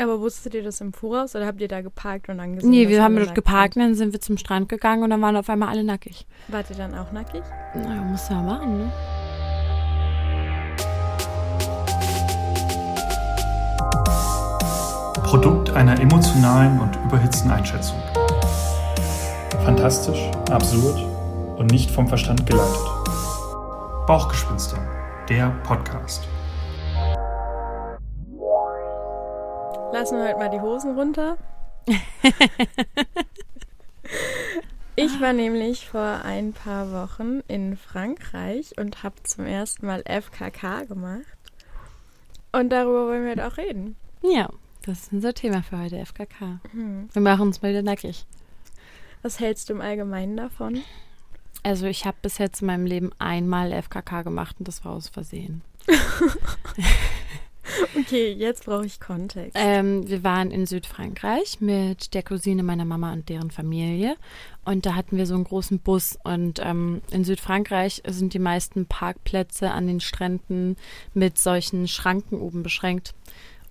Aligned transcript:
Aber 0.00 0.20
wusstet 0.20 0.54
ihr 0.54 0.62
das 0.62 0.80
im 0.80 0.94
Voraus 0.94 1.36
oder 1.36 1.46
habt 1.46 1.60
ihr 1.60 1.68
da 1.68 1.82
geparkt 1.82 2.30
und 2.30 2.38
dann 2.38 2.54
gesehen? 2.54 2.70
Nee, 2.70 2.88
wir 2.88 3.02
haben 3.02 3.16
dort 3.16 3.34
geparkt 3.34 3.76
und 3.76 3.82
dann 3.82 3.94
sind 3.94 4.12
wir 4.14 4.20
zum 4.20 4.38
Strand 4.38 4.70
gegangen 4.70 5.02
und 5.02 5.10
dann 5.10 5.20
waren 5.20 5.36
auf 5.36 5.50
einmal 5.50 5.68
alle 5.68 5.84
nackig. 5.84 6.26
Wart 6.48 6.70
ihr 6.70 6.76
dann 6.76 6.94
auch 6.94 7.12
nackig? 7.12 7.42
Naja, 7.74 8.00
muss 8.00 8.26
ja 8.30 8.40
machen, 8.40 8.78
ne? 8.78 8.92
Produkt 15.22 15.70
einer 15.70 16.00
emotionalen 16.00 16.80
und 16.80 16.96
überhitzten 17.04 17.50
Einschätzung. 17.50 17.98
Fantastisch, 19.64 20.30
absurd 20.50 20.98
und 21.58 21.70
nicht 21.70 21.90
vom 21.90 22.08
Verstand 22.08 22.46
geleitet. 22.46 22.80
Bauchgespinster, 24.06 24.78
der 25.28 25.50
Podcast. 25.62 26.26
Lassen 30.00 30.16
wir 30.16 30.28
halt 30.28 30.38
mal 30.38 30.48
die 30.48 30.62
Hosen 30.62 30.94
runter. 30.96 31.36
Ich 34.96 35.20
war 35.20 35.32
nämlich 35.32 35.88
vor 35.88 36.24
ein 36.24 36.52
paar 36.52 36.92
Wochen 36.92 37.40
in 37.48 37.78
Frankreich 37.78 38.76
und 38.76 39.02
habe 39.02 39.22
zum 39.22 39.46
ersten 39.46 39.86
Mal 39.86 40.02
FKK 40.02 40.84
gemacht. 40.84 41.24
Und 42.52 42.68
darüber 42.70 43.06
wollen 43.06 43.22
wir 43.22 43.30
halt 43.30 43.40
auch 43.40 43.56
reden. 43.56 43.96
Ja, 44.22 44.50
das 44.84 45.04
ist 45.04 45.12
unser 45.12 45.32
Thema 45.32 45.62
für 45.62 45.78
heute, 45.78 46.04
FKK. 46.04 46.60
Hm. 46.72 47.08
Wir 47.10 47.22
machen 47.22 47.42
uns 47.42 47.62
mal 47.62 47.70
wieder 47.70 47.82
nackig. 47.82 48.26
Was 49.22 49.40
hältst 49.40 49.70
du 49.70 49.74
im 49.74 49.80
Allgemeinen 49.80 50.36
davon? 50.36 50.82
Also 51.62 51.86
ich 51.86 52.04
habe 52.04 52.18
bis 52.20 52.36
jetzt 52.36 52.60
in 52.60 52.66
meinem 52.66 52.84
Leben 52.84 53.10
einmal 53.18 53.72
FKK 53.72 54.22
gemacht 54.22 54.56
und 54.58 54.68
das 54.68 54.84
war 54.84 54.92
aus 54.92 55.08
Versehen. 55.08 55.62
Okay, 57.98 58.32
jetzt 58.32 58.64
brauche 58.64 58.86
ich 58.86 59.00
Kontext. 59.00 59.52
Ähm, 59.54 60.08
wir 60.08 60.24
waren 60.24 60.50
in 60.50 60.66
Südfrankreich 60.66 61.60
mit 61.60 62.14
der 62.14 62.22
Cousine 62.22 62.62
meiner 62.62 62.84
Mama 62.84 63.12
und 63.12 63.28
deren 63.28 63.50
Familie. 63.50 64.16
Und 64.64 64.86
da 64.86 64.94
hatten 64.94 65.16
wir 65.16 65.26
so 65.26 65.34
einen 65.34 65.44
großen 65.44 65.78
Bus. 65.80 66.18
Und 66.24 66.60
ähm, 66.62 67.02
in 67.10 67.24
Südfrankreich 67.24 68.02
sind 68.06 68.34
die 68.34 68.38
meisten 68.38 68.86
Parkplätze 68.86 69.70
an 69.70 69.86
den 69.86 70.00
Stränden 70.00 70.76
mit 71.14 71.38
solchen 71.38 71.88
Schranken 71.88 72.40
oben 72.40 72.62
beschränkt. 72.62 73.14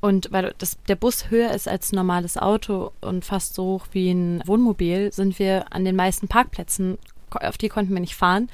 Und 0.02 0.32
weil 0.32 0.54
das, 0.58 0.78
der 0.88 0.96
Bus 0.96 1.30
höher 1.30 1.52
ist 1.52 1.68
als 1.68 1.92
ein 1.92 1.98
normales 1.98 2.38
Auto 2.38 2.92
und 3.02 3.26
fast 3.26 3.54
so 3.56 3.64
hoch 3.64 3.88
wie 3.92 4.10
ein 4.12 4.42
Wohnmobil, 4.46 5.12
sind 5.12 5.40
wir 5.40 5.74
an 5.74 5.84
den 5.84 5.96
meisten 5.98 6.30
Parkplätzen, 6.30 6.98
auf 7.32 7.58
die 7.58 7.68
konnten 7.70 7.94
wir 7.94 8.00
nicht 8.00 8.16
fahren, 8.16 8.50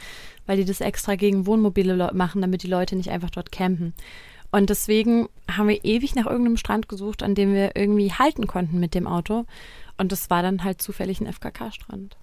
weil 0.47 0.57
die 0.57 0.66
das 0.66 0.81
extra 0.81 1.16
gegen 1.16 1.45
Wohnmobile 1.45 1.95
le- 1.95 2.11
machen, 2.13 2.41
damit 2.41 2.63
die 2.63 2.67
Leute 2.67 2.95
nicht 2.95 3.11
einfach 3.11 3.29
dort 3.29 3.51
campen. 3.51 3.93
Und 4.55 4.69
deswegen 4.69 5.27
haben 5.51 5.67
wir 5.67 5.83
ewig 5.83 6.15
nach 6.15 6.25
irgendeinem 6.27 6.55
Strand 6.55 6.87
gesucht, 6.87 7.23
an 7.23 7.35
dem 7.35 7.53
wir 7.53 7.75
irgendwie 7.75 8.13
halten 8.13 8.47
konnten 8.47 8.79
mit 8.79 8.93
dem 8.95 9.05
Auto. 9.05 9.45
Und 9.97 10.13
das 10.13 10.29
war 10.29 10.41
dann 10.43 10.63
halt 10.63 10.81
zufällig 10.81 11.19
ein 11.19 11.27
FKK-Strand. 11.27 12.15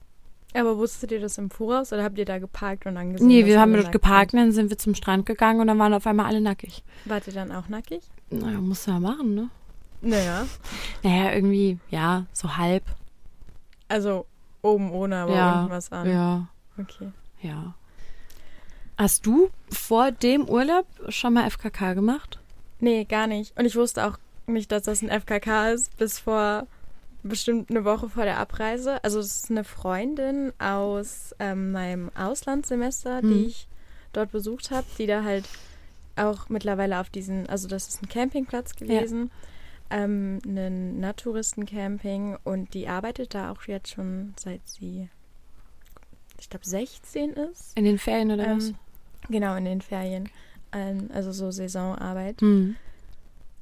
Aber 0.55 0.78
wusstet 0.78 1.12
ihr 1.12 1.20
das 1.20 1.36
im 1.36 1.50
Voraus 1.50 1.92
oder 1.92 2.05
habt 2.05 2.16
ihr 2.16 2.25
da 2.25 2.38
geparkt 2.38 2.86
und 2.86 2.94
dann 2.94 3.12
gesehen? 3.12 3.27
Nee, 3.27 3.44
wir 3.44 3.60
haben 3.60 3.75
dort 3.75 3.92
geparkt 3.92 4.33
und 4.33 4.38
dann 4.41 4.53
sind 4.53 4.70
wir 4.70 4.78
zum 4.78 4.94
Strand 4.94 5.27
gegangen 5.27 5.60
und 5.60 5.66
dann 5.66 5.78
waren 5.78 5.92
auf 5.92 6.06
einmal 6.06 6.25
alle 6.25 6.41
nackig. 6.41 6.83
Wart 7.05 7.27
ihr 7.27 7.34
dann 7.34 7.53
auch 7.53 7.69
nackig? 7.69 8.03
Naja, 8.30 8.60
muss 8.60 8.86
ja 8.86 8.98
machen, 8.98 9.34
ne? 9.34 9.50
Naja. 10.00 10.47
Naja, 11.03 11.33
irgendwie, 11.34 11.78
ja, 11.91 12.25
so 12.33 12.56
halb. 12.56 12.83
Also 13.88 14.25
oben 14.62 14.91
ohne, 14.91 15.16
aber 15.16 15.34
ja, 15.34 15.60
unten 15.60 15.70
was 15.72 15.92
an. 15.92 16.10
ja, 16.10 16.48
Okay. 16.78 17.10
ja. 17.42 17.75
Hast 19.03 19.27
du 19.27 19.50
vor 19.69 20.12
dem 20.12 20.48
Urlaub 20.48 20.86
schon 21.08 21.33
mal 21.33 21.50
FKK 21.50 21.95
gemacht? 21.95 22.39
Nee, 22.78 23.05
gar 23.05 23.27
nicht. 23.27 23.59
Und 23.59 23.64
ich 23.64 23.75
wusste 23.75 24.06
auch 24.06 24.17
nicht, 24.47 24.70
dass 24.70 24.84
das 24.84 25.03
ein 25.03 25.11
FKK 25.11 25.70
ist, 25.70 25.97
bis 25.98 26.20
vor 26.20 26.69
bestimmt 27.25 27.69
eine 27.70 27.84
Woche 27.84 28.09
vor 28.09 28.22
der 28.22 28.39
Abreise. 28.39 29.03
Also 29.03 29.19
es 29.19 29.39
ist 29.39 29.50
eine 29.50 29.64
Freundin 29.64 30.53
aus 30.61 31.34
ähm, 31.41 31.72
meinem 31.72 32.12
Auslandssemester, 32.14 33.22
Hm. 33.22 33.28
die 33.28 33.47
ich 33.47 33.66
dort 34.12 34.31
besucht 34.31 34.71
habe, 34.71 34.87
die 34.99 35.06
da 35.06 35.25
halt 35.25 35.48
auch 36.15 36.48
mittlerweile 36.48 37.00
auf 37.00 37.10
diesen, 37.10 37.48
also 37.48 37.66
das 37.66 37.88
ist 37.88 38.04
ein 38.04 38.09
Campingplatz 38.09 38.77
gewesen, 38.77 39.32
ähm, 39.91 40.38
ein 40.47 41.00
Naturisten-Camping 41.00 42.37
und 42.44 42.72
die 42.72 42.87
arbeitet 42.87 43.34
da 43.34 43.50
auch 43.50 43.65
jetzt 43.65 43.91
schon 43.91 44.34
seit 44.38 44.60
sie, 44.69 45.09
ich 46.38 46.48
glaube, 46.48 46.65
16 46.69 47.32
ist. 47.32 47.77
In 47.77 47.84
den 47.84 47.98
Ferien 47.98 48.31
oder 48.31 48.54
was? 48.54 48.72
Genau, 49.28 49.55
in 49.56 49.65
den 49.65 49.81
Ferien. 49.81 50.28
Ähm, 50.72 51.09
also 51.12 51.33
so 51.33 51.50
Saisonarbeit. 51.50 52.41
Hm. 52.41 52.77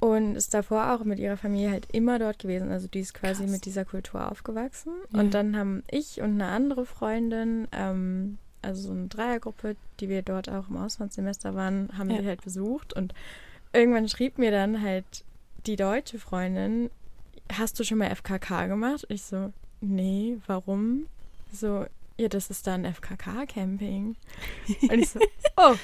Und 0.00 0.34
ist 0.34 0.54
davor 0.54 0.92
auch 0.94 1.04
mit 1.04 1.18
ihrer 1.18 1.36
Familie 1.36 1.70
halt 1.70 1.86
immer 1.92 2.18
dort 2.18 2.38
gewesen. 2.38 2.70
Also 2.70 2.88
die 2.88 3.00
ist 3.00 3.12
quasi 3.12 3.42
Krass. 3.42 3.52
mit 3.52 3.64
dieser 3.66 3.84
Kultur 3.84 4.30
aufgewachsen. 4.30 4.92
Ja. 5.12 5.20
Und 5.20 5.34
dann 5.34 5.56
haben 5.56 5.82
ich 5.90 6.20
und 6.22 6.40
eine 6.40 6.46
andere 6.46 6.86
Freundin, 6.86 7.68
ähm, 7.72 8.38
also 8.62 8.88
so 8.88 8.92
eine 8.92 9.08
Dreiergruppe, 9.08 9.76
die 10.00 10.08
wir 10.08 10.22
dort 10.22 10.48
auch 10.48 10.68
im 10.70 10.78
Auslandssemester 10.78 11.54
waren, 11.54 11.90
haben 11.98 12.10
Ja. 12.10 12.20
sie 12.22 12.26
halt 12.28 12.42
besucht. 12.42 12.94
Und 12.94 13.12
irgendwann 13.74 14.08
schrieb 14.08 14.38
mir 14.38 14.50
dann 14.50 14.80
halt 14.82 15.04
die 15.66 15.76
deutsche 15.76 16.18
Freundin, 16.18 16.88
hast 17.52 17.78
du 17.78 17.84
schon 17.84 17.98
mal 17.98 18.08
FKK 18.14 18.68
gemacht? 18.68 19.04
Ich 19.10 19.22
so, 19.24 19.52
nee, 19.82 20.38
warum? 20.46 21.06
So, 21.52 21.84
ja, 22.20 22.28
das 22.28 22.50
ist 22.50 22.66
dann 22.66 22.84
FKK-Camping. 22.84 24.16
Und 24.82 24.92
ich 24.92 25.08
so, 25.08 25.20
oh, 25.56 25.74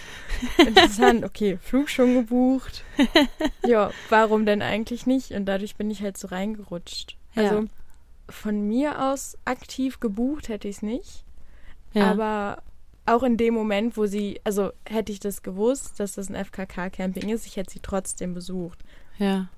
interessant, 0.59 1.25
okay, 1.25 1.59
Flug 1.63 1.89
schon 1.89 2.15
gebucht. 2.15 2.85
Ja, 3.67 3.91
warum 4.11 4.47
denn 4.47 4.63
eigentlich 4.63 5.07
nicht? 5.07 5.33
Und 5.33 5.47
dadurch 5.47 5.75
bin 5.75 5.91
ich 5.91 6.03
halt 6.03 6.17
so 6.17 6.29
reingerutscht. 6.29 7.17
Ja. 7.35 7.43
Also 7.43 7.65
von 8.29 8.69
mir 8.69 9.03
aus 9.11 9.37
aktiv 9.45 9.99
gebucht 9.99 10.49
hätte 10.49 10.69
ich 10.69 10.77
es 10.77 10.83
nicht. 10.83 11.25
Ja. 11.93 12.11
Aber 12.11 12.63
auch 13.07 13.23
in 13.23 13.37
dem 13.37 13.55
Moment, 13.55 13.97
wo 13.97 14.07
sie, 14.07 14.41
also 14.45 14.71
hätte 14.89 15.11
ich 15.13 15.19
das 15.21 15.43
gewusst, 15.43 15.99
dass 15.99 16.15
das 16.15 16.29
ein 16.29 16.37
FKK-Camping 16.45 17.29
ist, 17.31 17.47
ich 17.47 17.57
hätte 17.57 17.73
sie 17.73 17.81
trotzdem 17.81 18.35
besucht. 18.35 18.85
ja, 19.19 19.49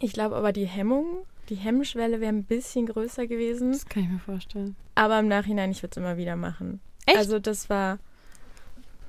Ich 0.00 0.12
glaube 0.12 0.36
aber, 0.36 0.52
die 0.52 0.66
Hemmung, 0.66 1.24
die 1.48 1.54
Hemmschwelle 1.54 2.20
wäre 2.20 2.32
ein 2.32 2.44
bisschen 2.44 2.86
größer 2.86 3.26
gewesen. 3.26 3.72
das 3.72 3.86
kann 3.86 4.04
ich 4.04 4.08
mir 4.08 4.18
vorstellen. 4.18 4.76
Aber 4.94 5.18
im 5.18 5.28
Nachhinein, 5.28 5.70
ich 5.70 5.82
würde 5.82 5.92
es 5.92 5.96
immer 5.96 6.16
wieder 6.16 6.36
machen. 6.36 6.80
Echt? 7.06 7.16
Also 7.18 7.38
das 7.38 7.68
war 7.68 7.98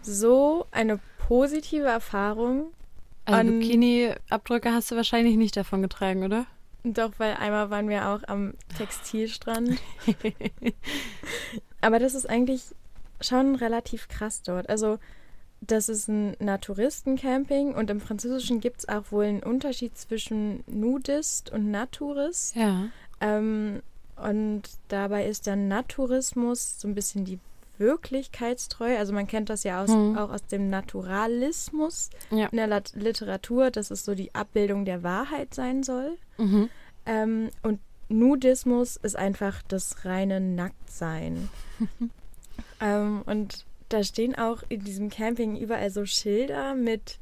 so 0.02 0.66
eine 0.72 1.00
positive 1.28 1.86
Erfahrung. 1.86 2.72
Also 3.26 3.52
Bikini-Abdrücke 3.52 4.74
hast 4.74 4.92
du 4.92 4.96
wahrscheinlich 4.96 5.38
nicht 5.38 5.56
davon 5.56 5.82
getragen, 5.82 6.24
oder? 6.24 6.46
Doch, 6.84 7.12
weil 7.18 7.36
einmal 7.36 7.70
waren 7.70 7.88
wir 7.88 8.10
auch 8.10 8.24
am 8.28 8.56
Textilstrand. 8.78 9.80
Aber 11.82 12.00
das 12.00 12.14
ist 12.14 12.30
eigentlich 12.30 12.64
schon 13.22 13.56
relativ 13.56 14.10
krass 14.10 14.42
dort. 14.42 14.70
Also 14.70 15.00
das 15.68 15.90
ist 15.90 16.08
ein 16.08 16.36
Naturistencamping 16.40 17.74
und 17.74 17.90
im 17.90 18.00
Französischen 18.02 18.60
gibt 18.60 18.80
es 18.80 18.90
auch 18.90 19.12
wohl 19.12 19.26
einen 19.26 19.44
Unterschied 19.44 19.98
zwischen 19.98 20.64
Nudist 20.68 21.52
und 21.52 21.72
Naturist. 21.72 22.56
Ja. 22.56 22.88
Ähm, 23.22 23.82
und 24.16 24.64
dabei 24.90 25.26
ist 25.28 25.48
der 25.48 25.56
Naturismus 25.56 26.80
so 26.80 26.88
ein 26.88 26.96
bisschen 26.96 27.26
die 27.26 27.40
Wirklichkeitstreu. 27.78 28.98
Also 28.98 29.14
man 29.14 29.28
kennt 29.28 29.50
das 29.50 29.64
ja 29.64 29.82
aus, 29.84 29.90
Mhm. 29.90 30.18
auch 30.18 30.30
aus 30.30 30.46
dem 30.46 30.70
Naturalismus 30.70 32.10
Ja. 32.30 32.48
in 32.48 32.58
der 32.58 32.68
Lat 32.68 32.94
Literatur, 32.96 33.72
dass 33.72 33.90
es 33.92 34.06
so 34.06 34.14
die 34.16 34.34
Abbildung 34.36 34.86
der 34.86 35.04
Wahrheit 35.04 35.54
sein 35.54 35.84
soll. 35.84 36.18
Mhm. 36.38 36.70
Ähm, 37.06 37.50
und 37.64 37.80
Nudismus 38.10 38.98
ist 38.98 39.16
einfach 39.16 39.62
das 39.68 40.06
reine 40.06 40.40
Nacktsein. 40.40 41.50
ähm, 42.82 43.24
und 43.26 43.66
da 43.94 44.04
stehen 44.04 44.36
auch 44.36 44.64
in 44.70 44.84
diesem 44.84 45.10
Camping 45.10 45.56
überall 45.56 45.90
so 45.90 46.06
Schilder 46.06 46.74
mit 46.76 47.20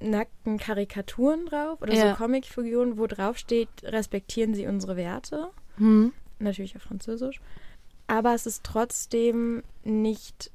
nackten 0.00 0.58
Karikaturen 0.58 1.46
drauf 1.46 1.80
oder 1.82 1.94
Ja. 1.94 2.10
so 2.10 2.16
Comicfiguren, 2.16 2.98
wo 2.98 3.06
drauf 3.06 3.38
steht, 3.38 3.68
respektieren 3.84 4.54
Sie 4.54 4.66
unsere 4.66 4.96
Werte. 4.96 5.50
Hm. 5.76 6.12
Natürlich 6.38 6.76
auf 6.76 6.82
Französisch. 6.82 7.40
Aber 8.06 8.34
es 8.34 8.46
ist 8.46 8.64
trotzdem 8.64 9.62
nicht 9.84 10.50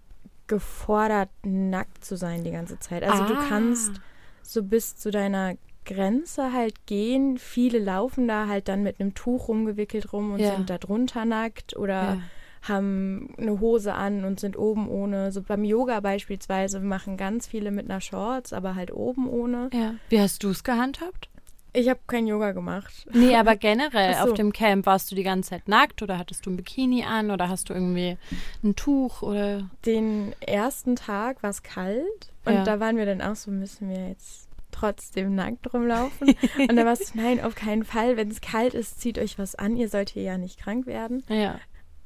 gefordert, 0.48 1.30
nackt 1.44 2.04
zu 2.04 2.16
sein 2.18 2.44
die 2.44 2.52
ganze 2.52 2.80
Zeit. 2.80 3.04
Also 3.04 3.26
du 3.26 3.34
Ah. 3.36 3.46
kannst 3.50 3.94
so 4.42 4.64
bis 4.64 4.96
zu 4.96 5.12
deiner 5.12 5.56
Grenze 5.86 6.54
halt 6.54 6.86
gehen. 6.86 7.38
Viele 7.38 7.80
laufen 7.80 8.28
da 8.28 8.48
halt 8.48 8.68
dann 8.68 8.84
mit 8.84 9.00
einem 9.00 9.14
Tuch 9.16 9.48
rumgewickelt 9.48 10.12
rum 10.14 10.34
und 10.34 10.40
Ja. 10.40 10.56
sind 10.56 10.70
da 10.70 10.78
drunter 10.78 11.26
nackt 11.26 11.76
oder 11.78 12.16
Ja. 12.16 12.22
Haben 12.64 13.34
eine 13.38 13.60
Hose 13.60 13.94
an 13.94 14.26
und 14.26 14.40
sind 14.40 14.58
oben 14.58 14.90
ohne. 14.90 15.32
So 15.32 15.42
beim 15.42 15.64
Yoga 15.64 16.00
beispielsweise 16.02 16.80
machen 16.80 17.18
ganz 17.18 17.48
viele 17.48 17.72
mit 17.72 17.90
einer 17.90 18.02
Shorts, 18.02 18.54
aber 18.54 18.76
halt 18.76 18.92
oben 18.94 19.28
ohne. 19.30 19.70
ja. 19.74 19.96
Wie 20.10 20.20
hast 20.20 20.44
du 20.44 20.50
es 20.50 20.64
gehandhabt? 20.64 21.30
Ich 21.72 21.88
habe 21.88 22.00
kein 22.08 22.26
Yoga 22.26 22.52
gemacht. 22.52 23.08
Nee, 23.14 23.36
aber 23.36 23.56
generell 23.58 24.16
so. 24.16 24.24
auf 24.24 24.34
dem 24.34 24.52
Camp 24.52 24.86
warst 24.88 25.12
du 25.12 25.16
die 25.16 25.24
ganze 25.24 25.52
Zeit 25.52 25.68
nackt 25.68 26.02
oder 26.02 26.18
hattest 26.18 26.46
du 26.46 26.50
ein 26.50 26.58
Bikini 26.58 27.04
an 27.04 27.30
oder 27.30 27.48
hast 27.48 27.70
du 27.70 27.74
irgendwie 27.76 28.18
ein 28.64 28.76
Tuch 28.76 29.22
oder 29.22 29.70
Den 29.86 30.34
ersten 30.42 30.96
Tag 30.96 31.44
war 31.44 31.52
es 31.52 31.62
kalt 31.62 32.04
und 32.46 32.54
Ja. 32.54 32.64
da 32.64 32.80
waren 32.80 32.98
wir 32.98 33.06
dann 33.06 33.22
auch 33.22 33.36
so, 33.36 33.52
müssen 33.52 33.88
wir 33.90 34.10
jetzt 34.10 34.48
trotzdem 34.72 35.36
nackt 35.36 35.72
rumlaufen. 35.74 36.30
und 36.60 36.76
dann 36.76 36.86
warst 36.86 37.14
du, 37.14 37.20
nein, 37.22 37.40
auf 37.44 37.54
keinen 37.56 37.84
Fall. 37.84 38.18
Wenn 38.18 38.30
es 38.30 38.42
kalt 38.42 38.74
ist, 38.74 39.00
zieht 39.00 39.20
euch 39.20 39.38
was 39.38 39.56
an. 39.56 39.76
Ihr 39.76 39.90
sollt 39.90 40.10
hier 40.10 40.24
ja 40.24 40.38
nicht 40.40 40.60
krank 40.60 40.86
werden. 40.88 41.24
Ja. 41.30 41.60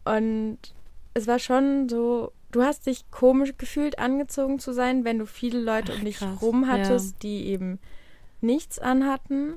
Und 0.06 0.58
es 1.14 1.28
war 1.28 1.40
schon 1.40 1.88
so, 1.90 2.32
du 2.52 2.64
hast 2.64 2.86
dich 2.88 3.10
komisch 3.12 3.54
gefühlt, 3.58 4.00
angezogen 4.00 4.60
zu 4.60 4.74
sein, 4.74 5.06
wenn 5.06 5.20
du 5.20 5.26
viele 5.26 5.60
Leute 5.60 5.94
Ach, 5.94 5.98
um 6.00 6.06
dich 6.06 6.18
krass, 6.18 6.42
rum 6.42 6.68
hattest, 6.68 7.14
ja. 7.16 7.20
die 7.24 7.46
eben 7.48 7.80
nichts 8.42 8.80
anhatten. 8.80 9.56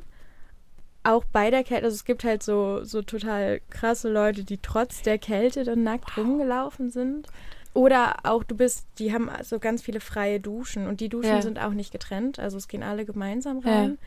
Auch 1.02 1.24
bei 1.24 1.50
der 1.50 1.62
Kälte, 1.62 1.84
also 1.84 1.94
es 1.94 2.04
gibt 2.04 2.24
halt 2.24 2.42
so, 2.42 2.82
so 2.82 3.00
total 3.02 3.60
krasse 3.70 4.08
Leute, 4.10 4.42
die 4.44 4.58
trotz 4.58 5.02
der 5.02 5.18
Kälte 5.18 5.62
dann 5.64 5.84
nackt 5.84 6.16
rumgelaufen 6.16 6.90
sind. 6.90 7.28
Oder 7.74 8.16
auch 8.24 8.42
du 8.42 8.56
bist, 8.56 8.86
die 8.98 9.12
haben 9.12 9.30
so 9.42 9.58
ganz 9.58 9.82
viele 9.82 10.00
freie 10.00 10.40
Duschen 10.40 10.86
und 10.86 11.00
die 11.00 11.08
Duschen 11.08 11.34
Ja. 11.36 11.42
sind 11.42 11.58
auch 11.60 11.72
nicht 11.72 11.92
getrennt, 11.92 12.38
also 12.38 12.56
es 12.56 12.68
gehen 12.68 12.82
alle 12.82 13.04
gemeinsam 13.04 13.60
Ja. 13.60 13.82
rein. 13.82 13.98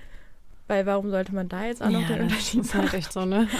Weil 0.68 0.86
warum 0.86 1.10
sollte 1.10 1.34
man 1.34 1.48
da 1.50 1.66
jetzt 1.66 1.82
auch 1.82 1.90
noch 1.90 2.02
ja, 2.02 2.08
den 2.08 2.18
das 2.18 2.24
Unterschied 2.24 2.60
ist 2.62 2.74
halt 2.74 2.84
machen? 2.86 2.98
echt 2.98 3.14
so, 3.14 3.26
ne? 3.26 3.48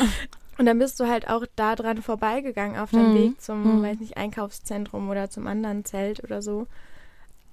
Und 0.60 0.66
dann 0.66 0.78
bist 0.78 1.00
du 1.00 1.08
halt 1.08 1.28
auch 1.30 1.46
da 1.56 1.76
dran 1.76 2.02
vorbeigegangen 2.02 2.78
auf 2.78 2.92
deinem 2.92 3.12
Mhm. 3.12 3.16
Weg 3.16 3.42
zum, 3.42 3.80
Mhm. 3.80 3.84
weiß 3.84 4.00
nicht, 4.00 4.18
Einkaufszentrum 4.18 5.10
oder 5.10 5.30
zum 5.30 5.48
anderen 5.48 5.86
Zelt 5.86 6.24
oder 6.24 6.42
so. 6.42 6.68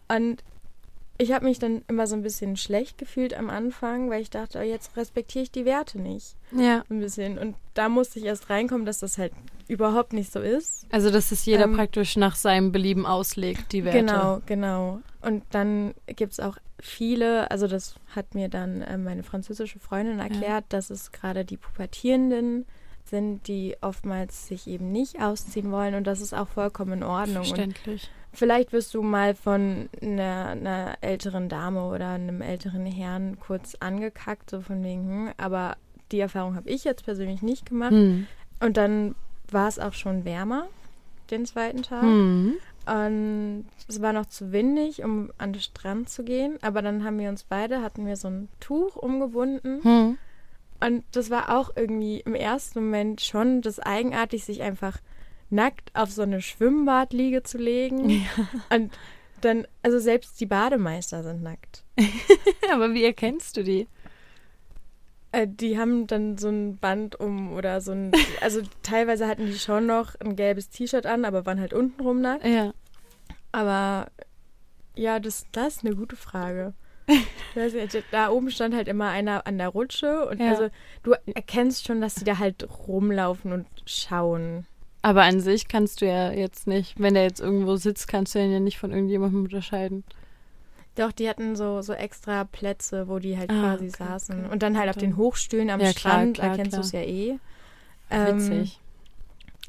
Und 0.09 0.43
ich 1.19 1.33
habe 1.33 1.47
mich 1.47 1.59
dann 1.59 1.83
immer 1.89 2.07
so 2.07 2.15
ein 2.15 2.23
bisschen 2.23 2.57
schlecht 2.57 2.99
gefühlt 2.99 3.33
am 3.33 3.49
Anfang, 3.49 4.11
weil 4.11 4.21
ich 4.21 4.29
dachte, 4.31 4.59
oh, 4.59 4.63
jetzt 4.63 4.97
respektiere 4.97 5.45
ich 5.45 5.51
die 5.51 5.65
Werte 5.65 5.99
nicht. 6.01 6.37
Ja. 6.53 6.83
Ein 6.91 7.01
bisschen. 7.01 7.39
Und 7.39 7.57
da 7.75 7.89
musste 7.89 8.19
ich 8.19 8.27
erst 8.27 8.51
reinkommen, 8.51 8.85
dass 8.85 8.99
das 8.99 9.17
halt 9.17 9.33
überhaupt 9.69 10.13
nicht 10.13 10.31
so 10.31 10.41
ist. 10.41 10.85
Also, 10.91 11.11
dass 11.11 11.33
es 11.33 11.47
jeder 11.47 11.65
Ähm, 11.65 11.75
praktisch 11.75 12.17
nach 12.17 12.37
seinem 12.37 12.71
Belieben 12.71 13.07
auslegt, 13.07 13.73
die 13.73 13.85
Werte. 13.85 14.01
Genau, 14.01 14.41
genau. 14.47 15.01
Und 15.23 15.43
dann 15.51 15.95
gibt 16.07 16.33
es 16.35 16.41
auch 16.41 16.59
viele, 16.81 17.51
also 17.51 17.67
das 17.67 17.95
hat 18.15 18.35
mir 18.35 18.49
dann 18.49 18.83
äh, 18.83 18.99
meine 18.99 19.23
französische 19.23 19.79
Freundin 19.79 20.19
erklärt, 20.19 20.67
dass 20.69 20.91
es 20.91 21.13
gerade 21.13 21.45
die 21.47 21.57
Pubertierenden 21.57 22.67
sind, 23.09 23.47
die 23.49 23.77
oftmals 23.81 24.47
sich 24.49 24.67
eben 24.67 24.93
nicht 24.93 25.21
ausziehen 25.21 25.71
wollen 25.71 25.95
und 25.95 26.07
das 26.07 26.21
ist 26.21 26.35
auch 26.35 26.49
vollkommen 26.49 26.95
in 26.95 27.03
Ordnung. 27.03 27.39
Und 27.39 27.47
Verständlich. 27.47 28.11
vielleicht 28.33 28.73
wirst 28.73 28.95
du 28.95 29.03
mal 29.03 29.35
von 29.35 29.89
einer, 30.03 30.49
einer 30.49 30.99
älteren 31.01 31.49
Dame 31.49 31.89
oder 31.89 32.11
einem 32.11 32.43
älteren 32.43 32.87
Herrn 32.87 33.39
kurz 33.41 33.77
angekackt, 33.81 34.51
so 34.51 34.61
von 34.61 34.83
wegen, 34.83 35.09
hm, 35.09 35.33
aber 35.37 35.77
die 36.13 36.21
Erfahrung 36.21 36.57
habe 36.57 36.71
ich 36.71 36.85
jetzt 36.85 37.05
persönlich 37.05 37.43
nicht 37.43 37.67
gemacht. 37.67 37.93
Hm. 37.93 38.27
Und 38.61 38.77
dann 38.77 39.15
war 39.51 39.69
es 39.69 39.79
auch 39.79 39.93
schon 39.93 40.25
wärmer, 40.25 40.67
den 41.31 41.47
zweiten 41.47 41.83
Tag. 41.83 42.03
Hm. 42.03 42.55
Und 42.87 43.67
es 43.89 44.01
war 44.01 44.13
noch 44.13 44.27
zu 44.27 44.53
windig, 44.53 45.03
um 45.03 45.33
an 45.39 45.53
den 45.53 45.63
Strand 45.63 46.09
zu 46.09 46.23
gehen. 46.23 46.57
Aber 46.63 46.83
dann 46.83 47.05
haben 47.05 47.19
wir 47.19 47.29
uns 47.29 47.43
beide, 47.43 47.83
hatten 47.83 48.07
wir 48.07 48.17
so 48.17 48.29
ein 48.29 48.49
Tuch 48.61 48.97
umgebunden. 48.97 49.83
Hm. 49.83 50.19
Und 50.81 51.05
das 51.13 51.31
war 51.31 51.57
auch 51.57 51.71
irgendwie 51.75 52.21
im 52.21 52.35
ersten 52.35 52.85
Moment 52.85 53.21
schon 53.21 53.63
das 53.63 53.79
eigenartig, 53.79 54.45
sich 54.45 54.63
einfach 54.63 54.99
nackt 55.49 55.91
auf 55.95 56.11
so 56.11 56.23
eine 56.23 56.43
Schwimmbadliege 56.43 57.43
zu 57.43 57.59
legen. 57.59 58.27
Und 58.71 58.93
dann, 59.41 59.67
also 59.83 59.99
selbst 59.99 60.41
die 60.41 60.47
Bademeister 60.47 61.23
sind 61.23 61.43
nackt. 61.43 61.85
Aber 62.73 62.95
wie 62.95 63.05
erkennst 63.05 63.57
du 63.57 63.65
die? 63.65 63.87
Äh, 65.33 65.47
die 65.49 65.79
haben 65.79 66.07
dann 66.07 66.39
so 66.39 66.49
ein 66.49 66.79
Band 66.79 67.19
um 67.19 67.53
oder 67.53 67.81
so 67.81 67.93
ein, 67.93 68.13
also 68.41 68.63
teilweise 68.83 69.27
hatten 69.27 69.47
die 69.47 69.59
schon 69.59 69.87
noch 69.87 70.15
ein 70.21 70.37
gelbes 70.37 70.71
T-Shirt 70.71 71.07
an, 71.07 71.25
aber 71.25 71.47
waren 71.47 71.61
halt 71.61 71.75
untenrum 71.75 72.21
nackt. 72.21 72.47
Ja. 72.47 72.73
Aber 73.53 74.11
ja, 74.95 75.21
das, 75.21 75.47
das 75.53 75.77
ist 75.77 75.87
eine 75.87 75.95
gute 75.95 76.17
Frage. 76.17 76.75
Nicht, 77.55 78.05
da 78.11 78.31
oben 78.31 78.51
stand 78.51 78.75
halt 78.75 78.89
immer 78.89 79.09
einer 79.11 79.47
an 79.47 79.59
der 79.59 79.69
Rutsche 79.69 80.27
und 80.29 80.41
Ja. 80.41 80.51
also 80.51 80.69
du 81.03 81.15
erkennst 81.35 81.87
schon, 81.87 82.01
dass 82.01 82.17
die 82.17 82.25
da 82.25 82.39
halt 82.39 82.67
rumlaufen 82.87 83.53
und 83.53 83.67
schauen. 83.87 84.67
Aber 85.03 85.23
an 85.23 85.41
sich 85.41 85.69
kannst 85.69 86.01
du 86.01 86.07
ja 86.07 86.33
jetzt 86.33 86.67
nicht, 86.67 86.99
wenn 87.01 87.15
der 87.15 87.23
jetzt 87.23 87.41
irgendwo 87.41 87.77
sitzt, 87.77 88.09
kannst 88.09 88.35
du 88.35 88.41
ihn 88.41 88.51
ja 88.53 88.61
nicht 88.61 88.79
von 88.79 88.91
irgendjemandem 88.91 89.45
unterscheiden. 89.45 90.05
Doch, 90.97 91.13
die 91.13 91.29
hatten 91.29 91.57
so, 91.57 91.81
so 91.83 91.93
extra 91.93 92.45
Plätze, 92.45 93.07
wo 93.07 93.19
die 93.19 93.37
halt 93.39 93.51
Ah, 93.51 93.75
quasi 93.77 93.89
okay, 93.89 93.97
saßen. 93.99 94.41
okay. 94.47 94.53
Und 94.53 94.63
dann 94.63 94.77
halt 94.79 94.89
auf 94.91 94.97
den 94.97 95.17
Hochstühlen 95.17 95.71
am 95.71 95.79
Ja, 95.81 95.93
klar, 95.93 96.13
Strand, 96.15 96.35
klar, 96.39 96.49
da 96.51 96.57
kennst 96.57 96.73
du 96.73 96.81
klar. 96.81 96.85
es 96.87 96.93
ja 96.93 97.01
eh. 97.03 97.39
Ähm, 98.11 98.37
Witzig. 98.39 98.81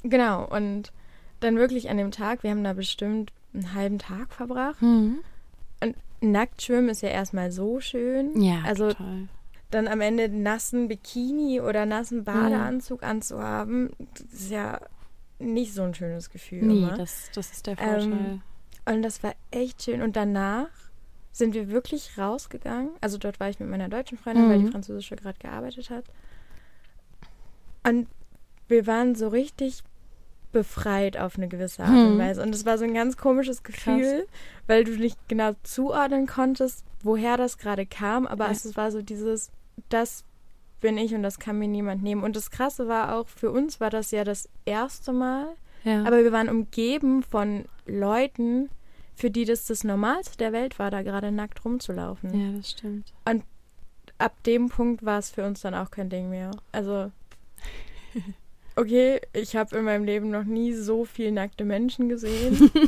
Genau, 0.04 0.45
und 0.48 0.92
dann 1.39 1.57
wirklich 1.57 1.89
an 1.89 1.98
dem 1.98 2.12
Tag, 2.12 2.44
wir 2.44 2.50
haben 2.51 2.63
da 2.63 2.74
bestimmt 2.74 3.31
einen 3.54 3.74
halben 3.74 4.00
Tag 4.00 4.34
verbracht. 4.34 4.80
Hm. 4.81 5.19
Nackt 6.22 6.62
schwimmen 6.62 6.90
ist 6.90 7.02
ja 7.02 7.10
erstmal 7.10 7.52
so 7.52 7.80
schön. 7.80 8.42
Ja, 8.42 8.62
also 8.66 8.90
total. 8.90 9.28
dann 9.72 9.88
am 9.88 10.02
Ende 10.02 10.24
einen 10.24 10.42
nassen 10.44 10.88
Bikini 10.88 11.62
oder 11.62 11.86
nassen 11.86 12.24
Badeanzug 12.24 13.04
anzuhaben, 13.04 13.92
das 14.14 14.42
ist 14.42 14.52
ja 14.52 14.80
nicht 15.40 15.74
so 15.74 15.84
ein 15.84 15.94
schönes 15.94 16.30
Gefühl. 16.31 16.64
Nee, 16.64 16.80
immer. 16.84 16.98
das, 16.98 17.30
das 17.36 17.52
ist 17.52 17.68
der 17.68 17.78
Ähm, 17.80 18.02
Vorteil. 18.02 18.42
Und 18.86 19.02
das 19.04 19.22
war 19.22 19.34
echt 19.52 19.84
schön. 19.84 20.02
Und 20.02 20.16
danach 20.16 20.69
sind 21.31 21.54
wir 21.54 21.69
wirklich 21.69 22.18
rausgegangen. 22.18 22.90
Also 23.02 23.18
dort 23.20 23.40
war 23.40 23.50
ich 23.50 23.60
mit 23.60 23.70
meiner 23.70 23.90
deutschen 23.90 24.18
Freundin, 24.18 24.50
weil 24.50 24.58
die 24.60 24.66
Mhm. 24.66 24.72
französische 24.72 25.16
gerade 25.18 25.38
gearbeitet 25.38 25.90
hat. 25.92 26.06
Und 27.86 28.08
wir 28.68 28.88
waren 28.88 29.13
so 29.16 29.28
richtig 29.28 29.84
befreit 30.52 31.18
auf 31.18 31.38
eine 31.38 31.48
gewisse 31.48 31.84
Art 31.84 31.92
und 31.92 32.16
Mhm. 32.16 32.20
Weise. 32.20 32.42
Und 32.42 32.56
es 32.56 32.66
war 32.66 32.78
so 32.78 32.86
ein 32.86 32.94
ganz 32.94 33.18
komisches 33.18 33.62
Gefühl, 33.63 34.25
weil 34.68 34.84
du 34.84 34.92
nicht 34.98 35.18
genau 35.28 35.54
zuordnen 35.64 36.28
konntest, 36.28 36.84
woher 37.04 37.38
das 37.38 37.58
gerade 37.58 37.86
kam. 37.86 38.28
Aber 38.28 38.46
Ja. 38.46 38.52
es 38.52 38.75
war 38.75 38.92
so 38.92 39.02
dieses, 39.02 39.52
das 39.90 40.24
bin 40.81 40.98
ich 40.98 41.16
und 41.16 41.24
das 41.24 41.40
kann 41.40 41.58
mir 41.58 41.68
niemand 41.68 42.04
nehmen. 42.04 42.24
Und 42.24 42.36
das 42.36 42.52
Krasse 42.52 42.88
war 42.88 43.16
auch, 43.16 43.28
für 43.28 43.50
uns 43.52 43.80
war 43.80 43.90
das 43.90 44.12
ja 44.12 44.24
das 44.24 44.48
erste 44.66 45.12
Mal, 45.14 45.48
ja. 45.84 46.04
aber 46.04 46.24
wir 46.24 46.31
waren 46.31 46.50
umgeben 46.50 47.24
von 47.24 47.66
Leuten, 47.86 48.69
für 49.16 49.31
die 49.31 49.46
das 49.46 49.66
das 49.66 49.84
Normalste 49.84 50.38
der 50.38 50.52
Welt 50.54 50.78
war, 50.78 50.92
da 50.92 51.02
gerade 51.02 51.31
nackt 51.31 51.66
rumzulaufen. 51.66 52.40
ja, 52.52 52.58
das 52.58 52.72
stimmt. 52.72 53.12
Ab 54.20 54.34
dem 54.44 54.70
Punkt 54.70 55.06
war 55.06 55.20
es 55.20 55.30
für 55.30 55.46
uns 55.46 55.62
dann 55.62 55.74
auch 55.75 55.92
kein 55.92 56.10
Ding 56.10 56.30
mehr. 56.30 56.50
Also, 56.72 57.12
okay, 58.75 59.22
ich 59.34 59.56
habe 59.56 59.78
in 59.78 59.86
meinem 59.86 60.06
Leben 60.06 60.30
noch 60.31 60.44
nie 60.44 60.74
so 60.74 61.06
viel 61.06 61.31
nackte 61.31 61.66
Menschen 61.66 62.10
gesehen. 62.10 62.72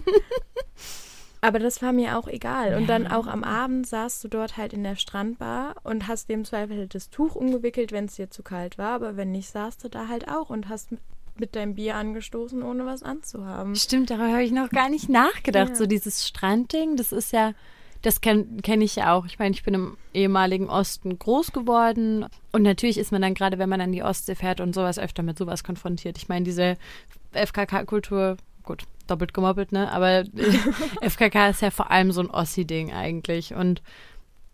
aber 1.42 1.60
das 1.60 1.82
war 1.82 1.94
mir 1.94 2.18
auch 2.18 2.28
egal. 2.28 2.76
Und 2.76 2.88
dann 2.88 3.04
Ja. 3.06 3.18
auch 3.18 3.28
am 3.28 3.44
Abend 3.44 3.88
saßt 3.88 4.24
du 4.24 4.28
dort 4.28 4.58
halt 4.58 4.74
in 4.74 4.84
der 4.84 4.96
Strandbar 4.96 5.76
und 5.84 6.08
hast 6.08 6.30
dem 6.30 6.44
Zweifel 6.46 6.78
halt 6.78 6.96
das 6.96 7.10
Tuch 7.10 7.36
umgewickelt, 7.36 7.92
wenn 7.92 8.06
es 8.06 8.16
dir 8.16 8.30
zu 8.30 8.44
kalt 8.44 8.78
war. 8.78 8.92
Aber 8.94 9.16
wenn 9.18 9.32
nicht, 9.32 9.50
saßt 9.50 9.84
du 9.84 9.90
da 9.90 10.08
halt 10.08 10.28
auch 10.28 10.50
und 10.50 10.68
hast 10.70 10.92
mit, 10.92 11.00
mit 11.38 11.56
deinem 11.56 11.76
Bier 11.76 11.96
angestoßen, 11.96 12.62
ohne 12.64 12.86
was 12.86 13.04
anzuhaben. 13.04 13.76
Stimmt, 13.76 14.10
darüber 14.10 14.30
habe 14.32 14.44
ich 14.44 14.52
noch 14.52 14.70
gar 14.70 14.90
nicht 14.90 15.08
nachgedacht. 15.08 15.70
Ja. 15.70 15.76
So 15.76 15.86
dieses 15.86 16.28
Strandding, 16.28 16.98
das 16.98 17.14
ist 17.14 17.32
ja, 17.32 17.54
das 18.02 18.20
kenne 18.22 18.46
kenn 18.62 18.82
ich 18.82 18.98
ja 18.98 19.14
auch. 19.14 19.26
Ich 19.26 19.40
meine, 19.40 19.52
ich 19.56 19.64
bin 19.64 19.74
im 19.74 19.98
ehemaligen 20.14 20.70
Osten 20.70 21.18
groß 21.18 21.52
geworden. 21.54 22.26
Und 22.52 22.64
natürlich 22.64 22.98
ist 22.98 23.12
man 23.14 23.22
dann 23.22 23.34
gerade, 23.34 23.58
wenn 23.58 23.70
man 23.70 23.80
an 23.82 23.92
die 23.94 24.04
Ostsee 24.04 24.36
fährt 24.36 24.60
und 24.60 24.76
sowas, 24.76 25.00
öfter 25.00 25.24
mit 25.24 25.38
sowas 25.38 25.64
konfrontiert. 25.64 26.18
Ich 26.18 26.28
meine, 26.28 26.44
diese 26.44 26.76
FKK-Kultur, 27.34 28.38
gut, 28.64 28.84
doppelt 29.10 29.34
gemoppelt, 29.34 29.72
ne? 29.72 29.92
Aber 29.92 30.24
FKK 31.02 31.50
ist 31.50 31.62
ja 31.62 31.72
vor 31.72 31.92
allem 31.92 32.12
so 32.12 32.22
ein 32.22 32.30
Ossi-Ding 32.30 32.92
eigentlich. 32.94 33.54
Und 33.54 33.82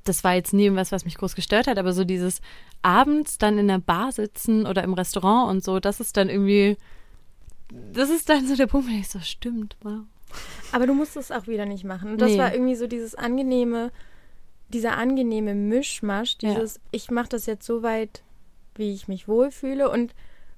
das 0.04 0.24
war 0.24 0.34
jetzt 0.36 0.54
nie 0.54 0.74
was, 0.76 0.92
was 0.92 1.06
mich 1.06 1.16
groß 1.16 1.36
gestört 1.36 1.68
hat, 1.68 1.78
aber 1.80 1.92
so 1.94 2.04
dieses 2.04 2.42
abends 2.84 3.38
dann 3.38 3.58
in 3.58 3.68
der 3.68 3.80
Bar 3.80 4.12
sitzen 4.12 4.68
oder 4.68 4.84
im 4.84 4.94
Restaurant 4.94 5.50
und 5.50 5.64
so, 5.64 5.80
das 5.80 6.00
ist 6.00 6.16
dann 6.18 6.30
irgendwie, 6.30 6.78
das 7.94 8.10
ist 8.12 8.30
dann 8.30 8.48
so 8.48 8.56
der 8.56 8.68
Punkt, 8.68 8.88
wo 8.88 8.94
ich 8.94 9.10
so, 9.10 9.20
stimmt, 9.20 9.76
wow. 9.82 10.02
Aber 10.72 10.86
du 10.86 10.94
musst 10.94 11.18
es 11.18 11.32
auch 11.32 11.48
wieder 11.48 11.66
nicht 11.66 11.84
machen. 11.86 12.12
Und 12.12 12.22
das 12.22 12.32
Nee. 12.34 12.38
war 12.38 12.54
irgendwie 12.54 12.76
so 12.76 12.86
dieses 12.88 13.16
angenehme, 13.16 13.92
dieser 14.70 14.98
angenehme 14.98 15.56
Mischmasch, 15.56 16.38
Ja. 16.42 16.54
dieses, 16.54 16.80
ich 16.92 17.10
mache 17.10 17.30
das 17.30 17.46
jetzt 17.48 17.66
so 17.66 17.82
weit, 17.82 18.22
wie 18.76 18.94
ich 18.94 19.08
mich 19.08 19.28
wohlfühle 19.28 19.90
und 19.90 20.14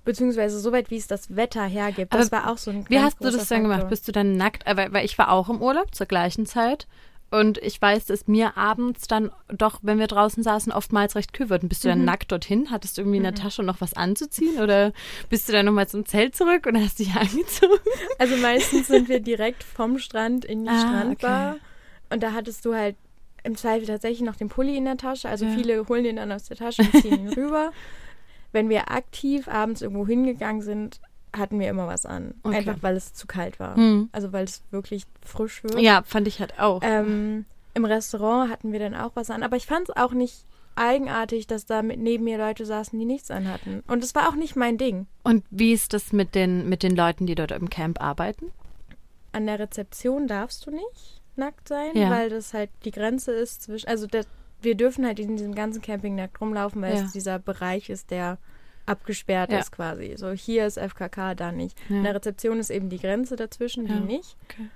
beziehungsweise 0.08 0.60
so 0.60 0.72
weit, 0.72 0.90
wie 0.90 0.98
es 0.98 1.06
das 1.06 1.36
Wetter 1.36 1.64
hergibt. 1.64 2.14
Das 2.14 2.32
Aber 2.32 2.44
war 2.46 2.52
auch 2.52 2.58
so 2.58 2.72
ein 2.72 2.86
Wie 2.90 3.00
hast 3.00 3.24
du 3.24 3.30
das 3.30 3.48
dann 3.48 3.62
gemacht? 3.64 3.88
Bist 3.90 4.08
du 4.08 4.12
dann 4.12 4.36
nackt? 4.38 4.64
Weil, 4.66 4.92
weil 4.92 5.06
ich 5.06 5.18
war 5.20 5.32
auch 5.32 5.50
im 5.50 5.62
Urlaub 5.62 5.94
zur 5.94 6.08
gleichen 6.08 6.46
Zeit. 6.48 6.88
Und 7.30 7.58
ich 7.58 7.82
weiß, 7.82 8.06
dass 8.06 8.26
mir 8.28 8.56
abends 8.58 9.06
dann 9.08 9.32
doch, 9.50 9.80
wenn 9.82 10.00
wir 10.00 10.08
draußen 10.08 10.42
saßen, 10.44 10.72
oftmals 10.72 11.16
recht 11.18 11.34
kühl 11.34 11.50
wird. 11.50 11.62
Und 11.64 11.68
bist 11.70 11.84
du 11.84 11.90
dann 11.90 12.00
Mhm. 12.00 12.06
nackt 12.06 12.32
dorthin? 12.32 12.72
Hattest 12.72 12.98
du 12.98 13.02
irgendwie 13.02 13.18
in 13.18 13.24
der 13.24 13.36
Tasche 13.36 13.64
noch 13.64 13.82
was 13.82 13.94
anzuziehen? 13.94 14.60
Oder 14.62 14.94
bist 15.30 15.50
du 15.50 15.52
dann 15.54 15.66
nochmal 15.66 15.90
zum 15.90 16.06
Zelt 16.06 16.36
zurück 16.38 16.66
und 16.66 16.78
hast 16.82 17.00
dich 17.00 17.14
angezogen? 17.16 17.74
Also 18.18 18.38
meistens 18.38 18.88
sind 18.88 19.10
wir 19.10 19.20
direkt 19.20 19.64
vom 19.64 20.00
Strand 20.00 20.46
in 20.46 20.64
die 20.64 20.70
Ah, 20.72 20.80
Strandbar. 20.88 21.52
okay. 21.56 21.62
Und 22.12 22.24
da 22.24 22.32
hattest 22.32 22.64
du 22.64 22.74
halt 22.74 22.96
im 23.44 23.58
Zweifel 23.58 23.86
tatsächlich 23.88 24.22
noch 24.22 24.38
den 24.38 24.48
Pulli 24.48 24.78
in 24.78 24.86
der 24.86 24.96
Tasche. 24.96 25.28
Also 25.28 25.46
Ja. 25.46 25.52
viele 25.52 25.86
holen 25.90 26.06
den 26.06 26.16
dann 26.16 26.32
aus 26.32 26.46
der 26.46 26.56
Tasche 26.56 26.84
und 26.84 26.94
ziehen 27.02 27.28
ihn 27.28 27.30
rüber. 27.34 27.72
Wenn 28.52 28.70
wir 28.70 28.92
aktiv 28.92 29.48
abends 29.48 29.82
irgendwo 29.82 30.06
hingegangen 30.08 30.62
sind, 30.62 31.00
hatten 31.36 31.60
wir 31.60 31.70
immer 31.70 31.88
was 31.88 32.06
an. 32.06 32.34
Okay. 32.44 32.58
Einfach 32.58 32.78
weil 32.82 32.96
es 32.96 33.14
zu 33.14 33.28
kalt 33.28 33.60
war. 33.60 33.76
Hm. 33.76 34.10
Also 34.12 34.32
weil 34.34 34.46
es 34.46 34.64
wirklich 34.72 35.04
frisch 35.22 35.64
wird. 35.64 35.80
Ja, 35.80 36.02
fand 36.04 36.28
ich 36.28 36.40
halt 36.40 36.60
auch. 36.60 36.82
Ähm, 36.84 37.46
im 37.74 37.86
Restaurant 37.86 38.50
hatten 38.52 38.72
wir 38.72 38.80
dann 38.80 38.96
auch 38.96 39.12
was 39.16 39.30
an. 39.30 39.44
Aber 39.44 39.56
ich 39.56 39.66
fand 39.66 39.90
es 39.90 39.96
auch 39.96 40.14
nicht 40.14 40.46
eigenartig, 40.76 41.48
dass 41.48 41.66
da 41.66 41.82
mit 41.82 42.00
neben 42.00 42.24
mir 42.24 42.38
Leute 42.38 42.66
saßen, 42.66 42.98
die 42.98 43.06
nichts 43.06 43.32
anhatten. 43.32 43.84
Und 43.88 44.04
es 44.04 44.16
war 44.16 44.30
auch 44.30 44.36
nicht 44.36 44.56
mein 44.56 44.78
Ding. 44.78 45.08
Und 45.24 45.44
wie 45.50 45.74
ist 45.74 45.94
das 45.94 46.14
mit 46.14 46.36
den, 46.36 46.70
mit 46.70 46.84
den 46.84 46.96
Leuten, 46.96 47.26
die 47.26 47.36
dort 47.36 47.52
im 47.52 47.70
Camp 47.70 48.02
arbeiten? 48.02 48.52
An 49.32 49.46
der 49.48 49.60
Rezeption 49.60 50.28
darfst 50.28 50.66
du 50.66 50.72
nicht 50.72 51.22
nackt 51.36 51.68
sein, 51.68 51.92
Ja. 51.94 52.10
weil 52.10 52.30
das 52.30 52.54
halt 52.54 52.70
die 52.84 52.92
Grenze 52.92 53.32
ist 53.32 53.62
zwischen, 53.64 53.88
also 53.88 54.08
der, 54.08 54.26
wir 54.62 54.76
dürfen 54.76 55.06
halt 55.06 55.20
in 55.20 55.38
diesem 55.38 55.54
ganzen 55.56 55.82
Camping 55.82 56.16
nackt 56.16 56.40
rumlaufen, 56.42 56.82
weil 56.82 56.96
Ja. 56.96 57.02
es 57.04 57.12
dieser 57.12 57.40
Bereich 57.40 57.90
ist, 57.90 58.12
der 58.12 58.38
abgesperrt 58.86 59.52
Ja. 59.52 59.60
ist 59.60 59.72
quasi. 59.72 60.16
So 60.18 60.32
hier 60.32 60.66
ist 60.66 60.78
FKK, 60.78 61.36
da 61.36 61.52
nicht. 61.52 61.78
Ja. 61.90 61.98
In 61.98 62.04
der 62.04 62.16
Rezeption 62.16 62.60
ist 62.60 62.70
eben 62.70 62.90
die 62.90 63.00
Grenze 63.00 63.36
dazwischen, 63.36 63.86
die 63.86 64.00
nicht. 64.00 64.38
Okay. 64.50 64.70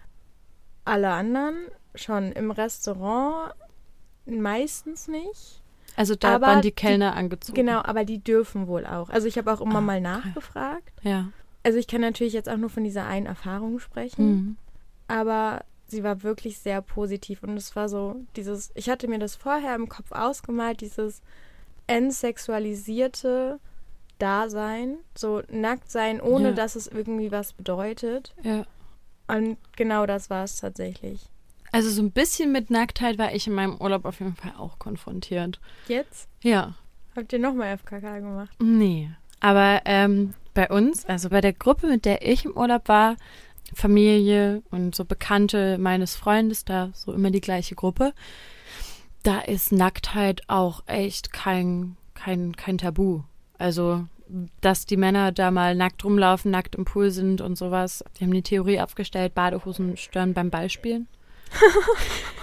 Alle 0.85 1.09
anderen 1.11 1.55
schon 1.95 2.31
im 2.31 2.51
Restaurant 2.51 3.53
meistens 4.25 5.07
nicht. 5.07 5.61
Also 5.95 6.15
da 6.15 6.35
Aber 6.35 6.47
waren 6.47 6.61
die 6.61 6.69
die- 6.69 6.75
Kellner 6.75 7.15
angezogen. 7.15 7.55
Genau, 7.55 7.81
aber 7.83 8.05
die 8.05 8.19
dürfen 8.19 8.67
wohl 8.67 8.85
auch. 8.85 9.09
Also 9.09 9.27
ich 9.27 9.37
habe 9.37 9.51
auch 9.51 9.61
immer 9.61 9.77
Ah, 9.79 9.81
mal 9.81 10.01
nachgefragt. 10.01 10.91
Ja. 11.01 11.29
Also 11.63 11.77
ich 11.77 11.87
kann 11.87 12.01
natürlich 12.01 12.33
jetzt 12.33 12.49
auch 12.49 12.57
nur 12.57 12.69
von 12.69 12.83
dieser 12.83 13.05
einen 13.05 13.25
Erfahrung 13.25 13.79
sprechen, 13.79 14.29
Mhm. 14.31 14.57
aber 15.07 15.63
sie 15.91 16.03
war 16.03 16.23
wirklich 16.23 16.57
sehr 16.59 16.81
positiv 16.81 17.43
und 17.43 17.55
es 17.57 17.75
war 17.75 17.87
so 17.89 18.15
dieses, 18.35 18.71
ich 18.75 18.89
hatte 18.89 19.07
mir 19.07 19.19
das 19.19 19.35
vorher 19.35 19.75
im 19.75 19.87
Kopf 19.89 20.11
ausgemalt, 20.11 20.81
dieses 20.81 21.21
entsexualisierte 21.87 23.59
Dasein, 24.19 24.97
so 25.15 25.41
nackt 25.51 25.89
sein, 25.91 26.21
ohne 26.21 26.49
Ja. 26.49 26.53
dass 26.55 26.75
es 26.75 26.87
irgendwie 26.87 27.31
was 27.31 27.53
bedeutet. 27.53 28.33
Ja. 28.43 28.65
Und 29.27 29.57
genau 29.75 30.05
das 30.05 30.29
war 30.29 30.43
es 30.43 30.57
tatsächlich. 30.57 31.21
Also 31.71 31.89
so 31.89 32.01
ein 32.01 32.11
bisschen 32.11 32.51
mit 32.51 32.69
Nacktheit 32.69 33.17
war 33.17 33.33
ich 33.33 33.47
in 33.47 33.53
meinem 33.53 33.77
Urlaub 33.79 34.05
auf 34.05 34.19
jeden 34.19 34.35
Fall 34.35 34.53
auch 34.57 34.77
konfrontiert. 34.77 35.59
Jetzt 35.87 36.27
Ja. 36.43 36.75
habt 37.15 37.31
ihr 37.33 37.39
nochmal 37.39 37.77
FKK 37.77 38.19
gemacht. 38.19 38.49
Nee. 38.59 39.09
Aber 39.39 39.81
ähm, 39.85 40.33
bei 40.53 40.69
uns, 40.69 41.05
also 41.05 41.29
bei 41.29 41.41
der 41.41 41.53
Gruppe, 41.53 41.87
mit 41.87 42.05
der 42.05 42.27
ich 42.27 42.45
im 42.45 42.55
Urlaub 42.55 42.87
war, 42.87 43.15
Familie 43.73 44.63
und 44.71 44.95
so 44.95 45.05
Bekannte 45.05 45.77
meines 45.77 46.15
Freundes, 46.15 46.65
da 46.65 46.89
so 46.93 47.13
immer 47.13 47.31
die 47.31 47.41
gleiche 47.41 47.75
Gruppe, 47.75 48.13
da 49.23 49.39
ist 49.39 49.71
Nacktheit 49.71 50.41
auch 50.47 50.83
echt 50.87 51.31
kein, 51.31 51.95
kein, 52.13 52.55
kein 52.55 52.77
Tabu. 52.77 53.21
Also, 53.57 54.05
dass 54.61 54.85
die 54.85 54.97
Männer 54.97 55.31
da 55.31 55.51
mal 55.51 55.75
nackt 55.75 56.03
rumlaufen, 56.03 56.51
nackt 56.51 56.75
im 56.75 56.85
Pool 56.85 57.11
sind 57.11 57.41
und 57.41 57.57
sowas. 57.57 58.03
Die 58.19 58.23
haben 58.23 58.33
die 58.33 58.41
Theorie 58.41 58.79
aufgestellt, 58.79 59.35
Badehosen 59.35 59.97
stören 59.97 60.33
beim 60.33 60.49
Ballspielen. 60.49 61.07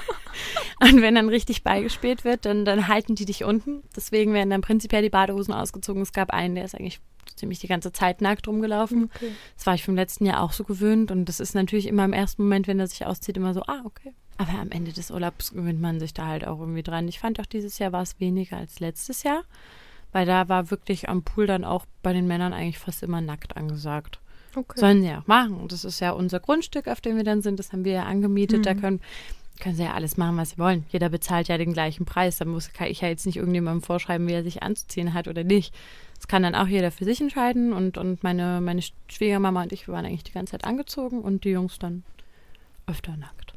Und 0.82 1.02
wenn 1.02 1.14
dann 1.16 1.28
richtig 1.28 1.62
beigespielt 1.64 2.24
wird, 2.24 2.44
dann, 2.44 2.64
dann 2.64 2.86
halten 2.88 3.14
die 3.14 3.24
dich 3.24 3.44
unten. 3.44 3.82
Deswegen 3.96 4.32
werden 4.32 4.50
dann 4.50 4.60
prinzipiell 4.60 5.02
die 5.02 5.10
Badehosen 5.10 5.52
ausgezogen. 5.54 6.02
Es 6.02 6.12
gab 6.12 6.30
einen, 6.30 6.54
der 6.54 6.64
ist 6.64 6.74
eigentlich 6.74 7.00
ziemlich 7.34 7.58
die 7.58 7.66
ganze 7.68 7.92
Zeit 7.92 8.20
nackt 8.20 8.46
rumgelaufen. 8.48 9.10
Okay. 9.14 9.32
Das 9.56 9.66
war 9.66 9.74
ich 9.74 9.84
vom 9.84 9.94
letzten 9.96 10.24
Jahr 10.26 10.40
auch 10.42 10.52
so 10.52 10.64
gewöhnt. 10.64 11.10
Und 11.10 11.24
das 11.26 11.40
ist 11.40 11.54
natürlich 11.54 11.86
immer 11.88 12.04
im 12.04 12.12
ersten 12.12 12.42
Moment, 12.42 12.66
wenn 12.68 12.78
er 12.80 12.86
sich 12.86 13.04
auszieht, 13.06 13.36
immer 13.36 13.54
so, 13.54 13.62
ah, 13.62 13.82
okay. 13.84 14.12
Aber 14.36 14.52
am 14.60 14.70
Ende 14.70 14.92
des 14.92 15.10
Urlaubs 15.10 15.52
gewöhnt 15.52 15.80
man 15.80 15.98
sich 15.98 16.14
da 16.14 16.26
halt 16.26 16.46
auch 16.46 16.60
irgendwie 16.60 16.84
dran. 16.84 17.08
Ich 17.08 17.18
fand 17.18 17.40
auch 17.40 17.46
dieses 17.46 17.78
Jahr 17.80 17.90
war 17.92 18.02
es 18.02 18.20
weniger 18.20 18.56
als 18.56 18.78
letztes 18.78 19.24
Jahr. 19.24 19.42
Weil 20.12 20.26
da 20.26 20.48
war 20.48 20.70
wirklich 20.70 21.08
am 21.08 21.22
Pool 21.22 21.46
dann 21.46 21.64
auch 21.64 21.84
bei 22.02 22.12
den 22.12 22.26
Männern 22.28 22.52
eigentlich 22.52 22.78
fast 22.78 23.02
immer 23.02 23.20
nackt 23.20 23.56
angesagt. 23.56 24.20
okay. 24.56 24.78
Sollen 24.80 25.02
sie 25.02 25.08
ja 25.08 25.20
auch 25.20 25.26
machen. 25.26 25.66
Das 25.68 25.84
ist 25.84 26.00
ja 26.00 26.12
unser 26.12 26.40
Grundstück, 26.40 26.86
auf 26.88 27.00
dem 27.00 27.16
wir 27.16 27.24
dann 27.24 27.42
sind. 27.42 27.58
Das 27.58 27.72
haben 27.72 27.84
wir 27.84 27.92
ja 27.92 28.04
angemietet. 28.04 28.64
Da 28.64 28.74
Mhm. 28.74 28.80
können, 28.80 29.00
können 29.60 29.76
sie 29.76 29.84
ja 29.84 29.94
alles 29.94 30.16
machen, 30.16 30.36
was 30.36 30.50
sie 30.50 30.58
wollen. 30.58 30.84
Jeder 30.90 31.08
bezahlt 31.08 31.48
ja 31.48 31.58
den 31.58 31.72
gleichen 31.72 32.04
Preis. 32.04 32.38
Da 32.38 32.44
muss 32.44 32.70
ich 32.86 33.00
ja 33.00 33.08
jetzt 33.08 33.26
nicht 33.26 33.36
irgendjemandem 33.36 33.82
vorschreiben, 33.82 34.26
wie 34.28 34.32
er 34.32 34.42
sich 34.42 34.62
anzuziehen 34.62 35.14
hat 35.14 35.28
oder 35.28 35.44
nicht. 35.44 35.74
Das 36.16 36.28
kann 36.28 36.42
dann 36.42 36.54
auch 36.54 36.66
jeder 36.66 36.90
für 36.90 37.04
sich 37.04 37.20
entscheiden. 37.20 37.72
Und, 37.72 37.98
und 37.98 38.22
meine, 38.22 38.60
meine 38.60 38.82
Schwiegermama 39.08 39.62
und 39.62 39.72
ich 39.72 39.88
waren 39.88 40.04
eigentlich 40.04 40.24
die 40.24 40.32
ganze 40.32 40.52
Zeit 40.52 40.64
angezogen 40.64 41.20
und 41.20 41.44
die 41.44 41.50
Jungs 41.50 41.78
dann 41.78 42.02
öfter 42.86 43.16
nackt. 43.16 43.54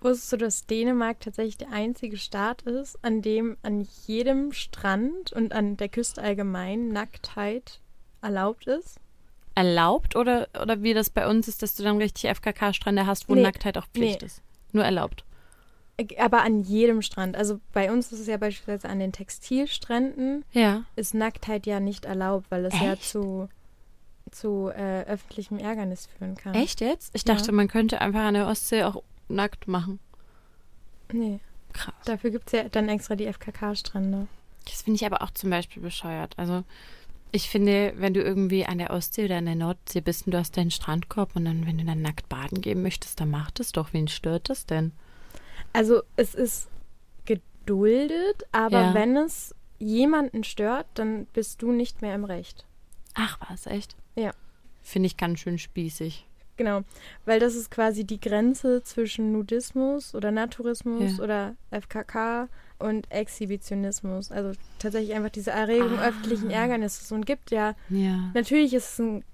Wusstest 0.00 0.32
du, 0.32 0.36
dass 0.38 0.66
Dänemark 0.66 1.20
tatsächlich 1.20 1.58
der 1.58 1.70
einzige 1.70 2.16
Staat 2.16 2.62
ist, 2.62 2.98
an 3.02 3.22
dem 3.22 3.56
an 3.62 3.86
jedem 4.06 4.52
Strand 4.52 5.32
und 5.32 5.52
an 5.52 5.76
der 5.76 5.88
Küste 5.88 6.20
allgemein 6.20 6.88
Nacktheit 6.88 7.80
erlaubt 8.20 8.66
ist? 8.66 8.98
Erlaubt 9.54 10.16
oder, 10.16 10.48
oder 10.60 10.82
wie 10.82 10.94
das 10.94 11.10
bei 11.10 11.28
uns 11.28 11.46
ist, 11.46 11.62
dass 11.62 11.76
du 11.76 11.84
dann 11.84 11.98
richtig 11.98 12.28
FKK-Strände 12.30 13.06
hast, 13.06 13.28
wo 13.28 13.34
Nee, 13.34 13.42
Nacktheit 13.42 13.78
auch 13.78 13.86
Pflicht 13.86 14.22
nee. 14.22 14.26
ist? 14.26 14.42
Nur 14.72 14.84
erlaubt. 14.84 15.24
Aber 16.18 16.42
an 16.42 16.62
jedem 16.62 17.02
Strand. 17.02 17.36
Also 17.36 17.60
bei 17.72 17.90
uns 17.92 18.12
ist 18.12 18.20
es 18.20 18.26
ja 18.26 18.36
beispielsweise 18.36 18.88
an 18.88 18.98
den 18.98 19.12
Textilstränden 19.12 20.44
Ja. 20.52 20.84
ist 20.96 21.14
Nacktheit 21.14 21.66
ja 21.66 21.80
nicht 21.80 22.04
erlaubt, 22.04 22.46
weil 22.50 22.64
es 22.64 22.74
ja 22.80 22.92
Echt? 22.94 23.04
zu, 23.04 23.48
zu 24.30 24.70
äh, 24.74 25.02
öffentlichem 25.04 25.58
Ärgernis 25.58 26.06
führen 26.18 26.34
kann. 26.36 26.54
Echt 26.54 26.80
jetzt? 26.80 27.14
Ich 27.14 27.26
Ja. 27.26 27.34
dachte, 27.34 27.52
man 27.52 27.68
könnte 27.68 28.00
einfach 28.00 28.20
an 28.22 28.34
der 28.34 28.46
Ostsee 28.46 28.84
auch 28.84 29.02
nackt 29.28 29.68
machen. 29.68 29.98
Nee. 31.12 31.40
Krass. 31.72 31.94
Dafür 32.04 32.30
gibt 32.30 32.46
es 32.48 32.52
ja 32.52 32.68
dann 32.68 32.88
extra 32.88 33.16
die 33.16 33.26
FKK-Strände. 33.26 34.26
Das 34.66 34.82
finde 34.82 34.96
ich 34.96 35.06
aber 35.06 35.22
auch 35.22 35.30
zum 35.30 35.50
Beispiel 35.50 35.82
bescheuert. 35.82 36.34
Also 36.38 36.64
ich 37.32 37.48
finde, 37.48 37.94
wenn 37.96 38.12
du 38.14 38.20
irgendwie 38.22 38.66
an 38.66 38.76
der 38.78 38.90
Ostsee 38.90 39.24
oder 39.24 39.38
an 39.38 39.46
der 39.46 39.54
Nordsee 39.54 40.02
bist 40.02 40.26
und 40.26 40.32
du 40.32 40.38
hast 40.38 40.56
deinen 40.56 40.70
Strandkorb 40.70 41.34
und 41.34 41.46
dann, 41.46 41.66
wenn 41.66 41.78
du 41.78 41.84
dann 41.84 42.02
nackt 42.02 42.28
baden 42.28 42.60
gehen 42.60 42.82
möchtest, 42.82 43.20
dann 43.20 43.30
mach 43.30 43.50
das 43.52 43.72
doch. 43.72 43.92
Wen 43.94 44.06
stört 44.08 44.50
das 44.50 44.66
denn? 44.66 44.92
Also 45.72 46.02
es 46.16 46.34
ist 46.34 46.68
geduldet, 47.24 48.44
aber 48.52 48.80
Ja. 48.82 48.94
wenn 48.94 49.16
es 49.16 49.54
jemanden 49.78 50.44
stört, 50.44 50.86
dann 50.94 51.26
bist 51.32 51.62
du 51.62 51.72
nicht 51.72 52.02
mehr 52.02 52.14
im 52.14 52.24
Recht. 52.24 52.66
Ach 53.14 53.38
was, 53.48 53.66
echt? 53.66 53.96
Ja. 54.14 54.32
Finde 54.82 55.06
ich 55.06 55.16
ganz 55.16 55.40
schön 55.40 55.58
spießig. 55.58 56.26
Genau, 56.56 56.82
weil 57.24 57.40
das 57.40 57.54
ist 57.54 57.70
quasi 57.70 58.04
die 58.04 58.20
Grenze 58.20 58.82
zwischen 58.82 59.32
Nudismus 59.32 60.14
oder 60.14 60.30
Naturismus 60.30 61.16
Ja. 61.18 61.24
oder 61.24 61.56
FKK 61.70 62.48
und 62.78 63.10
Exhibitionismus. 63.10 64.30
Also 64.30 64.58
tatsächlich 64.78 65.14
einfach 65.14 65.30
diese 65.30 65.50
Erregung 65.50 65.98
Ah. 65.98 66.08
öffentlichen 66.08 66.50
Ärgernisses. 66.50 67.10
Und 67.10 67.26
gibt 67.26 67.50
ja, 67.50 67.74
Ja. 67.88 68.30
natürlich 68.34 68.74
ist 68.74 68.92
es 68.92 68.98
ein, 68.98 69.24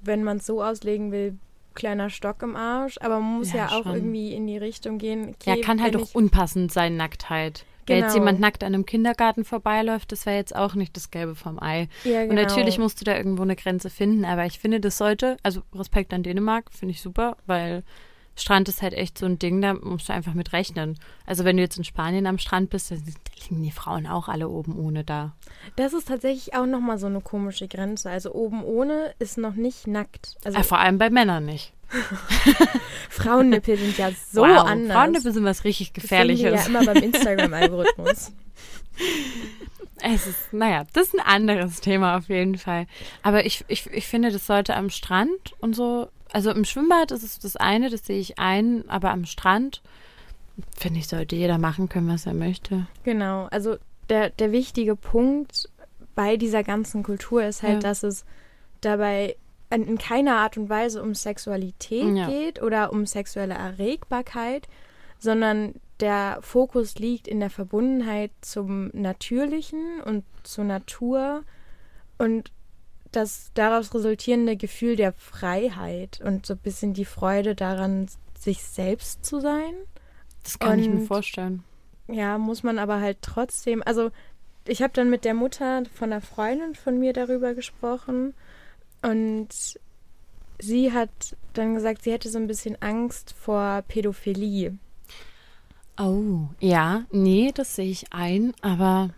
wenn 0.00 0.24
man 0.24 0.38
es 0.38 0.46
so 0.46 0.62
auslegen 0.62 1.10
will, 1.10 1.36
kleiner 1.78 2.10
Stock 2.10 2.42
im 2.42 2.56
Arsch, 2.56 2.98
aber 3.00 3.20
man 3.20 3.38
muss 3.38 3.52
ja, 3.52 3.68
Ja, 3.70 3.78
auch 3.78 3.84
schon. 3.84 3.94
irgendwie 3.94 4.34
in 4.34 4.46
die 4.46 4.58
Richtung 4.58 4.98
gehen. 4.98 5.34
Ja, 5.44 5.54
okay, 5.54 5.62
kann 5.62 5.82
halt 5.82 5.96
auch 5.96 6.14
unpassend 6.14 6.70
sein, 6.72 6.96
Nacktheit. 6.96 7.64
Wenn 7.86 7.96
jetzt 8.00 8.12
Genau. 8.12 8.24
jemand 8.26 8.40
nackt 8.40 8.62
an 8.64 8.74
einem 8.74 8.84
Kindergarten 8.84 9.44
vorbeiläuft, 9.46 10.12
das 10.12 10.26
wäre 10.26 10.36
jetzt 10.36 10.54
auch 10.54 10.74
nicht 10.74 10.94
das 10.94 11.10
Gelbe 11.10 11.34
vom 11.34 11.58
Ei. 11.62 11.88
Ja, 12.04 12.20
Und 12.22 12.28
genau. 12.30 12.42
natürlich 12.42 12.78
musst 12.78 13.00
du 13.00 13.04
da 13.06 13.16
irgendwo 13.16 13.42
eine 13.44 13.56
Grenze 13.56 13.88
finden, 13.88 14.26
aber 14.26 14.44
ich 14.44 14.58
finde, 14.58 14.78
das 14.80 14.98
sollte, 14.98 15.38
also 15.42 15.62
Respekt 15.74 16.12
an 16.12 16.22
Dänemark, 16.22 16.70
finde 16.70 16.92
ich 16.92 17.00
super, 17.00 17.38
weil 17.46 17.82
Strand 18.38 18.68
ist 18.68 18.82
halt 18.82 18.94
echt 18.94 19.18
so 19.18 19.26
ein 19.26 19.38
Ding, 19.38 19.60
da 19.60 19.74
musst 19.74 20.08
du 20.08 20.12
einfach 20.12 20.34
mit 20.34 20.52
rechnen. 20.52 20.98
Also 21.26 21.44
wenn 21.44 21.56
du 21.56 21.62
jetzt 21.62 21.76
in 21.76 21.84
Spanien 21.84 22.26
am 22.26 22.38
Strand 22.38 22.70
bist, 22.70 22.90
dann 22.90 23.02
liegen 23.48 23.62
die 23.62 23.70
Frauen 23.70 24.06
auch 24.06 24.28
alle 24.28 24.48
oben 24.48 24.76
ohne 24.78 25.04
da. 25.04 25.34
Das 25.76 25.92
ist 25.92 26.08
tatsächlich 26.08 26.54
auch 26.54 26.66
nochmal 26.66 26.98
so 26.98 27.06
eine 27.06 27.20
komische 27.20 27.68
Grenze. 27.68 28.10
Also 28.10 28.32
oben 28.32 28.62
ohne 28.62 29.12
ist 29.18 29.38
noch 29.38 29.54
nicht 29.54 29.86
nackt. 29.86 30.36
Also 30.44 30.58
äh, 30.58 30.62
vor 30.62 30.78
allem 30.78 30.98
bei 30.98 31.10
Männern 31.10 31.44
nicht. 31.44 31.72
Frauennippel 33.10 33.76
sind 33.76 33.98
ja 33.98 34.10
so 34.30 34.42
wow, 34.42 34.66
anders. 34.66 34.96
Frauennippel 34.96 35.32
sind 35.32 35.44
was 35.44 35.64
richtig 35.64 35.92
Das 35.92 36.02
Gefährliches. 36.02 36.52
ja 36.52 36.66
immer 36.66 36.84
beim 36.84 36.96
Instagram-Algorithmus. 37.02 38.32
Es 40.00 40.26
ist, 40.26 40.52
naja, 40.52 40.84
das 40.92 41.08
ist 41.08 41.14
ein 41.14 41.26
anderes 41.26 41.80
Thema 41.80 42.16
auf 42.16 42.28
jeden 42.28 42.56
Fall. 42.56 42.86
Aber 43.22 43.46
ich, 43.46 43.64
ich, 43.68 43.86
ich 43.88 44.06
finde, 44.06 44.30
das 44.30 44.46
sollte 44.46 44.76
am 44.76 44.90
Strand 44.90 45.54
und 45.60 45.74
so, 45.74 46.08
also 46.32 46.50
im 46.50 46.64
Schwimmbad 46.64 47.10
ist 47.10 47.22
es 47.22 47.38
das 47.38 47.56
eine, 47.56 47.90
das 47.90 48.06
sehe 48.06 48.20
ich 48.20 48.38
ein, 48.38 48.84
aber 48.88 49.10
am 49.10 49.24
Strand, 49.24 49.82
finde 50.76 51.00
ich, 51.00 51.08
sollte 51.08 51.36
jeder 51.36 51.58
machen 51.58 51.88
können, 51.88 52.08
was 52.08 52.26
er 52.26 52.34
möchte. 52.34 52.86
Genau, 53.04 53.46
also 53.50 53.76
der, 54.08 54.30
der 54.30 54.52
wichtige 54.52 54.96
Punkt 54.96 55.68
bei 56.14 56.36
dieser 56.36 56.64
ganzen 56.64 57.02
Kultur 57.02 57.44
ist 57.44 57.62
halt, 57.62 57.74
Ja. 57.74 57.88
dass 57.90 58.02
es 58.02 58.24
dabei 58.80 59.36
in, 59.70 59.86
in 59.86 59.98
keiner 59.98 60.36
Art 60.38 60.56
und 60.56 60.68
Weise 60.68 61.02
um 61.02 61.14
Sexualität 61.14 62.16
Ja. 62.16 62.26
geht 62.26 62.60
oder 62.62 62.92
um 62.92 63.06
sexuelle 63.06 63.54
Erregbarkeit, 63.54 64.66
sondern 65.18 65.74
der 66.00 66.38
Fokus 66.42 66.98
liegt 66.98 67.26
in 67.28 67.40
der 67.40 67.50
Verbundenheit 67.50 68.30
zum 68.40 68.90
Natürlichen 68.94 70.00
und 70.04 70.24
zur 70.44 70.64
Natur 70.64 71.42
und 72.18 72.50
das 73.12 73.50
daraus 73.54 73.94
resultierende 73.94 74.56
Gefühl 74.56 74.96
der 74.96 75.12
Freiheit 75.12 76.20
und 76.24 76.46
so 76.46 76.54
ein 76.54 76.58
bisschen 76.60 76.94
die 76.94 77.04
Freude 77.04 77.54
daran, 77.54 78.06
sich 78.38 78.62
selbst 78.62 79.24
zu 79.24 79.40
sein. 79.40 79.74
Das 80.42 80.58
kann 80.58 80.78
ich 80.78 80.88
mir 80.88 81.00
Und- 81.00 81.06
vorstellen. 81.06 81.64
Ja, 82.10 82.38
muss 82.38 82.62
man 82.62 82.78
aber 82.78 83.00
halt 83.00 83.18
trotzdem. 83.20 83.82
Also, 83.84 84.10
ich 84.66 84.80
habe 84.82 84.92
dann 84.94 85.10
mit 85.10 85.24
der 85.26 85.34
Mutter 85.34 85.82
von 85.94 86.10
einer 86.12 86.22
Freundin 86.22 86.74
von 86.74 86.98
mir 86.98 87.12
darüber 87.12 87.54
gesprochen 87.54 88.32
und 89.02 89.48
sie 90.58 90.92
hat 90.92 91.10
dann 91.52 91.74
gesagt, 91.74 92.02
sie 92.02 92.12
hätte 92.12 92.30
so 92.30 92.38
ein 92.38 92.46
bisschen 92.46 92.80
Angst 92.80 93.34
vor 93.38 93.82
Pädophilie. 93.88 94.78
Oh, 96.00 96.48
ja, 96.60 97.04
nee, 97.10 97.50
das 97.54 97.74
sehe 97.76 97.90
ich 97.90 98.12
ein, 98.12 98.54
aber 98.62 99.10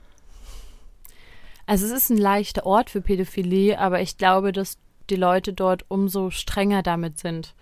also 1.70 1.86
es 1.86 1.92
ist 1.92 2.10
ein 2.10 2.18
leichter 2.18 2.66
Ort 2.66 2.90
für 2.90 3.00
Pädophilie, 3.00 3.78
aber 3.78 4.00
ich 4.00 4.18
glaube, 4.18 4.50
dass 4.50 4.76
die 5.08 5.14
Leute 5.14 5.52
dort 5.52 5.84
umso 5.86 6.30
strenger 6.30 6.82
damit 6.82 7.18
sind. 7.20 7.54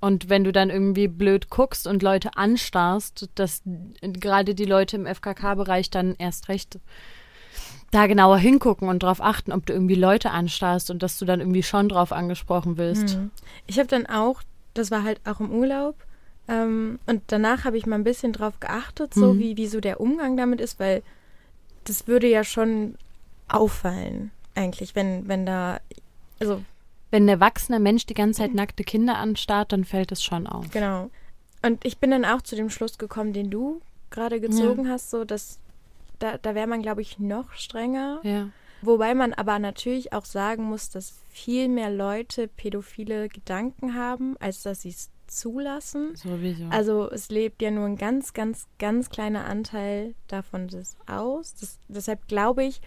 Und 0.00 0.28
wenn 0.28 0.44
du 0.44 0.52
dann 0.52 0.70
irgendwie 0.70 1.08
blöd 1.08 1.50
guckst 1.50 1.88
und 1.88 2.04
Leute 2.04 2.36
anstarrst, 2.36 3.28
dass 3.34 3.62
gerade 4.00 4.54
die 4.54 4.66
Leute 4.66 4.94
im 4.94 5.06
FKK-Bereich 5.06 5.90
dann 5.90 6.14
erst 6.16 6.48
recht 6.48 6.78
da 7.90 8.06
genauer 8.06 8.38
hingucken 8.38 8.88
und 8.88 9.02
darauf 9.02 9.20
achten, 9.20 9.50
ob 9.50 9.66
du 9.66 9.72
irgendwie 9.72 9.96
Leute 9.96 10.30
anstarrst 10.30 10.90
und 10.92 11.02
dass 11.02 11.18
du 11.18 11.24
dann 11.24 11.40
irgendwie 11.40 11.64
schon 11.64 11.88
drauf 11.88 12.12
angesprochen 12.12 12.76
wirst. 12.76 13.10
Hm. 13.10 13.32
Ich 13.66 13.80
habe 13.80 13.88
dann 13.88 14.06
auch, 14.06 14.42
das 14.74 14.92
war 14.92 15.02
halt 15.02 15.20
auch 15.24 15.40
im 15.40 15.50
Urlaub, 15.50 15.96
ähm, 16.46 17.00
und 17.06 17.22
danach 17.26 17.64
habe 17.64 17.78
ich 17.78 17.86
mal 17.86 17.96
ein 17.96 18.04
bisschen 18.04 18.32
drauf 18.32 18.60
geachtet, 18.60 19.12
so 19.12 19.34
Mhm. 19.34 19.38
wie, 19.40 19.56
wie 19.56 19.66
so 19.66 19.80
der 19.80 20.00
Umgang 20.00 20.36
damit 20.36 20.60
ist, 20.60 20.78
weil 20.78 21.02
das 21.84 22.06
würde 22.06 22.28
ja 22.28 22.44
schon 22.44 22.94
auffallen, 23.48 24.30
eigentlich, 24.54 24.94
wenn, 24.94 25.28
wenn 25.28 25.46
da, 25.46 25.80
also 26.40 26.62
Wenn 27.10 27.24
ein 27.24 27.28
erwachsener 27.28 27.78
Mensch 27.78 28.06
die 28.06 28.14
ganze 28.14 28.40
Zeit 28.40 28.54
nackte 28.54 28.84
Kinder 28.84 29.16
anstarrt, 29.16 29.72
dann 29.72 29.84
fällt 29.84 30.12
es 30.12 30.22
schon 30.22 30.46
auf. 30.46 30.70
Genau. 30.70 31.10
Und 31.62 31.84
ich 31.84 31.98
bin 31.98 32.10
dann 32.10 32.24
auch 32.24 32.42
zu 32.42 32.56
dem 32.56 32.70
Schluss 32.70 32.98
gekommen, 32.98 33.32
den 33.32 33.50
du 33.50 33.80
gerade 34.10 34.40
gezogen 34.40 34.88
hast, 34.88 35.10
so 35.10 35.24
dass 35.24 35.58
da, 36.18 36.38
da 36.38 36.54
wäre 36.54 36.66
man, 36.66 36.82
glaube 36.82 37.02
ich, 37.02 37.18
noch 37.18 37.52
strenger. 37.52 38.20
Ja. 38.22 38.48
Wobei 38.82 39.14
man 39.14 39.32
aber 39.32 39.58
natürlich 39.58 40.12
auch 40.12 40.24
sagen 40.24 40.64
muss, 40.64 40.90
dass 40.90 41.14
viel 41.30 41.68
mehr 41.68 41.90
Leute 41.90 42.48
pädophile 42.48 43.28
Gedanken 43.28 43.94
haben, 43.94 44.36
als 44.38 44.62
dass 44.62 44.82
sie 44.82 44.90
es 44.90 45.10
zulassen. 45.26 46.14
Sowieso. 46.16 46.64
Also 46.70 47.10
es 47.10 47.28
lebt 47.28 47.60
ja 47.60 47.70
nur 47.70 47.86
ein 47.86 47.96
ganz, 47.96 48.32
ganz, 48.32 48.66
ganz 48.78 49.10
kleiner 49.10 49.44
Anteil 49.46 50.14
davon 50.26 50.68
das 50.68 50.96
aus. 51.06 51.54
Das, 51.54 51.78
deshalb 51.88 52.28
glaube 52.28 52.64
ich, 52.64 52.80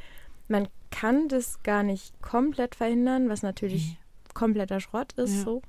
man 0.52 0.68
kann 0.92 1.30
das 1.30 1.64
gar 1.64 1.82
nicht 1.82 2.22
komplett 2.22 2.76
verhindern, 2.76 3.30
was 3.30 3.42
natürlich 3.42 3.98
kompletter 4.34 4.80
Schrott 4.80 5.14
ist. 5.14 5.38
Ja. 5.38 5.44
So. 5.44 5.62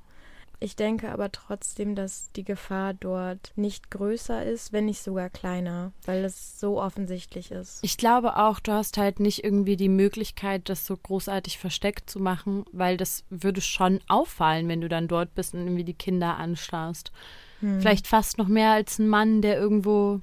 Ich 0.61 0.77
denke 0.77 1.11
aber 1.11 1.33
trotzdem, 1.33 1.97
dass 1.97 2.31
die 2.37 2.45
Gefahr 2.45 2.95
dort 2.95 3.53
nicht 3.57 3.91
größer 3.91 4.45
ist, 4.45 4.73
wenn 4.73 4.85
nicht 4.85 5.03
sogar 5.03 5.29
kleiner, 5.29 5.91
weil 6.05 6.25
es 6.25 6.61
so 6.61 6.81
offensichtlich 6.81 7.51
ist. 7.51 7.81
Ich 7.83 7.97
glaube 7.97 8.37
auch, 8.37 8.61
du 8.61 8.71
hast 8.71 8.97
halt 8.97 9.19
nicht 9.19 9.43
irgendwie 9.43 9.77
die 9.77 9.89
Möglichkeit, 9.89 10.69
das 10.69 10.87
so 10.87 10.97
großartig 10.97 11.59
versteckt 11.59 12.09
zu 12.09 12.21
machen, 12.21 12.65
weil 12.71 12.97
das 12.97 13.25
würde 13.29 13.61
schon 13.61 13.99
auffallen, 14.07 14.69
wenn 14.69 14.81
du 14.81 14.89
dann 14.89 15.09
dort 15.09 15.35
bist 15.35 15.55
und 15.55 15.63
irgendwie 15.63 15.85
die 15.85 15.95
Kinder 15.95 16.37
anstarrst. 16.37 17.11
Hm. 17.59 17.81
Vielleicht 17.81 18.07
fast 18.07 18.39
noch 18.39 18.49
mehr 18.49 18.71
als 18.71 19.01
ein 19.01 19.09
Mann, 19.09 19.43
der 19.43 19.59
irgendwo 19.59 20.21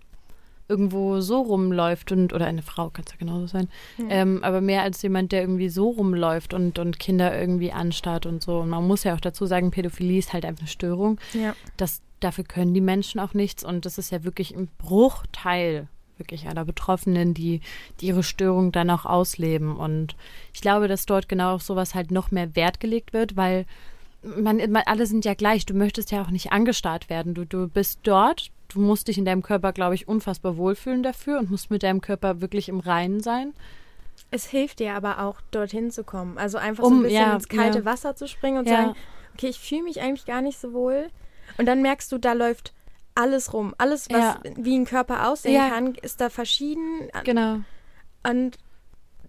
irgendwo 0.69 1.19
so 1.19 1.41
rumläuft 1.41 2.11
und 2.11 2.31
oder 2.31 2.45
eine 2.45 2.61
Frau 2.61 2.89
kann 2.89 3.03
es 3.05 3.11
ja 3.11 3.17
genauso 3.17 3.47
sein, 3.47 3.67
ähm, 4.09 4.43
aber 4.43 4.61
mehr 4.61 4.83
als 4.83 5.01
jemand, 5.01 5.31
der 5.31 5.41
irgendwie 5.41 5.69
so 5.69 5.89
rumläuft 5.89 6.53
und 6.53 6.79
und 6.79 6.99
Kinder 6.99 7.37
irgendwie 7.37 7.71
anstarrt 7.71 8.25
und 8.25 8.41
so. 8.41 8.59
Und 8.59 8.69
man 8.69 8.87
muss 8.87 9.03
ja 9.03 9.15
auch 9.15 9.19
dazu 9.19 9.45
sagen, 9.45 9.71
Pädophilie 9.71 10.19
ist 10.19 10.33
halt 10.33 10.45
einfach 10.45 10.61
eine 10.61 10.69
Störung. 10.69 11.19
ja. 11.33 11.55
Das 11.77 12.01
dafür 12.19 12.43
können 12.43 12.73
die 12.73 12.81
Menschen 12.81 13.19
auch 13.19 13.33
nichts 13.33 13.63
und 13.63 13.85
das 13.85 13.97
ist 13.97 14.11
ja 14.11 14.23
wirklich 14.23 14.55
ein 14.55 14.67
Bruchteil 14.77 15.87
wirklich 16.19 16.47
aller 16.47 16.65
Betroffenen, 16.65 17.33
die, 17.33 17.61
die 17.99 18.07
ihre 18.07 18.23
Störung 18.23 18.71
dann 18.71 18.89
auch 18.89 19.05
ausleben. 19.05 19.75
Und 19.75 20.15
ich 20.53 20.61
glaube, 20.61 20.87
dass 20.87 21.05
dort 21.05 21.29
genau 21.29 21.55
auf 21.55 21.63
sowas 21.63 21.95
halt 21.95 22.11
noch 22.11 22.29
mehr 22.29 22.55
Wert 22.55 22.79
gelegt 22.79 23.13
wird, 23.13 23.37
weil 23.37 23.65
man, 24.21 24.57
man, 24.69 24.83
alle 24.85 25.05
sind 25.05 25.25
ja 25.25 25.33
gleich. 25.33 25.65
Du 25.65 25.73
möchtest 25.73 26.11
ja 26.11 26.21
auch 26.21 26.29
nicht 26.29 26.51
angestarrt 26.51 27.09
werden. 27.09 27.33
Du, 27.33 27.45
du 27.45 27.67
bist 27.67 27.99
dort, 28.03 28.51
du 28.69 28.79
musst 28.79 29.07
dich 29.07 29.17
in 29.17 29.25
deinem 29.25 29.43
Körper, 29.43 29.73
glaube 29.73 29.95
ich, 29.95 30.07
unfassbar 30.07 30.57
wohlfühlen 30.57 31.03
dafür 31.03 31.39
und 31.39 31.51
musst 31.51 31.69
mit 31.71 31.83
deinem 31.83 32.01
Körper 32.01 32.41
wirklich 32.41 32.69
im 32.69 32.79
Reinen 32.79 33.21
sein. 33.21 33.53
Es 34.31 34.45
hilft 34.45 34.79
dir 34.79 34.93
aber 34.93 35.19
auch, 35.21 35.41
dorthin 35.51 35.91
zu 35.91 36.03
kommen. 36.03 36.37
Also 36.37 36.57
einfach 36.57 36.83
so 36.83 36.89
Um, 36.89 36.99
ein 36.99 37.03
bisschen 37.03 37.21
ja, 37.21 37.33
ins 37.35 37.47
kalte 37.47 37.79
ja. 37.79 37.85
Wasser 37.85 38.15
zu 38.15 38.27
springen 38.27 38.59
und 38.59 38.67
Ja. 38.67 38.77
sagen, 38.77 38.95
okay, 39.33 39.47
ich 39.47 39.59
fühle 39.59 39.83
mich 39.83 40.01
eigentlich 40.01 40.25
gar 40.25 40.41
nicht 40.41 40.59
so 40.59 40.73
wohl. 40.73 41.09
Und 41.57 41.65
dann 41.65 41.81
merkst 41.81 42.11
du, 42.11 42.17
da 42.17 42.33
läuft 42.33 42.73
alles 43.15 43.53
rum. 43.53 43.73
Alles, 43.77 44.09
was 44.09 44.35
wie 44.55 44.77
ein 44.77 44.85
Körper 44.85 45.27
aussehen 45.29 45.69
kann, 45.69 45.95
ist 45.95 46.21
da 46.21 46.29
verschieden. 46.29 47.09
Genau. 47.23 47.59
Und 48.23 48.57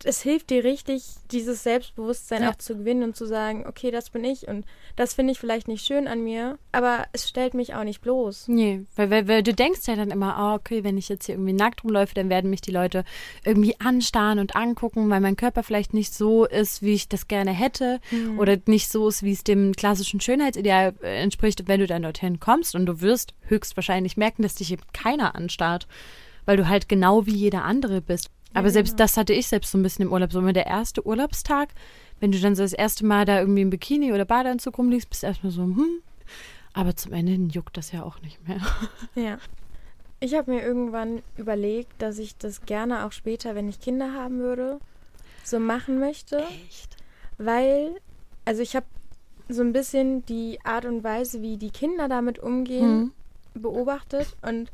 es 0.05 0.23
hilft 0.23 0.51
dir 0.51 0.65
richtig, 0.65 1.05
dieses 1.31 1.63
Selbstbewusstsein 1.63 2.43
Ja. 2.43 2.51
auch 2.51 2.57
zu 2.57 2.77
gewinnen 2.77 3.03
und 3.03 3.17
zu 3.17 3.27
sagen, 3.27 3.67
okay, 3.67 3.91
das 3.91 4.11
bin 4.11 4.25
ich 4.25 4.49
und 4.49 4.65
das 4.97 5.15
finde 5.15 5.33
ich 5.33 5.39
vielleicht 5.39 5.69
nicht 5.69 5.85
schön 5.85 6.09
an 6.09 6.23
mir, 6.23 6.59
aber 6.73 7.07
es 7.13 7.29
stellt 7.29 7.55
mich 7.55 7.75
auch 7.75 7.85
nicht 7.85 8.01
bloß. 8.01 8.49
Nee, 8.49 8.85
weil, 8.97 9.11
weil, 9.11 9.29
weil 9.29 9.43
du 9.43 9.53
denkst 9.55 9.81
ja 9.87 9.97
dann 9.97 10.11
immer, 10.11 10.37
ah, 10.37 10.55
okay, 10.55 10.85
wenn 10.85 10.99
ich 10.99 11.09
jetzt 11.09 11.27
hier 11.27 11.35
irgendwie 11.37 11.53
nackt 11.53 11.85
rumläufe, 11.85 12.15
dann 12.15 12.29
werden 12.31 12.51
mich 12.51 12.61
die 12.61 12.71
Leute 12.71 13.05
irgendwie 13.45 13.79
anstarren 13.81 14.39
und 14.39 14.57
angucken, 14.57 15.09
weil 15.11 15.21
mein 15.21 15.37
Körper 15.37 15.63
vielleicht 15.63 15.95
nicht 15.95 16.15
so 16.15 16.45
ist, 16.45 16.83
wie 16.83 16.95
ich 16.95 17.09
das 17.09 17.29
gerne 17.29 17.53
hätte 17.53 18.01
oder 18.39 18.57
nicht 18.67 18.91
so 18.91 19.09
ist, 19.09 19.23
wie 19.23 19.33
es 19.33 19.45
dem 19.45 19.73
klassischen 19.73 20.21
Schönheitsideal 20.21 20.95
äh, 21.03 21.23
entspricht. 21.23 21.69
Wenn 21.69 21.81
du 21.81 21.87
dann 21.87 22.03
dorthin 22.03 22.41
kommst 22.41 22.75
und 22.75 22.87
du 22.87 23.01
wirst 23.01 23.35
höchstwahrscheinlich 23.43 24.17
merken, 24.17 24.43
dass 24.43 24.55
dich 24.55 24.73
eben 24.73 24.83
keiner 24.93 25.35
anstarrt, 25.35 25.87
weil 26.47 26.57
du 26.57 26.69
halt 26.69 26.89
genau 26.89 27.27
wie 27.27 27.35
jeder 27.35 27.65
andere 27.65 28.01
bist. 28.01 28.31
Aber 28.53 28.71
selbst 28.71 28.99
das 28.99 29.17
hatte 29.17 29.33
ich 29.33 29.47
selbst 29.47 29.71
so 29.71 29.79
ein 29.79 29.83
bisschen 29.83 30.07
im 30.07 30.13
Urlaub. 30.13 30.33
So 30.33 30.41
immer 30.41 30.53
der 30.53 30.67
erste 30.67 31.07
Urlaubstag, 31.07 31.69
wenn 32.19 32.33
du 32.33 32.41
dann 32.41 32.57
so 32.57 32.63
das 32.63 32.73
erste 32.73 33.07
Mal 33.07 33.25
da 33.25 33.39
irgendwie 33.39 33.63
im 33.63 33.71
Bikini 33.71 34.13
oder 34.13 34.25
Badeanzug 34.25 34.77
rumliegst, 34.79 35.09
bist 35.09 35.23
du 35.23 35.29
erstmal 35.29 35.53
so, 35.53 35.63
hm, 35.63 36.03
aber 36.73 36.97
zum 36.97 37.13
Ende 37.13 37.33
hin 37.33 37.49
juckt 37.49 37.77
das 37.77 37.93
ja 37.93 38.03
auch 38.03 38.21
nicht 38.23 38.47
mehr. 38.47 38.61
Ja. 39.15 39.39
Ich 40.23 40.35
habe 40.35 40.51
mir 40.51 40.63
irgendwann 40.63 41.23
überlegt, 41.39 42.03
dass 42.03 42.19
ich 42.19 42.37
das 42.37 42.67
gerne 42.67 43.07
auch 43.07 43.13
später, 43.13 43.55
wenn 43.55 43.71
ich 43.71 43.81
Kinder 43.81 44.13
haben 44.13 44.41
würde, 44.41 44.79
so 45.45 45.59
machen 45.59 45.99
möchte. 45.99 46.45
Echt? 46.67 47.01
weil, 47.41 47.97
also 48.45 48.63
ich 48.63 48.77
habe 48.77 48.87
so 49.49 49.63
ein 49.63 49.73
bisschen 49.73 50.25
die 50.27 50.59
Art 50.63 50.85
und 50.85 51.03
Weise, 51.03 51.43
wie 51.43 51.57
die 51.57 51.71
Kinder 51.71 52.09
damit 52.09 52.39
umgehen, 52.39 53.13
beobachtet 53.55 54.37
und 54.43 54.71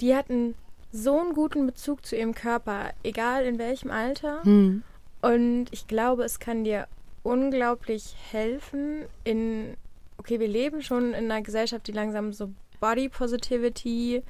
die 0.00 0.14
hatten 0.14 0.54
so 0.92 1.18
einen 1.18 1.32
guten 1.32 1.66
Bezug 1.66 2.04
zu 2.04 2.16
ihrem 2.16 2.34
Körper, 2.34 2.92
egal 3.02 3.44
in 3.44 3.58
welchem 3.58 3.90
Alter. 3.90 4.42
Hm. 4.44 4.82
Und 5.22 5.66
ich 5.70 5.86
glaube, 5.86 6.24
es 6.24 6.38
kann 6.38 6.64
dir 6.64 6.86
unglaublich 7.22 8.14
helfen 8.30 9.04
in, 9.24 9.76
okay, 10.18 10.38
wir 10.38 10.48
leben 10.48 10.82
schon 10.82 11.14
in 11.14 11.30
einer 11.30 11.42
Gesellschaft, 11.42 11.86
die 11.86 11.92
langsam 11.92 12.32
so 12.32 12.50
Body 12.80 13.08
Positivity 13.08 14.22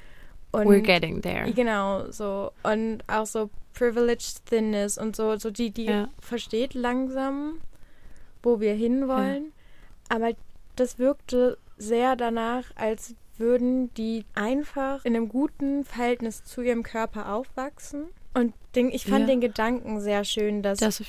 und 0.51 0.67
We're 0.67 0.81
getting 0.81 1.21
there. 1.21 1.51
Genau, 1.51 2.09
so. 2.11 2.51
Und 2.61 2.99
auch 3.07 3.25
so 3.25 3.49
Privileged 3.73 4.45
Thinness 4.45 4.99
und 4.99 5.15
so, 5.15 5.35
so 5.37 5.49
die, 5.49 5.71
die 5.71 5.85
Ja. 5.85 6.09
versteht 6.21 6.75
langsam, 6.75 7.59
wo 8.43 8.59
wir 8.59 8.75
hinwollen. 8.75 9.51
Aber 10.09 10.31
das 10.75 10.99
wirkte 10.99 11.57
sehr 11.77 12.15
danach, 12.15 12.65
als 12.75 13.15
würden 13.37 13.93
die 13.95 14.25
einfach 14.33 15.03
in 15.05 15.15
einem 15.15 15.29
guten 15.29 15.83
Verhältnis 15.85 16.43
zu 16.43 16.61
ihrem 16.61 16.83
Körper 16.83 17.33
aufwachsen. 17.33 18.07
Und 18.33 18.53
den, 18.75 18.89
ich 18.89 19.05
fand 19.05 19.21
Ja. 19.21 19.25
den 19.27 19.41
Gedanken 19.41 19.99
sehr 20.01 20.23
schön, 20.23 20.63
dass 20.63 20.79
Das 20.79 21.01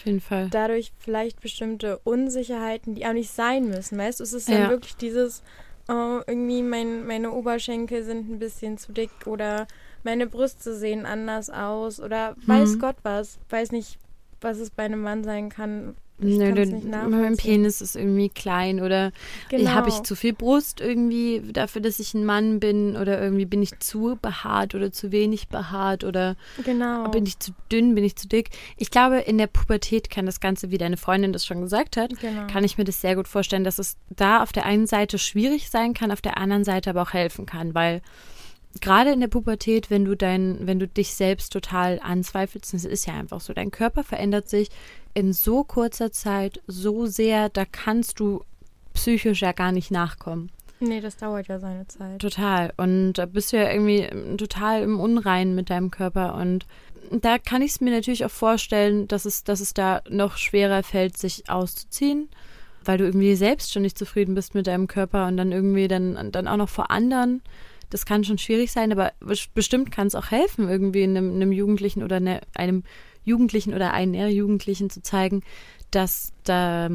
dadurch 0.50 0.92
vielleicht 0.98 1.40
bestimmte 1.40 1.98
Unsicherheiten, 2.04 2.94
die 2.94 3.06
auch 3.06 3.12
nicht 3.12 3.30
sein 3.30 3.64
müssen, 3.68 3.96
weißt 3.98 4.20
du, 4.20 4.24
es 4.24 4.32
ist 4.34 4.48
dann 4.48 4.62
Ja. 4.62 4.68
wirklich 4.68 4.96
dieses, 4.96 5.42
oh, 5.88 6.20
irgendwie 6.26 6.62
mein, 6.62 7.06
meine 7.06 7.32
Oberschenkel 7.32 8.04
sind 8.04 8.30
ein 8.30 8.38
bisschen 8.38 8.76
zu 8.76 8.92
dick 8.92 9.10
oder 9.26 9.66
meine 10.02 10.26
Brüste 10.26 10.74
sehen 10.74 11.06
anders 11.06 11.48
aus 11.48 11.98
oder 11.98 12.36
weiß 12.46 12.76
Mhm. 12.76 12.80
Gott 12.80 12.96
was, 13.02 13.38
weiß 13.48 13.72
nicht, 13.72 13.98
was 14.42 14.58
es 14.58 14.68
bei 14.70 14.82
einem 14.84 15.00
Mann 15.00 15.24
sein 15.24 15.48
kann. 15.48 15.96
Ich 16.20 16.38
Nö, 16.38 16.52
nicht 16.52 16.84
mein. 16.84 17.36
Penis 17.36 17.80
ist 17.80 17.96
irgendwie 17.96 18.28
klein 18.28 18.80
oder 18.80 19.10
Genau. 19.48 19.70
habe 19.72 19.88
ich 19.88 20.00
zu 20.04 20.14
viel 20.14 20.32
Brust 20.32 20.80
irgendwie 20.80 21.42
dafür, 21.52 21.82
dass 21.82 21.98
ich 21.98 22.14
ein 22.14 22.24
Mann 22.24 22.60
bin 22.60 22.96
oder 22.96 23.20
irgendwie 23.20 23.46
bin 23.46 23.62
ich 23.62 23.76
zu 23.80 24.16
behaart 24.22 24.76
oder 24.76 24.92
zu 24.92 25.10
wenig 25.10 25.48
behaart 25.48 26.04
oder 26.04 26.36
Genau. 26.64 27.08
bin 27.08 27.26
ich 27.26 27.40
zu 27.40 27.50
dünn, 27.72 27.96
bin 27.96 28.04
ich 28.04 28.14
zu 28.14 28.28
dick. 28.28 28.50
Ich 28.76 28.92
glaube, 28.92 29.18
in 29.18 29.38
der 29.38 29.48
Pubertät 29.48 30.08
kann 30.08 30.24
das 30.24 30.38
Ganze, 30.38 30.70
wie 30.70 30.78
deine 30.78 30.96
Freundin 30.96 31.32
das 31.32 31.44
schon 31.44 31.60
gesagt 31.62 31.96
hat, 31.96 32.12
Genau. 32.20 32.46
kann 32.46 32.62
ich 32.62 32.78
mir 32.78 32.84
das 32.84 33.00
sehr 33.00 33.16
gut 33.16 33.26
vorstellen, 33.26 33.64
dass 33.64 33.80
es 33.80 33.96
da 34.08 34.40
auf 34.42 34.52
der 34.52 34.66
einen 34.66 34.86
Seite 34.86 35.18
schwierig 35.18 35.68
sein 35.68 35.94
kann, 35.94 36.12
auf 36.12 36.20
der 36.22 36.38
anderen 36.38 36.62
Seite 36.62 36.90
aber 36.90 37.02
auch 37.02 37.12
helfen 37.12 37.44
kann, 37.44 37.74
weil 37.74 38.02
gerade 38.80 39.10
in 39.12 39.20
der 39.20 39.28
Pubertät, 39.28 39.90
wenn 39.90 40.04
du 40.04 40.16
dein, 40.16 40.58
wenn 40.66 40.78
du 40.78 40.86
dich 40.88 41.14
selbst 41.14 41.52
total 41.52 42.00
anzweifelst, 42.02 42.72
es 42.74 42.84
ist 42.84 43.06
ja 43.06 43.14
einfach 43.14 43.40
so, 43.40 43.52
dein 43.52 43.70
Körper 43.70 44.02
verändert 44.04 44.48
sich 44.48 44.68
in 45.14 45.32
so 45.32 45.64
kurzer 45.64 46.12
Zeit 46.12 46.60
so 46.66 47.06
sehr, 47.06 47.48
da 47.48 47.64
kannst 47.64 48.20
du 48.20 48.44
psychisch 48.92 49.42
ja 49.42 49.52
gar 49.52 49.72
nicht 49.72 49.90
nachkommen. 49.90 50.50
nee, 50.80 51.00
das 51.00 51.16
dauert 51.16 51.48
ja 51.48 51.58
seine 51.58 51.86
Zeit. 51.86 52.20
Total. 52.20 52.72
Und 52.76 53.14
da 53.14 53.26
bist 53.26 53.52
du 53.52 53.56
ja 53.56 53.70
irgendwie 53.70 54.00
ähm, 54.00 54.36
total 54.36 54.82
im 54.82 55.00
Unreinen 55.00 55.54
mit 55.54 55.70
deinem 55.70 55.90
Körper. 55.90 56.34
Und 56.34 56.66
da 57.10 57.38
kann 57.38 57.62
ich 57.62 57.72
es 57.72 57.80
mir 57.80 57.90
natürlich 57.90 58.24
auch 58.24 58.30
vorstellen, 58.30 59.08
dass 59.08 59.24
es, 59.24 59.44
dass 59.44 59.60
es 59.60 59.72
da 59.72 60.02
noch 60.08 60.36
schwerer 60.36 60.82
fällt, 60.82 61.16
sich 61.16 61.48
auszuziehen, 61.48 62.28
weil 62.84 62.98
du 62.98 63.04
irgendwie 63.04 63.34
selbst 63.36 63.72
schon 63.72 63.82
nicht 63.82 63.98
zufrieden 63.98 64.34
bist 64.34 64.54
mit 64.54 64.66
deinem 64.66 64.86
Körper 64.86 65.26
und 65.26 65.36
dann 65.36 65.52
irgendwie 65.52 65.88
dann, 65.88 66.32
dann 66.32 66.48
auch 66.48 66.56
noch 66.56 66.68
vor 66.68 66.90
anderen 66.90 67.40
das 67.94 68.06
kann 68.06 68.24
schon 68.24 68.38
schwierig 68.38 68.72
sein, 68.72 68.90
aber 68.90 69.12
bestimmt 69.54 69.92
kann 69.92 70.08
es 70.08 70.16
auch 70.16 70.32
helfen, 70.32 70.68
irgendwie 70.68 71.04
einem, 71.04 71.36
einem 71.36 71.52
Jugendlichen 71.52 72.02
oder 72.02 72.18
ne, 72.18 72.40
einem 72.54 72.82
Jugendlichen 73.24 73.74
oder 73.74 73.92
einer 73.92 74.28
Jugendlichen 74.28 74.90
zu 74.90 75.02
zeigen, 75.02 75.42
dass 75.90 76.32
da, 76.44 76.90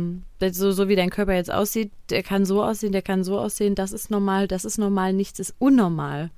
so, 0.52 0.72
so 0.72 0.88
wie 0.88 0.96
dein 0.96 1.10
Körper 1.10 1.34
jetzt 1.34 1.52
aussieht, 1.52 1.92
der 2.10 2.24
kann 2.24 2.46
so 2.46 2.64
aussehen, 2.64 2.92
der 2.92 3.02
kann 3.02 3.24
so 3.24 3.40
aussehen, 3.40 3.76
das 3.76 3.92
ist 3.92 4.12
normal, 4.12 4.48
das 4.48 4.66
ist 4.66 4.78
normal, 4.78 5.14
nichts 5.14 5.40
ist 5.40 5.56
unnormal. 5.58 6.32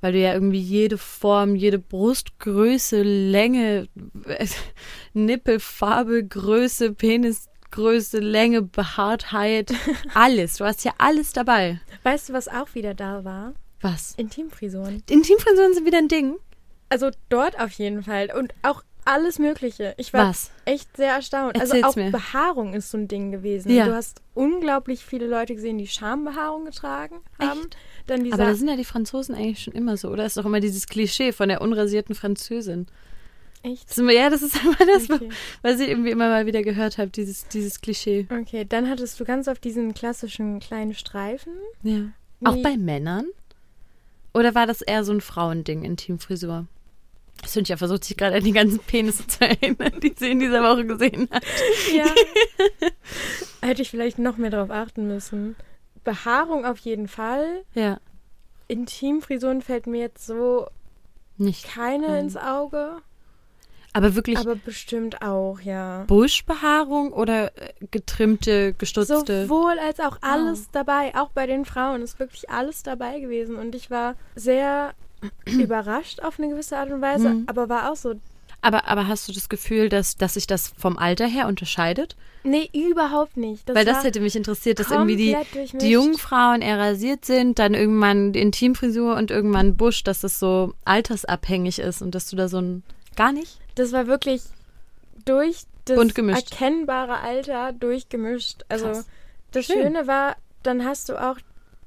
Weil 0.00 0.12
du 0.12 0.18
ja 0.20 0.34
irgendwie 0.34 0.60
jede 0.60 0.98
Form, 0.98 1.54
jede 1.54 1.78
Brustgröße, 1.78 3.02
Länge, 3.02 3.88
Nippelfarbe, 5.14 6.24
Größe, 6.24 6.92
Penisgröße, 6.92 8.18
Länge, 8.18 8.62
Behaartheit, 8.62 9.72
alles. 10.14 10.58
Du 10.58 10.64
hast 10.64 10.84
ja 10.84 10.92
alles 10.98 11.32
dabei. 11.32 11.80
Weißt 12.02 12.28
du, 12.28 12.32
was 12.34 12.48
auch 12.48 12.74
wieder 12.74 12.94
da 12.94 13.24
war? 13.24 13.54
Was? 13.80 14.14
Intimfrisuren. 14.16 15.02
Intimfrisuren 15.08 15.74
sind 15.74 15.86
wieder 15.86 15.98
ein 15.98 16.08
Ding. 16.08 16.36
Also 16.88 17.10
dort 17.28 17.58
auf 17.58 17.72
jeden 17.72 18.02
Fall. 18.02 18.30
Und 18.36 18.54
auch 18.62 18.82
alles 19.06 19.38
Mögliche. 19.38 19.94
Ich 19.96 20.12
war 20.12 20.28
Was? 20.30 20.50
echt 20.64 20.96
sehr 20.96 21.12
erstaunt. 21.12 21.54
Erzähl's 21.56 21.84
also 21.84 21.86
auch 21.88 21.96
mir. 21.96 22.10
Behaarung 22.10 22.74
ist 22.74 22.90
so 22.90 22.98
ein 22.98 23.08
Ding 23.08 23.30
gewesen. 23.30 23.70
Ja. 23.70 23.86
Du 23.86 23.94
hast 23.94 24.20
unglaublich 24.34 25.04
viele 25.04 25.26
Leute 25.26 25.54
gesehen, 25.54 25.78
die 25.78 25.86
Schambehaarung 25.86 26.64
getragen 26.64 27.16
haben. 27.40 27.60
Echt? 27.60 27.76
Dann 28.06 28.24
dieser, 28.24 28.34
Aber 28.34 28.44
da 28.46 28.54
sind 28.54 28.68
ja 28.68 28.76
die 28.76 28.84
Franzosen 28.84 29.34
eigentlich 29.34 29.62
schon 29.62 29.74
immer 29.74 29.96
so, 29.96 30.08
oder? 30.10 30.26
Ist 30.26 30.36
doch 30.36 30.44
immer 30.44 30.60
dieses 30.60 30.86
Klischee 30.86 31.32
von 31.32 31.48
der 31.48 31.60
unrasierten 31.60 32.14
Französin. 32.14 32.86
echt. 33.62 33.96
Ja, 33.96 34.30
das 34.30 34.42
ist 34.42 34.56
immer 34.62 34.76
das, 34.86 35.08
Okay. 35.10 35.28
was 35.62 35.80
ich 35.80 35.88
irgendwie 35.88 36.10
immer 36.10 36.28
mal 36.28 36.46
wieder 36.46 36.62
gehört 36.62 36.98
habe, 36.98 37.10
dieses, 37.10 37.48
dieses 37.48 37.80
Klischee. 37.80 38.26
Okay, 38.30 38.64
dann 38.68 38.88
hattest 38.88 39.18
du 39.18 39.24
ganz 39.24 39.48
oft 39.48 39.62
diesen 39.64 39.94
klassischen 39.94 40.60
kleinen 40.60 40.94
Streifen. 40.94 41.52
Ja. 41.82 42.10
Auch 42.44 42.56
bei 42.62 42.76
Männern? 42.76 43.26
Oder 44.34 44.54
war 44.54 44.66
das 44.66 44.82
eher 44.82 45.02
so 45.04 45.12
ein 45.12 45.20
Frauending, 45.22 45.82
Intimfrisur? 45.82 46.66
Ja 47.44 47.76
versucht, 47.76 48.04
sich 48.04 48.16
gerade 48.16 48.36
an 48.36 48.44
die 48.44 48.52
ganzen 48.52 48.78
Penisse 48.80 49.26
zu 49.26 49.42
erinnern, 49.48 50.00
die 50.02 50.14
sie 50.16 50.30
in 50.30 50.40
dieser 50.40 50.62
Woche 50.62 50.84
gesehen 50.84 51.28
hat. 51.30 51.44
Ja. 51.94 52.06
Hätte 53.68 53.82
ich 53.82 53.90
vielleicht 53.90 54.18
noch 54.18 54.36
mehr 54.36 54.50
darauf 54.50 54.70
achten 54.70 55.06
müssen. 55.06 55.56
Behaarung 56.04 56.64
auf 56.64 56.78
jeden 56.78 57.08
Fall. 57.08 57.62
Ja, 57.74 57.98
Intimfrisuren 58.68 59.62
fällt 59.62 59.86
mir 59.86 60.00
jetzt 60.00 60.26
so 60.26 60.66
nicht. 61.36 61.66
keine 61.68 62.08
Nein. 62.08 62.24
ins 62.24 62.36
Auge. 62.36 62.96
Aber 63.92 64.14
wirklich 64.14 64.36
Aber 64.36 64.56
bestimmt 64.56 65.22
auch, 65.22 65.58
ja. 65.60 66.04
Buschbehaarung 66.06 67.12
oder 67.12 67.56
äh, 67.56 67.72
getrimmte, 67.90 68.74
gestutzte? 68.74 69.46
Sowohl 69.46 69.78
als 69.78 70.00
auch 70.00 70.18
alles 70.20 70.70
dabei. 70.70 71.14
Auch 71.14 71.30
bei 71.30 71.46
den 71.46 71.64
Frauen 71.64 72.02
ist 72.02 72.18
wirklich 72.18 72.50
alles 72.50 72.82
dabei 72.82 73.20
gewesen. 73.20 73.56
Und 73.56 73.74
ich 73.74 73.90
war 73.90 74.14
sehr 74.34 74.92
überrascht 75.46 76.20
auf 76.22 76.38
eine 76.38 76.48
gewisse 76.48 76.76
Art 76.76 76.90
und 76.90 77.00
Weise, 77.00 77.30
Mhm. 77.30 77.44
aber 77.46 77.68
war 77.68 77.90
auch 77.90 77.96
so, 77.96 78.14
Aber, 78.62 78.86
aber 78.88 79.06
hast 79.08 79.28
du 79.28 79.32
das 79.32 79.48
Gefühl, 79.48 79.88
dass, 79.88 80.16
dass 80.16 80.34
sich 80.34 80.46
das 80.46 80.72
vom 80.78 80.98
Alter 80.98 81.26
her 81.26 81.46
unterscheidet? 81.46 82.16
nee, 82.44 82.70
überhaupt 82.72 83.36
nicht. 83.36 83.66
Weil 83.74 83.84
das 83.84 84.04
hätte 84.04 84.20
mich 84.20 84.36
interessiert, 84.36 84.78
dass 84.78 84.90
irgendwie 84.92 85.16
die, 85.16 85.32
durchmischt. 85.32 85.82
die 85.82 85.90
jungen 85.90 86.16
Frauen 86.16 86.62
eher 86.62 86.78
rasiert 86.78 87.24
sind, 87.24 87.58
dann 87.58 87.74
irgendwann 87.74 88.32
die 88.32 88.40
Intimfrisur 88.40 89.16
und 89.16 89.32
irgendwann 89.32 89.76
Busch, 89.76 90.04
dass 90.04 90.20
das 90.20 90.38
so 90.38 90.72
altersabhängig 90.84 91.80
ist 91.80 92.02
und 92.02 92.14
dass 92.14 92.30
du 92.30 92.36
da 92.36 92.46
so 92.48 92.58
ein. 92.58 92.82
Gar 93.16 93.32
nicht? 93.32 93.58
Das 93.74 93.90
war 93.92 94.06
wirklich 94.06 94.42
durch 95.24 95.62
das 95.86 95.96
erkennbare 95.98 97.18
Alter 97.18 97.72
durchgemischt. 97.72 98.64
Also 98.68 98.86
Krass. 98.86 99.06
das 99.52 99.66
Schön. 99.66 99.82
Schöne 99.82 100.06
war, 100.06 100.36
dann 100.62 100.84
hast 100.84 101.08
du 101.08 101.20
auch 101.20 101.38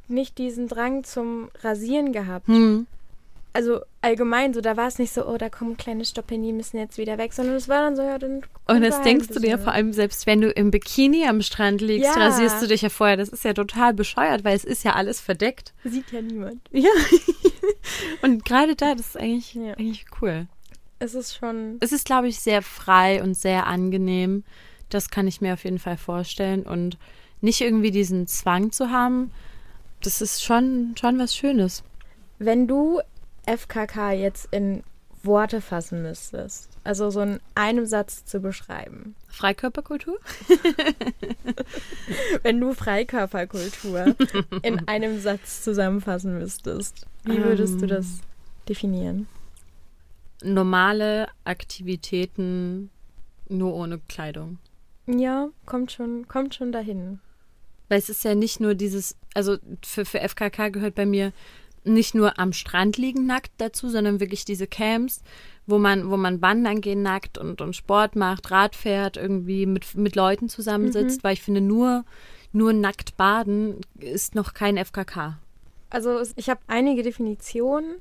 nicht 0.09 0.37
diesen 0.37 0.67
Drang 0.67 1.03
zum 1.05 1.49
Rasieren 1.61 2.11
gehabt. 2.11 2.47
Hm. 2.47 2.85
Also 3.59 3.81
allgemein 4.01 4.53
so, 4.53 4.61
da 4.61 4.77
war 4.77 4.87
es 4.87 4.99
nicht 4.99 5.11
so, 5.13 5.27
oh, 5.27 5.35
da 5.37 5.49
kommen 5.49 5.75
kleine 5.75 6.05
Stoppeln, 6.05 6.41
die 6.43 6.53
müssen 6.53 6.77
jetzt 6.77 6.97
wieder 6.97 7.17
weg, 7.17 7.33
sondern 7.33 7.55
es 7.57 7.67
war 7.67 7.81
dann 7.81 7.97
so, 7.97 8.01
ja, 8.03 8.17
dann. 8.17 8.41
Und 8.69 8.81
das 8.81 8.99
da 8.99 9.03
denkst 9.03 9.27
du 9.27 9.39
dir 9.41 9.59
vor 9.59 9.73
allem, 9.73 9.91
selbst 9.91 10.25
wenn 10.27 10.39
du 10.39 10.49
im 10.49 10.71
Bikini 10.71 11.27
am 11.27 11.41
Strand 11.41 11.81
liegst, 11.81 12.05
Ja. 12.15 12.23
rasierst 12.23 12.61
du 12.61 12.67
dich 12.67 12.83
ja 12.83 12.87
vorher. 12.89 13.17
Das 13.17 13.27
ist 13.27 13.43
ja 13.43 13.51
total 13.53 13.93
bescheuert, 13.93 14.45
weil 14.45 14.55
es 14.55 14.63
ist 14.63 14.85
ja 14.85 14.93
alles 14.93 15.19
verdeckt. 15.19 15.73
Sieht 15.83 16.09
ja 16.13 16.21
niemand. 16.21 16.61
Ja. 16.71 16.89
und 18.21 18.45
gerade 18.45 18.77
da, 18.77 18.95
das 18.95 19.07
ist 19.07 19.17
eigentlich, 19.17 19.53
Ja. 19.55 19.73
eigentlich 19.73 20.05
cool. 20.21 20.47
Es 20.99 21.13
ist 21.13 21.35
schon. 21.35 21.75
Es 21.81 21.91
ist, 21.91 22.05
glaube 22.05 22.29
ich, 22.29 22.39
sehr 22.39 22.61
frei 22.61 23.21
und 23.21 23.35
sehr 23.35 23.67
angenehm. 23.67 24.45
Das 24.87 25.09
kann 25.09 25.27
ich 25.27 25.41
mir 25.41 25.51
auf 25.53 25.65
jeden 25.65 25.79
Fall 25.79 25.97
vorstellen. 25.97 26.63
Und 26.63 26.97
nicht 27.41 27.59
irgendwie 27.59 27.91
diesen 27.91 28.25
Zwang 28.25 28.71
zu 28.71 28.89
haben, 28.89 29.31
das 30.01 30.21
ist 30.21 30.43
schon, 30.43 30.95
schon 30.97 31.19
was 31.19 31.35
Schönes. 31.35 31.83
Wenn 32.37 32.67
du 32.67 33.01
FKK 33.57 34.11
jetzt 34.11 34.47
in 34.51 34.83
Worte 35.23 35.59
fassen 35.59 36.01
müsstest, 36.01 36.69
also 36.83 37.09
so 37.09 37.21
in 37.21 37.39
einem 37.55 37.85
Satz 37.85 38.23
zu 38.25 38.39
beschreiben. 38.39 39.15
Freikörperkultur? 39.27 40.17
Wenn 42.43 42.61
du 42.61 42.73
Freikörperkultur 42.73 44.15
in 44.61 44.87
einem 44.87 45.19
Satz 45.19 45.63
zusammenfassen 45.63 46.37
müsstest, 46.37 47.05
wie 47.25 47.43
würdest 47.43 47.81
du 47.81 47.85
Ähm. 47.85 47.89
das 47.89 48.21
definieren? 48.69 49.27
Normale 50.41 51.27
Aktivitäten 51.43 52.89
nur 53.49 53.73
ohne 53.73 53.99
Kleidung. 54.07 54.57
Ja, 55.05 55.49
kommt 55.65 55.91
schon, 55.91 56.27
kommt 56.27 56.55
schon 56.55 56.71
dahin. 56.71 57.19
Weil 57.89 57.97
es 57.97 58.09
ist 58.09 58.23
ja 58.23 58.35
nicht 58.35 58.59
nur 58.59 58.75
dieses, 58.75 59.17
also 59.33 59.57
für, 59.83 60.05
für 60.05 60.19
FKK 60.19 60.69
gehört 60.69 60.95
bei 60.95 61.05
mir 61.05 61.33
nicht 61.89 62.15
nur 62.15 62.39
am 62.39 62.53
Strand 62.53 62.97
liegen 62.97 63.25
nackt 63.25 63.51
dazu, 63.57 63.89
sondern 63.89 64.19
wirklich 64.19 64.45
diese 64.45 64.67
Camps, 64.67 65.21
wo 65.67 65.77
man, 65.77 66.09
wo 66.09 66.17
man 66.17 66.41
wandern 66.41 66.81
gehen 66.81 67.01
nackt 67.01 67.37
und, 67.37 67.61
und 67.61 67.75
Sport 67.75 68.15
macht, 68.15 68.51
Rad 68.51 68.75
fährt, 68.75 69.17
irgendwie 69.17 69.65
mit, 69.65 69.95
mit 69.95 70.15
Leuten 70.15 70.49
zusammensitzt, 70.49 71.23
weil 71.23 71.33
ich 71.33 71.41
finde, 71.41 71.61
nur, 71.61 72.05
nur 72.51 72.73
nackt 72.73 73.17
baden 73.17 73.81
ist 73.99 74.35
noch 74.35 74.53
kein 74.53 74.77
FKK. 74.77 75.37
Also 75.89 76.21
ich 76.35 76.49
habe 76.49 76.61
einige 76.67 77.03
Definitionen 77.03 77.95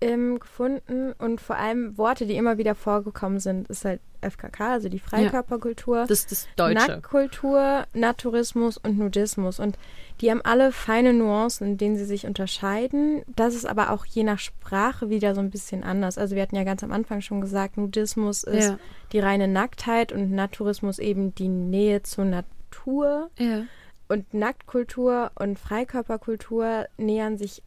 ähm, 0.00 0.38
gefunden 0.38 1.12
und 1.18 1.40
vor 1.40 1.56
allem 1.56 1.98
Worte, 1.98 2.26
die 2.26 2.36
immer 2.36 2.56
wieder 2.58 2.74
vorgekommen 2.74 3.40
sind, 3.40 3.68
ist 3.68 3.84
halt 3.84 4.00
FKK, 4.20 4.72
also 4.72 4.88
die 4.88 4.98
Freikörperkultur. 4.98 6.04
Das 6.08 6.10
ist 6.20 6.30
das 6.32 6.48
Deutsche. 6.56 6.74
Nacktkultur, 6.88 7.84
Naturismus 7.94 8.76
und 8.78 8.98
Nudismus. 8.98 9.60
Und 9.60 9.78
die 10.20 10.30
haben 10.30 10.40
alle 10.42 10.72
feine 10.72 11.12
Nuancen, 11.12 11.68
in 11.68 11.78
denen 11.78 11.96
sie 11.96 12.04
sich 12.04 12.26
unterscheiden. 12.26 13.22
Das 13.36 13.54
ist 13.54 13.64
aber 13.66 13.90
auch 13.90 14.04
je 14.04 14.24
nach 14.24 14.38
Sprache 14.40 15.08
wieder 15.10 15.34
so 15.34 15.40
ein 15.40 15.50
bisschen 15.50 15.84
anders. 15.84 16.18
Also 16.18 16.34
wir 16.34 16.42
hatten 16.42 16.56
ja 16.56 16.64
ganz 16.64 16.82
am 16.82 16.90
Anfang 16.92 17.20
schon 17.20 17.40
gesagt, 17.40 17.76
Nudismus 17.76 18.42
ist 18.44 18.70
Ja. 18.70 18.78
die 19.12 19.20
reine 19.20 19.46
Nacktheit 19.46 20.12
und 20.12 20.30
Naturismus 20.32 20.98
eben 20.98 21.34
die 21.34 21.48
Nähe 21.48 22.02
zur 22.02 22.24
Natur. 22.24 23.30
Ja. 23.38 23.62
Und 24.08 24.32
Nacktkultur 24.32 25.30
und 25.34 25.58
Freikörperkultur 25.58 26.86
nähern 26.96 27.36
sich 27.36 27.62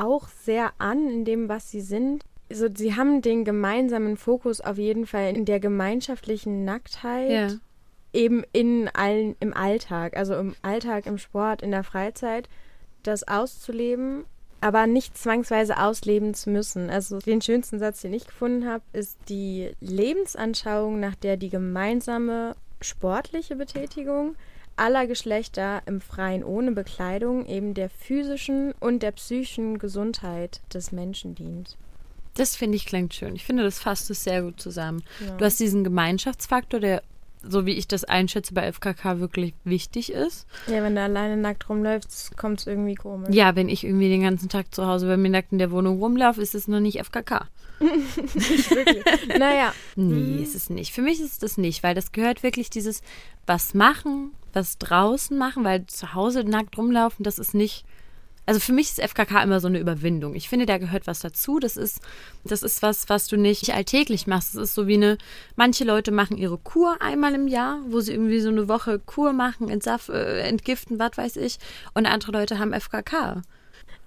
auch 0.00 0.28
sehr 0.28 0.72
an 0.78 1.08
in 1.08 1.24
dem, 1.24 1.48
was 1.48 1.70
sie 1.70 1.80
sind. 1.80 2.24
Also 2.50 2.66
sie 2.74 2.96
haben 2.96 3.22
den 3.22 3.44
gemeinsamen 3.44 4.16
Fokus 4.16 4.60
auf 4.60 4.78
jeden 4.78 5.06
Fall 5.06 5.36
in 5.36 5.44
der 5.44 5.60
gemeinschaftlichen 5.60 6.64
Nacktheit 6.64 7.30
Ja. 7.30 7.48
eben 8.12 8.42
in 8.52 8.88
allen 8.92 9.36
im 9.38 9.54
Alltag, 9.54 10.16
also 10.16 10.34
im 10.34 10.54
Alltag, 10.62 11.06
im 11.06 11.18
Sport, 11.18 11.62
in 11.62 11.70
der 11.70 11.84
Freizeit, 11.84 12.48
das 13.04 13.26
auszuleben, 13.28 14.24
aber 14.60 14.86
nicht 14.86 15.16
zwangsweise 15.16 15.78
ausleben 15.78 16.34
zu 16.34 16.50
müssen. 16.50 16.90
Also 16.90 17.18
den 17.18 17.40
schönsten 17.40 17.78
Satz, 17.78 18.00
den 18.02 18.12
ich 18.12 18.26
gefunden 18.26 18.68
habe, 18.68 18.82
ist 18.92 19.16
die 19.28 19.70
Lebensanschauung, 19.80 20.98
nach 21.00 21.14
der 21.14 21.36
die 21.36 21.50
gemeinsame 21.50 22.56
sportliche 22.80 23.56
Betätigung 23.56 24.34
aller 24.76 25.06
Geschlechter 25.06 25.82
im 25.86 26.00
Freien 26.00 26.42
ohne 26.42 26.72
Bekleidung 26.72 27.46
eben 27.46 27.74
der 27.74 27.90
physischen 27.90 28.72
und 28.80 29.02
der 29.02 29.12
psychischen 29.12 29.78
Gesundheit 29.78 30.60
des 30.72 30.92
Menschen 30.92 31.34
dient. 31.34 31.76
Das 32.34 32.56
finde 32.56 32.76
ich 32.76 32.86
klingt 32.86 33.12
schön. 33.14 33.34
Ich 33.36 33.44
finde, 33.44 33.64
das 33.64 33.78
fasst 33.78 34.10
es 34.10 34.24
sehr 34.24 34.42
gut 34.42 34.60
zusammen. 34.60 35.02
Ja. 35.26 35.36
Du 35.36 35.44
hast 35.44 35.60
diesen 35.60 35.84
Gemeinschaftsfaktor, 35.84 36.80
der, 36.80 37.02
so 37.42 37.66
wie 37.66 37.72
ich 37.72 37.88
das 37.88 38.04
einschätze, 38.04 38.54
bei 38.54 38.72
FKK 38.72 39.18
wirklich 39.20 39.52
wichtig 39.64 40.12
ist. 40.12 40.46
Ja, 40.66 40.82
wenn 40.82 40.94
du 40.94 41.02
alleine 41.02 41.36
nackt 41.36 41.68
rumläufst, 41.68 42.36
kommt 42.36 42.60
es 42.60 42.66
irgendwie 42.66 42.94
komisch. 42.94 43.34
Ja, 43.34 43.56
wenn 43.56 43.68
ich 43.68 43.84
irgendwie 43.84 44.08
den 44.08 44.22
ganzen 44.22 44.48
Tag 44.48 44.74
zu 44.74 44.86
Hause 44.86 45.06
bei 45.06 45.16
mir 45.16 45.30
nackt 45.30 45.52
in 45.52 45.58
der 45.58 45.70
Wohnung 45.70 45.98
rumlaufe, 45.98 46.40
ist 46.40 46.54
es 46.54 46.68
noch 46.68 46.80
nicht 46.80 46.98
FKK. 47.04 47.48
Wirklich. 47.80 49.04
naja, 49.38 49.72
Nee, 49.96 50.42
ist 50.42 50.54
es 50.54 50.70
nicht. 50.70 50.92
Für 50.92 51.02
mich 51.02 51.20
ist 51.20 51.32
es 51.32 51.38
das 51.38 51.58
nicht, 51.58 51.82
weil 51.82 51.94
das 51.94 52.12
gehört 52.12 52.42
wirklich 52.42 52.70
dieses 52.70 53.02
was 53.46 53.74
machen, 53.74 54.32
was 54.52 54.78
draußen 54.78 55.36
machen, 55.36 55.64
weil 55.64 55.86
zu 55.86 56.14
Hause 56.14 56.44
nackt 56.44 56.76
rumlaufen, 56.78 57.22
das 57.24 57.38
ist 57.38 57.54
nicht. 57.54 57.84
Also 58.46 58.58
für 58.58 58.72
mich 58.72 58.88
ist 58.88 59.00
FKK 59.00 59.42
immer 59.44 59.60
so 59.60 59.68
eine 59.68 59.78
Überwindung. 59.78 60.34
Ich 60.34 60.48
finde, 60.48 60.66
da 60.66 60.78
gehört 60.78 61.06
was 61.06 61.20
dazu. 61.20 61.60
Das 61.60 61.76
ist, 61.76 62.00
das 62.42 62.64
ist 62.64 62.82
was, 62.82 63.08
was 63.08 63.28
du 63.28 63.36
nicht 63.36 63.72
alltäglich 63.72 64.26
machst. 64.26 64.54
Das 64.56 64.62
ist 64.62 64.74
so 64.74 64.88
wie 64.88 64.94
eine, 64.94 65.18
manche 65.54 65.84
Leute 65.84 66.10
machen 66.10 66.36
ihre 66.36 66.58
Kur 66.58 66.96
einmal 67.00 67.34
im 67.34 67.46
Jahr, 67.46 67.78
wo 67.86 68.00
sie 68.00 68.12
irgendwie 68.12 68.40
so 68.40 68.48
eine 68.48 68.66
Woche 68.68 68.98
Kur 68.98 69.32
machen, 69.32 69.68
entsaf, 69.68 70.08
äh, 70.08 70.40
entgiften, 70.40 70.98
was 70.98 71.16
weiß 71.16 71.36
ich. 71.36 71.58
Und 71.94 72.06
andere 72.06 72.32
Leute 72.32 72.58
haben 72.58 72.72
FKK. 72.72 73.42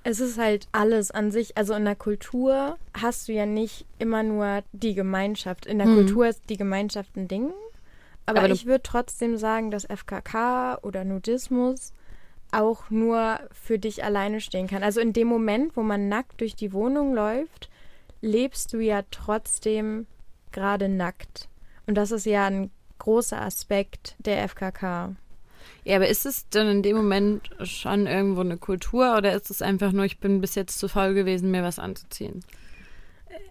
Es 0.03 0.19
ist 0.19 0.37
halt 0.37 0.67
alles 0.73 1.11
an 1.11 1.31
sich. 1.31 1.55
Also 1.55 1.73
in 1.75 1.85
der 1.85 1.95
Kultur 1.95 2.77
hast 2.99 3.29
du 3.29 3.31
ja 3.33 3.45
nicht 3.45 3.85
immer 3.97 4.23
nur 4.23 4.63
die 4.73 4.95
Gemeinschaft. 4.95 5.65
In 5.65 5.77
der 5.77 5.87
Mhm. 5.87 5.95
Kultur 5.95 6.27
ist 6.27 6.41
die 6.49 6.57
Gemeinschaft 6.57 7.15
ein 7.15 7.29
Ding. 7.29 7.51
Aber, 8.25 8.39
Aber 8.39 8.49
ich 8.49 8.65
würde 8.65 8.83
trotzdem 8.83 9.37
sagen, 9.37 9.71
dass 9.71 9.85
FKK 9.85 10.79
oder 10.81 11.03
Nudismus 11.03 11.93
auch 12.51 12.89
nur 12.89 13.39
für 13.51 13.79
dich 13.79 14.03
alleine 14.03 14.39
stehen 14.39 14.67
kann. 14.67 14.83
Also 14.83 14.99
in 14.99 15.13
dem 15.13 15.27
Moment, 15.27 15.75
wo 15.75 15.81
man 15.81 16.07
nackt 16.07 16.39
durch 16.39 16.55
die 16.55 16.71
Wohnung 16.71 17.13
läuft, 17.13 17.69
lebst 18.21 18.71
du 18.73 18.79
ja 18.79 19.03
trotzdem 19.11 20.05
gerade 20.51 20.87
nackt. 20.87 21.49
Und 21.87 21.95
das 21.95 22.11
ist 22.11 22.25
ja 22.25 22.45
ein 22.45 22.71
großer 22.99 23.41
Aspekt 23.41 24.15
der 24.19 24.47
FKK. 24.47 25.15
Ja, 25.83 25.97
aber 25.97 26.07
ist 26.07 26.25
es 26.25 26.47
dann 26.49 26.67
in 26.67 26.83
dem 26.83 26.95
Moment 26.95 27.49
schon 27.63 28.07
irgendwo 28.07 28.41
eine 28.41 28.57
Kultur 28.57 29.17
oder 29.17 29.33
ist 29.33 29.49
es 29.49 29.61
einfach 29.61 29.91
nur, 29.91 30.05
ich 30.05 30.19
bin 30.19 30.39
bis 30.39 30.55
jetzt 30.55 30.79
zu 30.79 30.87
faul 30.87 31.13
gewesen, 31.13 31.51
mir 31.51 31.63
was 31.63 31.79
anzuziehen? 31.79 32.43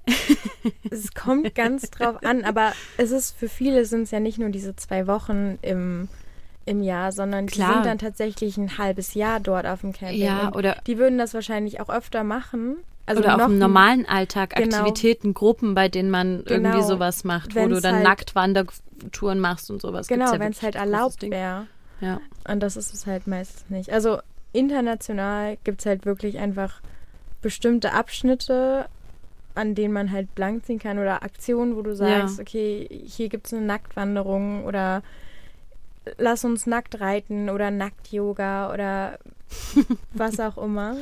Es 0.91 1.13
kommt 1.15 1.55
ganz 1.55 1.91
drauf 1.91 2.23
an, 2.25 2.45
aber 2.45 2.73
es 2.97 3.11
ist 3.11 3.37
für 3.37 3.49
viele 3.49 3.85
sind 3.85 4.03
es 4.03 4.11
ja 4.11 4.21
nicht 4.21 4.39
nur 4.39 4.51
diese 4.51 4.77
zwei 4.77 5.07
Wochen 5.07 5.59
im, 5.63 6.09
im 6.67 6.83
Jahr, 6.83 7.13
sondern 7.13 7.47
die 7.47 7.55
Klar. 7.55 7.75
sind 7.75 7.87
dann 7.87 7.99
tatsächlich 7.99 8.57
ein 8.59 8.79
halbes 8.79 9.15
Jahr 9.15 9.41
dort 9.41 9.67
auf 9.67 9.81
dem 9.81 9.93
Camping. 9.93 10.21
Ja, 10.21 10.53
oder, 10.55 10.77
die 10.87 10.99
würden 10.99 11.19
das 11.19 11.35
wahrscheinlich 11.35 11.81
auch 11.81 11.89
öfter 11.89 12.23
machen. 12.25 12.77
Also 13.07 13.23
oder 13.23 13.35
auch 13.37 13.47
im 13.49 13.59
normalen 13.59 14.07
Alltag 14.07 14.55
Genau. 14.55 14.77
Aktivitäten, 14.79 15.35
Gruppen, 15.35 15.75
bei 15.75 15.89
denen 15.89 16.11
man 16.11 16.45
Genau. 16.45 16.71
irgendwie 16.71 16.87
sowas 16.87 17.25
macht, 17.25 17.57
wo 17.57 17.67
du 17.67 17.81
dann 17.81 17.97
halt- 17.97 18.05
nackt 18.05 18.35
Wandertouren 18.37 19.41
machst 19.41 19.71
und 19.71 19.83
sowas. 19.83 20.07
Genau, 20.07 20.33
ja 20.33 20.39
wenn 20.39 20.53
es 20.53 20.63
halt 20.63 20.77
erlaubt 20.77 21.23
wäre. 21.23 21.67
Ja. 22.01 22.21
Und 22.49 22.61
das 22.61 22.77
ist 22.77 22.95
es 22.95 23.07
halt 23.07 23.27
meistens 23.27 23.69
nicht. 23.71 23.91
Also 23.93 24.19
international 24.53 25.57
gibt 25.65 25.81
es 25.81 25.87
halt 25.87 26.05
wirklich 26.07 26.39
einfach 26.39 26.81
bestimmte 27.41 27.93
Abschnitte, 27.93 28.87
an 29.55 29.75
denen 29.75 29.93
man 29.93 30.11
halt 30.11 30.35
blank 30.35 30.65
ziehen 30.67 30.79
kann 30.79 30.99
oder 30.99 31.23
Aktionen, 31.23 31.77
wo 31.77 31.83
du 31.83 31.95
sagst, 31.95 32.41
okay, 32.41 32.89
hier 33.07 33.29
gibt 33.29 33.47
es 33.47 33.53
eine 33.53 33.65
Nacktwanderung 33.67 34.65
oder 34.65 35.03
lass 36.19 36.45
uns 36.45 36.67
nackt 36.67 37.01
reiten 37.01 37.51
oder 37.51 37.71
Nackt-Yoga 37.71 38.73
oder 38.73 39.19
was 40.13 40.41
auch 40.41 40.59
immer. 40.59 40.97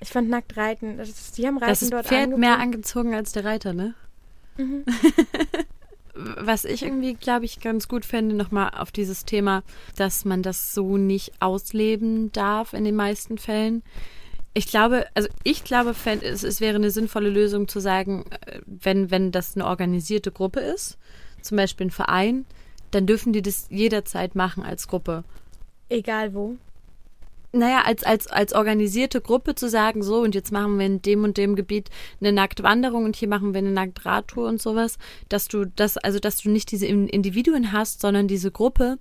Ich 0.00 0.10
fand 0.10 0.28
nackt 0.28 0.56
reiten, 0.56 0.96
das 0.96 1.08
ist, 1.08 1.38
die 1.38 1.46
haben 1.46 1.58
Reiten 1.58 1.70
Das 1.70 1.90
dort 1.90 2.06
Pferd 2.06 2.36
mehr 2.38 2.58
angezogen 2.58 3.14
als 3.14 3.32
der 3.32 3.44
Reiter, 3.44 3.72
ne? 3.72 3.94
Mhm. 4.56 4.84
Was 6.20 6.64
ich 6.64 6.82
irgendwie, 6.82 7.14
glaube 7.14 7.44
ich, 7.44 7.60
ganz 7.60 7.86
gut 7.86 8.04
fände, 8.04 8.34
nochmal 8.34 8.70
auf 8.76 8.90
dieses 8.90 9.24
Thema, 9.24 9.62
dass 9.94 10.24
man 10.24 10.42
das 10.42 10.74
so 10.74 10.96
nicht 10.96 11.30
ausleben 11.38 12.32
darf 12.32 12.72
in 12.72 12.82
den 12.82 12.96
meisten 12.96 13.38
Fällen. 13.38 13.84
Ich 14.58 14.66
glaube, 14.66 15.06
also 15.14 15.28
ich 15.44 15.62
glaube, 15.62 15.94
es, 16.04 16.42
es 16.42 16.60
wäre 16.60 16.74
eine 16.74 16.90
sinnvolle 16.90 17.30
Lösung 17.30 17.68
zu 17.68 17.78
sagen, 17.78 18.24
äh, 18.44 18.58
wenn, 18.66 19.08
wenn 19.08 19.30
das 19.30 19.54
eine 19.54 19.64
organisierte 19.64 20.32
Gruppe 20.32 20.58
ist, 20.58 20.98
zum 21.42 21.56
Beispiel 21.56 21.86
ein 21.86 21.92
Verein, 21.92 22.44
dann 22.90 23.06
dürfen 23.06 23.32
die 23.32 23.40
das 23.40 23.68
jederzeit 23.70 24.34
machen 24.34 24.64
als 24.64 24.88
Gruppe. 24.88 25.22
Egal 25.88 26.34
wo. 26.34 26.56
Naja, 27.52 27.82
als, 27.84 28.02
als, 28.02 28.26
als 28.26 28.52
organisierte 28.52 29.20
Gruppe 29.20 29.54
zu 29.54 29.68
sagen, 29.68 30.02
so, 30.02 30.22
und 30.22 30.34
jetzt 30.34 30.50
machen 30.50 30.76
wir 30.76 30.86
in 30.86 31.02
dem 31.02 31.22
und 31.22 31.36
dem 31.36 31.54
Gebiet 31.54 31.88
eine 32.20 32.32
Nacktwanderung 32.32 33.04
und 33.04 33.14
hier 33.14 33.28
machen 33.28 33.54
wir 33.54 33.58
eine 33.58 33.70
Nacktradtour 33.70 34.48
und 34.48 34.60
sowas, 34.60 34.98
dass 35.28 35.46
du 35.46 35.66
das, 35.66 35.98
also 35.98 36.18
dass 36.18 36.42
du 36.42 36.50
nicht 36.50 36.72
diese 36.72 36.86
In- 36.86 37.08
Individuen 37.08 37.70
hast, 37.70 38.00
sondern 38.00 38.26
diese 38.26 38.50
Gruppe, 38.50 38.98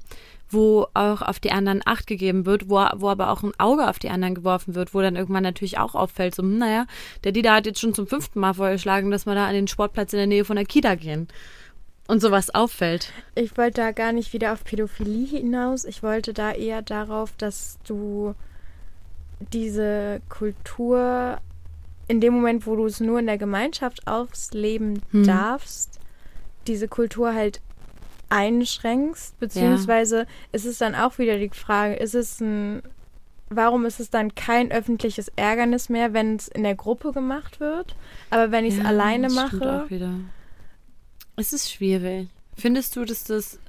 wo 0.49 0.88
auch 0.93 1.21
auf 1.21 1.39
die 1.39 1.51
anderen 1.51 1.81
Acht 1.86 2.07
gegeben 2.07 2.45
wird, 2.45 2.69
wo, 2.69 2.75
wo 2.95 3.10
aber 3.10 3.31
auch 3.31 3.43
ein 3.43 3.53
Auge 3.57 3.89
auf 3.89 3.99
die 3.99 4.10
anderen 4.10 4.36
geworfen 4.36 4.75
wird, 4.75 4.93
wo 4.93 5.01
dann 5.01 5.15
irgendwann 5.15 5.43
natürlich 5.43 5.77
auch 5.77 5.95
auffällt, 5.95 6.36
so, 6.36 6.43
hm, 6.43 6.57
naja, 6.57 6.86
der 7.23 7.31
Dieter 7.33 7.53
hat 7.53 7.65
jetzt 7.65 7.79
schon 7.79 7.93
zum 7.93 8.07
fünften 8.07 8.39
Mal 8.39 8.53
vorgeschlagen, 8.53 9.12
dass 9.12 9.25
wir 9.25 9.36
da 9.36 9.47
an 9.47 9.53
den 9.53 9.67
Sportplatz 9.67 10.13
in 10.13 10.17
der 10.17 10.27
Nähe 10.27 10.45
von 10.45 10.55
der 10.55 10.65
Kita 10.65 10.95
gehen. 10.95 11.27
Und 12.10 12.21
sowas 12.21 12.55
auffällt. 12.55 13.12
Ich 13.36 13.57
wollte 13.57 13.81
da 13.81 13.91
gar 13.91 14.13
nicht 14.13 14.31
wieder 14.31 14.53
auf 14.53 14.63
Pädophilie 14.63 15.27
hinaus. 15.39 15.83
Ich 15.83 16.03
wollte 16.03 16.31
da 16.31 16.53
eher 16.53 16.81
darauf, 16.81 17.33
dass 17.38 17.79
du 17.86 18.33
diese 19.51 20.21
Kultur 20.29 21.39
in 22.07 22.21
dem 22.21 22.33
Moment, 22.33 22.65
wo 22.65 22.77
du 22.77 22.86
es 22.86 23.01
nur 23.01 23.19
in 23.19 23.25
der 23.25 23.38
Gemeinschaft 23.38 24.07
ausleben 24.07 25.01
Hm. 25.12 25.27
darfst, 25.27 25.99
diese 26.65 26.88
Kultur 26.88 27.33
halt 27.33 27.60
einschränkst, 28.30 29.40
beziehungsweise 29.40 30.26
ist 30.52 30.66
es 30.66 30.78
dann 30.78 30.96
auch 30.96 31.18
wieder 31.18 31.38
die 31.38 31.50
Frage, 31.50 31.96
ist 31.96 32.16
es 32.16 32.40
ein, 32.42 32.82
warum 33.50 33.86
ist 33.86 34.00
es 34.00 34.10
dann 34.10 34.36
kein 34.36 34.72
öffentliches 34.72 35.32
Ärgernis 35.36 35.90
mehr, 35.90 36.13
wenn 36.13 36.36
es 36.36 36.48
in 36.48 36.63
der 36.63 36.76
Gruppe 36.76 37.13
gemacht 37.13 37.60
wird, 37.60 37.96
aber 38.30 38.52
wenn 38.52 38.66
ich 38.66 38.76
es 38.76 38.80
Ja, 38.80 38.86
alleine 38.86 39.30
mache, 39.30 39.84
Auch 39.84 39.90
wieder. 39.90 40.12
Es 41.36 41.54
ist 41.54 41.72
schwierig. 41.72 42.30
Findest 42.56 42.96
du, 42.96 43.06
dass 43.06 43.24
das. 43.24 43.60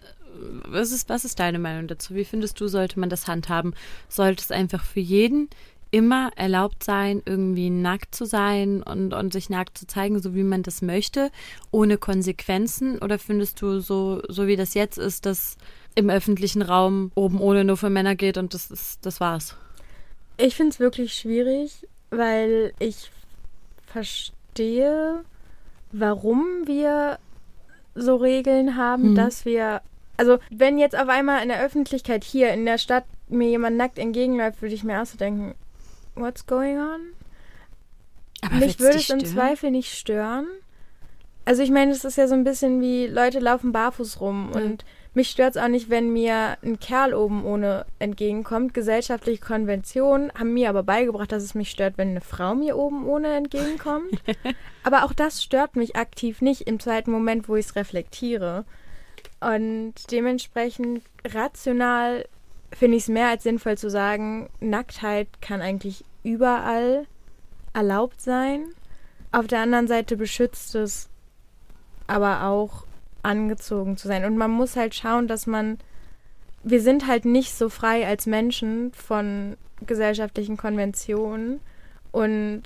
Was 0.64 0.92
ist, 0.92 1.08
was 1.08 1.24
ist 1.24 1.40
deine 1.40 1.58
Meinung 1.58 1.88
dazu? 1.88 2.14
Wie 2.14 2.24
findest 2.24 2.60
du, 2.60 2.68
sollte 2.68 3.00
man 3.00 3.10
das 3.10 3.26
handhaben? 3.26 3.74
Sollte 4.08 4.42
es 4.42 4.50
einfach 4.50 4.84
für 4.84 5.00
jeden 5.00 5.48
immer 5.90 6.30
erlaubt 6.36 6.84
sein, 6.84 7.22
irgendwie 7.24 7.70
nackt 7.70 8.14
zu 8.14 8.24
sein 8.24 8.82
und, 8.82 9.14
und 9.14 9.32
sich 9.32 9.48
nackt 9.50 9.78
zu 9.78 9.86
zeigen, 9.86 10.20
so 10.20 10.34
wie 10.34 10.42
man 10.42 10.62
das 10.62 10.82
möchte, 10.82 11.30
ohne 11.70 11.98
Konsequenzen? 11.98 12.98
Oder 12.98 13.18
findest 13.18 13.60
du, 13.62 13.80
so, 13.80 14.22
so 14.28 14.46
wie 14.46 14.56
das 14.56 14.74
jetzt 14.74 14.98
ist, 14.98 15.26
dass 15.26 15.56
im 15.94 16.10
öffentlichen 16.10 16.62
Raum 16.62 17.10
oben 17.14 17.40
ohne 17.40 17.64
nur 17.64 17.76
für 17.76 17.90
Männer 17.90 18.14
geht 18.14 18.36
und 18.38 18.54
das 18.54 18.70
ist, 18.70 19.04
das 19.06 19.20
war's? 19.20 19.56
Ich 20.36 20.54
finde 20.54 20.70
es 20.72 20.78
wirklich 20.80 21.14
schwierig, 21.14 21.86
weil 22.10 22.72
ich 22.78 23.10
verstehe, 23.86 25.24
warum 25.92 26.44
wir 26.66 27.18
so 27.94 28.16
Regeln 28.16 28.76
haben, 28.76 29.10
Mhm. 29.10 29.14
dass 29.16 29.44
wir. 29.44 29.80
Also, 30.16 30.38
wenn 30.50 30.78
jetzt 30.78 30.98
auf 30.98 31.08
einmal 31.08 31.42
in 31.42 31.48
der 31.48 31.62
Öffentlichkeit 31.62 32.24
hier 32.24 32.52
in 32.52 32.64
der 32.66 32.78
Stadt 32.78 33.04
mir 33.28 33.48
jemand 33.48 33.76
nackt 33.76 33.98
entgegenläuft, 33.98 34.62
würde 34.62 34.74
ich 34.74 34.84
mir 34.84 35.00
auch 35.00 35.06
so 35.06 35.16
denken, 35.16 35.54
what's 36.20 36.46
going 36.46 36.78
on? 36.78 37.00
Aber 38.42 38.56
Mich 38.56 38.78
würde 38.78 38.98
es 38.98 39.10
im? 39.10 39.24
Zweifel 39.24 39.70
nicht 39.70 39.92
stören. 39.92 40.46
Also 41.44 41.62
ich 41.62 41.70
meine, 41.70 41.92
es 41.92 42.04
ist 42.04 42.18
ja 42.18 42.28
so 42.28 42.34
ein 42.34 42.44
bisschen 42.44 42.80
wie 42.80 43.06
Leute 43.06 43.38
laufen 43.38 43.72
barfuß 43.72 44.20
rum 44.20 44.50
Ja. 44.54 44.60
und 44.60 44.84
mich 45.14 45.30
stört 45.30 45.56
es 45.56 45.62
auch 45.62 45.68
nicht, 45.68 45.90
wenn 45.90 46.12
mir 46.12 46.58
ein 46.62 46.78
Kerl 46.78 47.14
oben 47.14 47.44
ohne 47.44 47.86
entgegenkommt. 47.98 48.74
Gesellschaftliche 48.74 49.40
Konventionen 49.42 50.30
haben 50.38 50.52
mir 50.52 50.68
aber 50.68 50.82
beigebracht, 50.84 51.32
dass 51.32 51.42
es 51.42 51.54
mich 51.54 51.70
stört, 51.70 51.96
wenn 51.96 52.10
eine 52.10 52.20
Frau 52.20 52.54
mir 52.54 52.76
oben 52.76 53.06
ohne 53.08 53.34
entgegenkommt. 53.34 54.22
aber 54.84 55.04
auch 55.04 55.12
das 55.12 55.42
stört 55.42 55.74
mich 55.74 55.96
aktiv 55.96 56.42
nicht 56.42 56.62
im 56.68 56.78
zweiten 56.78 57.10
Moment, 57.10 57.48
wo 57.48 57.56
ich 57.56 57.66
es 57.66 57.74
reflektiere. 57.76 58.64
Und 59.40 59.94
dementsprechend 60.12 61.02
rational 61.26 62.26
finde 62.72 62.98
ich 62.98 63.04
es 63.04 63.08
mehr 63.08 63.28
als 63.28 63.42
sinnvoll 63.42 63.78
zu 63.78 63.88
sagen, 63.90 64.50
Nacktheit 64.60 65.28
kann 65.40 65.62
eigentlich 65.62 66.04
überall 66.28 67.06
erlaubt 67.72 68.20
sein. 68.20 68.66
Auf 69.32 69.46
der 69.46 69.60
anderen 69.60 69.88
Seite 69.88 70.16
beschützt 70.16 70.74
es 70.74 71.08
aber 72.06 72.44
auch 72.44 72.84
angezogen 73.22 73.96
zu 73.96 74.08
sein. 74.08 74.24
Und 74.24 74.36
man 74.36 74.50
muss 74.50 74.76
halt 74.76 74.94
schauen, 74.94 75.28
dass 75.28 75.46
man. 75.46 75.78
Wir 76.64 76.80
sind 76.80 77.06
halt 77.06 77.24
nicht 77.24 77.54
so 77.54 77.68
frei 77.68 78.06
als 78.06 78.26
Menschen 78.26 78.92
von 78.92 79.56
gesellschaftlichen 79.86 80.56
Konventionen 80.56 81.60
und 82.10 82.62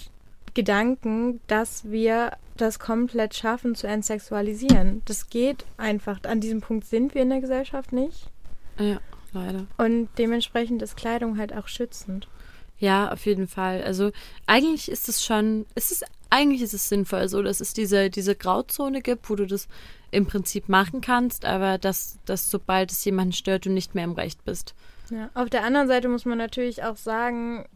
Gedanken, 0.55 1.41
dass 1.47 1.91
wir 1.91 2.33
das 2.57 2.79
komplett 2.79 3.35
schaffen 3.35 3.75
zu 3.75 3.87
entsexualisieren. 3.87 5.03
Das 5.05 5.29
geht 5.29 5.65
einfach. 5.77 6.21
An 6.25 6.41
diesem 6.41 6.61
Punkt 6.61 6.87
sind 6.87 7.15
wir 7.15 7.23
in 7.23 7.31
der 7.31 7.41
Gesellschaft 7.41 7.93
nicht. 7.93 8.31
Ja, 8.79 8.99
leider. 9.33 9.67
Und 9.77 10.09
dementsprechend 10.19 10.81
ist 10.83 10.97
Kleidung 10.97 11.39
halt 11.39 11.55
auch 11.55 11.69
schützend. 11.69 12.29
Ja, 12.83 13.13
auf 13.13 13.27
jeden 13.27 13.47
Fall. 13.47 13.81
Also 13.85 14.11
eigentlich 14.47 14.91
ist 14.91 15.09
es 15.09 15.25
schon, 15.25 15.67
es 15.77 15.93
ist, 15.93 16.05
eigentlich 16.31 16.63
ist 16.63 16.75
es 16.75 16.89
sinnvoll, 16.89 17.29
so 17.29 17.41
dass 17.41 17.61
es 17.61 17.75
diese, 17.75 18.11
diese 18.11 18.35
Grauzone 18.35 19.03
gibt, 19.03 19.31
wo 19.31 19.37
du 19.37 19.47
das 19.47 19.69
im 20.11 20.27
Prinzip 20.27 20.69
machen 20.69 21.01
kannst, 21.01 21.45
aber 21.45 21.79
dass, 21.79 22.19
dass 22.25 22.51
sobald 22.51 22.91
es 22.91 23.05
jemanden 23.05 23.35
stört, 23.35 23.67
du 23.67 23.71
nicht 23.71 23.95
mehr 23.95 24.03
im 24.03 24.13
Recht 24.13 24.45
bist. 24.45 24.75
Ja. 25.11 25.31
Auf 25.35 25.49
der 25.49 25.63
anderen 25.63 25.87
Seite 25.87 26.09
muss 26.09 26.25
man 26.25 26.39
natürlich 26.39 26.83
auch 26.83 26.97
sagen, 26.97 27.67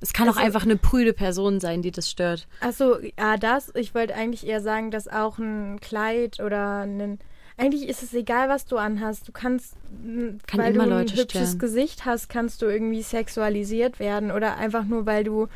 Es 0.00 0.12
kann 0.12 0.28
auch 0.28 0.36
Also- 0.36 0.46
einfach 0.46 0.62
eine 0.64 0.76
prüde 0.76 1.12
Person 1.12 1.58
sein, 1.58 1.82
die 1.82 1.90
das 1.90 2.08
stört. 2.08 2.46
Achso, 2.60 2.98
ja, 3.18 3.36
das. 3.38 3.72
Ich 3.74 3.94
wollte 3.96 4.14
eigentlich 4.14 4.46
eher 4.46 4.60
sagen, 4.60 4.90
dass 4.92 5.08
auch 5.08 5.38
ein 5.38 5.80
Kleid 5.80 6.38
oder 6.38 6.82
ein. 6.82 7.18
Eigentlich 7.58 7.88
ist 7.88 8.02
es 8.02 8.12
egal, 8.12 8.48
was 8.48 8.66
du 8.66 8.76
anhast. 8.76 9.26
Du 9.26 9.32
kannst, 9.32 9.76
m, 10.04 10.38
Kann 10.46 10.60
weil 10.60 10.72
du 10.74 10.80
ein 10.80 10.90
Leute 10.90 11.14
hübsches 11.14 11.50
stören. 11.50 11.58
Gesicht 11.58 12.04
hast, 12.04 12.28
kannst 12.28 12.60
du 12.60 12.66
irgendwie 12.66 13.02
sexualisiert 13.02 13.98
werden 13.98 14.30
oder 14.30 14.56
einfach 14.56 14.84
nur, 14.84 15.06
weil 15.06 15.24
du 15.24 15.48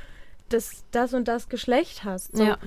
das, 0.48 0.84
das 0.92 1.12
und 1.12 1.28
das 1.28 1.48
Geschlecht 1.48 2.04
hast. 2.04 2.36
So. 2.36 2.44
Ja. 2.44 2.58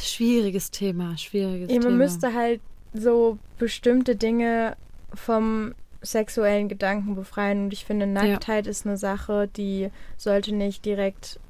Schwieriges 0.00 0.70
Thema, 0.70 1.16
schwieriges 1.16 1.68
Ja, 1.68 1.76
man 1.76 1.82
Thema. 1.82 1.96
müsste 1.96 2.34
halt 2.34 2.60
so 2.92 3.38
bestimmte 3.58 4.16
Dinge 4.16 4.76
vom 5.14 5.74
sexuellen 6.02 6.68
Gedanken 6.68 7.14
befreien. 7.14 7.64
Und 7.64 7.72
ich 7.72 7.84
finde, 7.84 8.06
Nacktheit 8.06 8.66
ja. 8.66 8.70
ist 8.70 8.86
eine 8.86 8.96
Sache, 8.96 9.48
die 9.56 9.90
sollte 10.16 10.54
nicht 10.54 10.84
direkt 10.84 11.40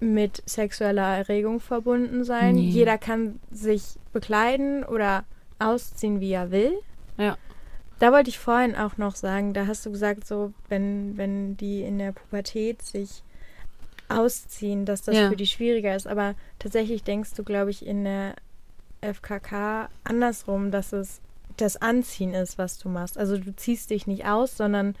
mit 0.00 0.42
sexueller 0.46 1.16
Erregung 1.16 1.60
verbunden 1.60 2.24
sein. 2.24 2.56
Nee. 2.56 2.68
Jeder 2.68 2.98
kann 2.98 3.40
sich 3.50 3.96
bekleiden 4.12 4.84
oder 4.84 5.24
ausziehen, 5.58 6.20
wie 6.20 6.32
er 6.32 6.50
will. 6.50 6.72
Ja. 7.16 7.36
Da 7.98 8.12
wollte 8.12 8.28
ich 8.28 8.38
vorhin 8.38 8.76
auch 8.76 8.98
noch 8.98 9.16
sagen, 9.16 9.54
da 9.54 9.66
hast 9.66 9.86
du 9.86 9.90
gesagt, 9.90 10.26
so, 10.26 10.52
wenn, 10.68 11.16
wenn 11.16 11.56
die 11.56 11.82
in 11.82 11.98
der 11.98 12.12
Pubertät 12.12 12.82
sich 12.82 13.22
ausziehen, 14.08 14.84
dass 14.84 15.02
das 15.02 15.16
ja. 15.16 15.28
für 15.30 15.36
die 15.36 15.46
schwieriger 15.46 15.96
ist. 15.96 16.06
Aber 16.06 16.34
tatsächlich 16.58 17.02
denkst 17.02 17.34
du, 17.34 17.42
glaube 17.42 17.70
ich, 17.70 17.86
in 17.86 18.04
der 18.04 18.34
FKK 19.00 19.88
andersrum, 20.04 20.70
dass 20.70 20.92
es 20.92 21.20
das 21.56 21.80
Anziehen 21.80 22.34
ist, 22.34 22.58
was 22.58 22.78
du 22.78 22.88
machst. 22.88 23.16
Also 23.16 23.38
du 23.38 23.54
ziehst 23.56 23.90
dich 23.90 24.06
nicht 24.06 24.26
aus, 24.26 24.56
sondern 24.56 24.94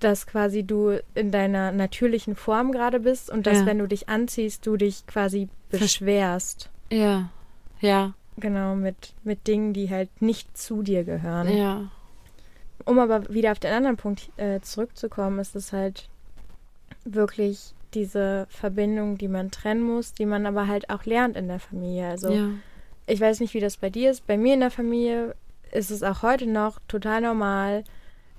dass 0.00 0.26
quasi 0.26 0.62
du 0.62 1.00
in 1.14 1.30
deiner 1.30 1.72
natürlichen 1.72 2.36
Form 2.36 2.72
gerade 2.72 3.00
bist 3.00 3.30
und 3.30 3.46
dass, 3.46 3.58
ja. 3.58 3.66
wenn 3.66 3.78
du 3.78 3.86
dich 3.86 4.08
anziehst, 4.08 4.66
du 4.66 4.76
dich 4.76 5.06
quasi 5.06 5.48
beschwerst. 5.70 6.70
Ja, 6.90 7.30
ja. 7.80 8.14
Genau, 8.36 8.76
mit, 8.76 9.14
mit 9.24 9.46
Dingen, 9.46 9.72
die 9.72 9.90
halt 9.90 10.22
nicht 10.22 10.56
zu 10.56 10.82
dir 10.82 11.04
gehören. 11.04 11.56
Ja. 11.56 11.90
Um 12.84 12.98
aber 12.98 13.28
wieder 13.28 13.52
auf 13.52 13.58
den 13.58 13.72
anderen 13.72 13.96
Punkt 13.96 14.30
äh, 14.36 14.60
zurückzukommen, 14.60 15.40
ist 15.40 15.56
es 15.56 15.72
halt 15.72 16.08
wirklich 17.04 17.74
diese 17.94 18.46
Verbindung, 18.50 19.18
die 19.18 19.28
man 19.28 19.50
trennen 19.50 19.82
muss, 19.82 20.12
die 20.12 20.26
man 20.26 20.46
aber 20.46 20.68
halt 20.68 20.90
auch 20.90 21.04
lernt 21.04 21.36
in 21.36 21.48
der 21.48 21.58
Familie. 21.58 22.08
Also 22.08 22.30
ja. 22.30 22.50
ich 23.06 23.20
weiß 23.20 23.40
nicht, 23.40 23.54
wie 23.54 23.60
das 23.60 23.76
bei 23.76 23.90
dir 23.90 24.10
ist. 24.10 24.26
Bei 24.26 24.36
mir 24.36 24.54
in 24.54 24.60
der 24.60 24.70
Familie 24.70 25.34
ist 25.72 25.90
es 25.90 26.02
auch 26.02 26.22
heute 26.22 26.46
noch 26.46 26.78
total 26.88 27.20
normal, 27.20 27.84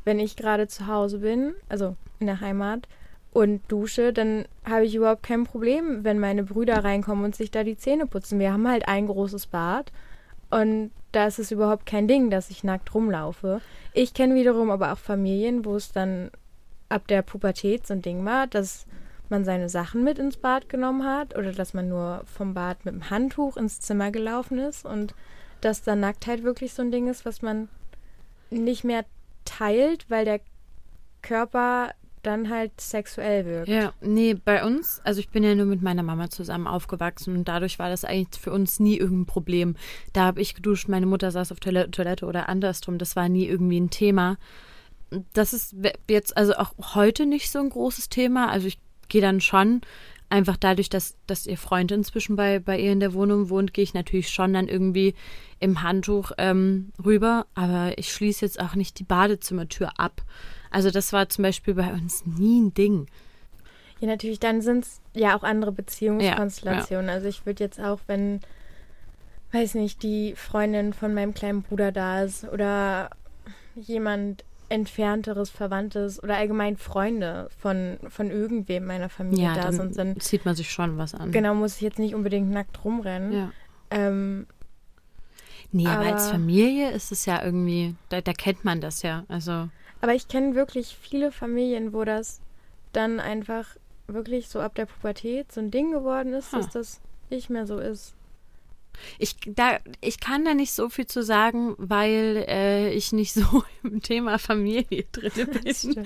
wenn 0.10 0.19
ich 0.19 0.36
gerade 0.36 0.67
zu 0.67 0.88
Hause 0.88 1.19
bin, 1.19 1.54
also 1.69 1.95
in 2.19 2.26
der 2.26 2.41
Heimat, 2.41 2.88
und 3.32 3.62
dusche, 3.67 4.12
dann 4.12 4.45
habe 4.65 4.86
ich 4.86 4.95
überhaupt 4.95 5.22
kein 5.22 5.43
Problem, 5.43 6.04
wenn 6.04 6.17
meine 6.17 6.43
Brüder 6.43 6.84
reinkommen 6.84 7.26
und 7.26 7.36
sich 7.36 7.52
da 7.52 7.63
die 7.63 7.78
Zähne 7.78 8.08
putzen. 8.08 8.39
Wir 8.39 8.52
haben 8.52 8.67
halt 8.67 8.88
ein 8.88 9.06
großes 9.06 9.45
Bad 9.45 9.91
und 10.50 10.89
da 11.12 11.28
ist 11.28 11.38
es 11.38 11.52
überhaupt 11.52 11.86
kein 11.86 12.08
Ding, 12.08 12.32
dass 12.32 12.50
ich 12.50 12.63
nackt 12.63 12.95
rumlaufe. 12.95 13.62
Ich 13.93 14.15
kenne 14.15 14.34
wiederum 14.34 14.72
aber 14.72 14.93
auch 14.93 14.98
Familien, 14.98 15.63
wo 15.63 15.76
es 15.76 15.91
dann 15.91 16.32
ab 16.89 17.08
der 17.08 17.22
Pubertät 17.22 17.86
so 17.86 17.93
ein 17.93 18.02
Ding 18.02 18.26
war, 18.26 18.48
dass 18.48 18.88
man 19.30 19.45
seine 19.45 19.69
Sachen 19.69 20.04
mit 20.04 20.17
ins 20.17 20.38
Bad 20.38 20.69
genommen 20.69 21.06
hat 21.06 21.38
oder 21.38 21.52
dass 21.52 21.76
man 21.76 21.88
nur 21.88 22.24
vom 22.26 22.56
Bad 22.56 22.84
mit 22.84 22.95
dem 22.95 23.12
Handtuch 23.12 23.58
ins 23.58 23.80
Zimmer 23.80 24.10
gelaufen 24.10 24.58
ist 24.58 24.88
und 24.88 25.13
dass 25.62 25.84
dann 25.84 26.00
Nacktheit 26.00 26.41
wirklich 26.41 26.74
so 26.74 26.82
ein 26.82 26.91
Ding 26.91 27.08
ist, 27.08 27.26
was 27.28 27.43
man 27.43 27.69
nicht 28.50 28.84
mehr 28.84 29.06
teilt, 29.49 30.09
weil 30.09 30.25
der 30.25 30.41
Körper 31.21 31.91
dann 32.23 32.49
halt 32.49 32.79
sexuell 32.79 33.45
wirkt. 33.45 33.69
Ja, 33.69 33.93
nee, 34.01 34.33
bei 34.33 34.65
uns, 34.65 35.01
also 35.03 35.19
ich 35.19 35.29
bin 35.29 35.43
ja 35.43 35.55
nur 35.55 35.65
mit 35.65 35.81
meiner 35.81 36.03
Mama 36.03 36.29
zusammen 36.29 36.67
aufgewachsen 36.67 37.35
und 37.35 37.47
dadurch 37.47 37.79
war 37.79 37.89
das 37.89 38.03
eigentlich 38.03 38.41
für 38.41 38.51
uns 38.51 38.79
nie 38.79 38.97
irgendein 38.97 39.25
Problem. 39.25 39.75
Da 40.13 40.25
habe 40.25 40.41
ich 40.41 40.53
geduscht, 40.53 40.89
meine 40.89 41.05
Mutter 41.05 41.31
saß 41.31 41.51
auf 41.51 41.59
Toilette, 41.59 41.91
Toilette 41.91 42.25
oder 42.25 42.49
andersrum, 42.49 42.97
das 42.97 43.15
war 43.15 43.29
nie 43.29 43.45
irgendwie 43.45 43.79
ein 43.79 43.89
Thema. 43.89 44.38
Das 45.33 45.53
ist 45.53 45.75
jetzt 46.09 46.35
also 46.35 46.53
auch 46.55 46.73
heute 46.93 47.25
nicht 47.25 47.51
so 47.51 47.59
ein 47.59 47.69
großes 47.69 48.09
Thema. 48.09 48.49
Also 48.49 48.67
ich 48.67 48.79
gehe 49.07 49.21
dann 49.21 49.41
schon 49.41 49.81
einfach 50.29 50.57
dadurch, 50.57 50.89
dass, 50.89 51.15
dass 51.27 51.47
ihr 51.47 51.57
Freund 51.57 51.91
inzwischen 51.91 52.35
bei, 52.35 52.59
bei 52.59 52.79
ihr 52.79 52.91
in 52.91 52.99
der 52.99 53.13
Wohnung 53.13 53.49
wohnt, 53.49 53.73
gehe 53.73 53.83
ich 53.83 53.93
natürlich 53.93 54.29
schon 54.29 54.53
dann 54.53 54.67
irgendwie 54.67 55.15
im 55.59 55.81
Handtuch 55.81 56.31
ähm, 56.37 56.91
rüber, 57.03 57.47
aber 57.55 57.97
ich 57.97 58.11
schließe 58.11 58.45
jetzt 58.45 58.59
auch 58.59 58.75
nicht 58.75 58.99
die 58.99 59.03
Badezimmertür 59.03 59.91
ab. 59.97 60.21
Also 60.71 60.91
das 60.91 61.13
war 61.13 61.29
zum 61.29 61.43
Beispiel 61.43 61.73
bei 61.73 61.91
uns 61.91 62.25
nie 62.25 62.61
ein 62.61 62.73
Ding. 62.73 63.07
Ja, 63.99 64.07
natürlich, 64.07 64.39
dann 64.39 64.61
sind 64.61 64.85
es 64.85 65.01
ja 65.13 65.35
auch 65.37 65.43
andere 65.43 65.71
Beziehungskonstellationen. 65.71 67.07
Ja, 67.07 67.11
ja. 67.11 67.15
Also 67.15 67.27
ich 67.27 67.45
würde 67.45 67.63
jetzt 67.63 67.81
auch, 67.81 67.99
wenn, 68.07 68.39
weiß 69.51 69.73
nicht, 69.75 70.03
die 70.03 70.35
Freundin 70.35 70.93
von 70.93 71.13
meinem 71.13 71.33
kleinen 71.33 71.63
Bruder 71.63 71.91
da 71.91 72.23
ist 72.23 72.45
oder 72.45 73.09
jemand 73.75 74.45
entfernteres, 74.69 75.49
Verwandtes 75.49 76.21
oder 76.21 76.38
allgemein 76.38 76.77
Freunde 76.77 77.49
von, 77.58 77.97
von 78.08 78.29
irgendwem 78.29 78.86
meiner 78.86 79.10
Familie 79.10 79.45
ja, 79.45 79.55
da 79.55 79.71
sind, 79.71 79.97
dann 79.97 80.19
zieht 80.19 80.45
man 80.45 80.55
sich 80.55 80.71
schon 80.71 80.97
was 80.97 81.15
an. 81.15 81.32
Genau, 81.32 81.55
muss 81.55 81.75
ich 81.75 81.82
jetzt 81.82 81.99
nicht 81.99 82.15
unbedingt 82.15 82.51
nackt 82.51 82.84
rumrennen. 82.86 83.34
Ja. 83.34 83.51
Ähm, 83.89 84.47
nee, 85.71 85.88
aber, 85.88 86.05
aber, 86.05 86.13
als 86.13 86.29
Familie 86.29 86.91
ist 86.91 87.12
es 87.12 87.25
ja 87.25 87.43
irgendwie, 87.43 87.95
da, 88.10 88.21
da 88.21 88.34
kennt 88.34 88.63
man 88.63 88.79
das 88.79 89.01
ja. 89.01 89.25
Also. 89.27 89.69
Aber 90.01 90.13
ich 90.13 90.27
kenne 90.27 90.55
wirklich 90.55 90.95
viele 91.01 91.32
Familien, 91.32 91.91
wo 91.91 92.03
das 92.03 92.39
dann 92.93 93.19
einfach 93.19 93.65
wirklich 94.08 94.49
so 94.49 94.60
ab 94.60 94.75
der 94.75 94.86
Pubertät 94.86 95.51
so 95.51 95.62
ein 95.62 95.71
Ding 95.71 95.91
geworden 95.91 96.34
ist, 96.34 96.53
huh. 96.53 96.58
dass 96.58 96.69
das 96.69 97.01
nicht 97.29 97.49
mehr 97.49 97.65
so 97.65 97.79
ist. 97.79 98.15
Ich, 99.17 99.35
da, 99.45 99.77
ich 100.01 100.19
kann 100.19 100.45
da 100.45 100.53
nicht 100.53 100.71
so 100.71 100.89
viel 100.89 101.07
zu 101.07 101.23
sagen, 101.23 101.75
weil 101.77 102.45
äh, 102.47 102.93
ich 102.93 103.12
nicht 103.12 103.33
so 103.33 103.63
im 103.83 104.01
Thema 104.01 104.39
Familie 104.39 105.05
drin 105.12 105.31
bin. 105.35 106.05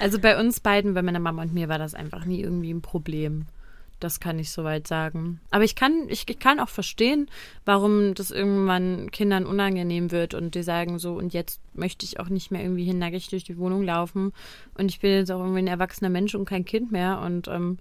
also 0.00 0.18
bei 0.18 0.38
uns 0.38 0.60
beiden, 0.60 0.94
bei 0.94 1.02
meiner 1.02 1.20
Mama 1.20 1.42
und 1.42 1.54
mir, 1.54 1.68
war 1.68 1.78
das 1.78 1.94
einfach 1.94 2.24
nie 2.24 2.40
irgendwie 2.40 2.72
ein 2.72 2.82
Problem. 2.82 3.46
Das 3.98 4.20
kann 4.20 4.38
ich 4.38 4.50
soweit 4.50 4.86
sagen. 4.86 5.40
Aber 5.50 5.64
ich 5.64 5.74
kann, 5.74 6.08
ich, 6.08 6.28
ich 6.28 6.38
kann 6.38 6.60
auch 6.60 6.68
verstehen, 6.68 7.30
warum 7.64 8.12
das 8.12 8.30
irgendwann 8.30 9.10
Kindern 9.10 9.46
unangenehm 9.46 10.10
wird 10.10 10.34
und 10.34 10.54
die 10.54 10.62
sagen 10.62 10.98
so, 10.98 11.14
und 11.14 11.32
jetzt 11.32 11.60
möchte 11.72 12.04
ich 12.04 12.20
auch 12.20 12.28
nicht 12.28 12.50
mehr 12.50 12.60
irgendwie 12.62 12.84
hinnackig 12.84 13.28
durch 13.28 13.44
die 13.44 13.56
Wohnung 13.56 13.82
laufen. 13.82 14.34
Und 14.74 14.90
ich 14.90 15.00
bin 15.00 15.12
jetzt 15.12 15.32
auch 15.32 15.40
irgendwie 15.40 15.60
ein 15.60 15.66
erwachsener 15.66 16.10
Mensch 16.10 16.34
und 16.34 16.44
kein 16.44 16.66
Kind 16.66 16.92
mehr. 16.92 17.20
Und 17.20 17.48
ähm, 17.48 17.78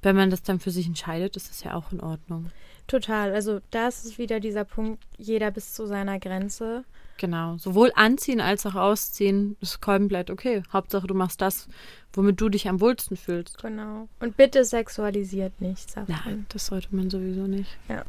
wenn 0.00 0.16
man 0.16 0.30
das 0.30 0.42
dann 0.42 0.58
für 0.58 0.70
sich 0.70 0.86
entscheidet, 0.86 1.36
ist 1.36 1.50
das 1.50 1.62
ja 1.62 1.74
auch 1.74 1.92
in 1.92 2.00
Ordnung. 2.00 2.50
Total. 2.88 3.34
Also 3.34 3.60
da 3.70 3.86
ist 3.86 4.04
es 4.04 4.18
wieder 4.18 4.40
dieser 4.40 4.64
Punkt, 4.64 5.04
jeder 5.16 5.50
bis 5.50 5.74
zu 5.74 5.86
seiner 5.86 6.18
Grenze. 6.18 6.84
Genau. 7.18 7.58
Sowohl 7.58 7.92
anziehen 7.94 8.40
als 8.40 8.64
auch 8.64 8.74
ausziehen 8.74 9.56
ist 9.60 9.80
komplett 9.80 10.30
okay. 10.30 10.62
Hauptsache 10.72 11.06
du 11.06 11.14
machst 11.14 11.40
das, 11.40 11.68
womit 12.12 12.40
du 12.40 12.48
dich 12.48 12.68
am 12.68 12.80
wohlsten 12.80 13.16
fühlst. 13.16 13.58
Genau. 13.62 14.08
Und 14.20 14.36
bitte 14.36 14.64
sexualisiert 14.64 15.60
nichts. 15.60 15.94
Nein, 16.06 16.46
das 16.48 16.66
sollte 16.66 16.88
man 16.94 17.10
sowieso 17.10 17.46
nicht. 17.46 17.76
Ja. 17.88 18.04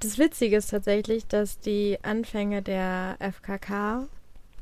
Das 0.00 0.18
Witzige 0.18 0.56
ist 0.56 0.70
tatsächlich, 0.70 1.26
dass 1.26 1.60
die 1.60 1.98
Anfänge 2.02 2.60
der 2.60 3.16
FKK 3.20 4.08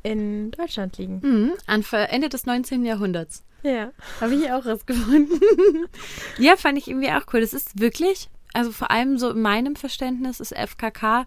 in 0.03 0.51
Deutschland 0.51 0.99
liegen. 0.99 1.21
Mhm, 1.23 1.53
Ende 1.67 2.29
des 2.29 2.45
19. 2.45 2.85
Jahrhunderts. 2.85 3.43
Ja. 3.63 3.91
Habe 4.21 4.35
ich 4.35 4.51
auch 4.53 4.67
rausgefunden. 4.67 5.41
ja, 6.39 6.57
fand 6.57 6.79
ich 6.79 6.89
irgendwie 6.89 7.11
auch 7.11 7.23
cool. 7.33 7.41
Das 7.41 7.55
ist 7.55 7.81
wirklich, 7.81 8.29
also 8.53 8.73
vor 8.73 8.91
allem 8.91 9.19
so 9.19 9.31
in 9.31 9.43
meinem 9.43 9.77
Verständnis 9.77 10.41
ist 10.41 10.55
FKK 10.55 11.27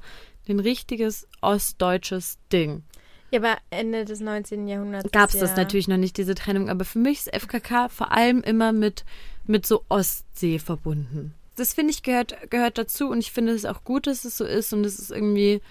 ein 0.49 0.59
richtiges 0.59 1.27
ostdeutsches 1.41 2.37
Ding. 2.51 2.83
Ja, 3.31 3.39
aber 3.39 3.57
Ende 3.71 4.05
des 4.05 4.19
19. 4.19 4.67
Jahrhunderts. 4.67 5.11
Gab 5.11 5.29
es 5.29 5.35
ja 5.35 5.41
das 5.41 5.55
natürlich 5.55 5.87
noch 5.87 5.97
nicht, 5.97 6.17
diese 6.17 6.35
Trennung. 6.35 6.69
Aber 6.69 6.85
für 6.85 6.99
mich 6.99 7.19
ist 7.19 7.35
FKK 7.35 7.89
vor 7.89 8.11
allem 8.11 8.41
immer 8.41 8.71
mit, 8.71 9.05
mit 9.45 9.65
so 9.65 9.83
Ostsee 9.89 10.59
verbunden. 10.59 11.33
Das 11.55 11.73
finde 11.73 11.91
ich 11.91 12.03
gehört, 12.03 12.35
gehört 12.49 12.77
dazu 12.77 13.09
und 13.09 13.19
ich 13.19 13.31
finde 13.31 13.53
es 13.53 13.65
auch 13.65 13.83
gut, 13.83 14.07
dass 14.07 14.25
es 14.25 14.37
so 14.37 14.45
ist 14.45 14.73
und 14.73 14.85
es 14.85 14.99
ist 14.99 15.11
irgendwie 15.11 15.61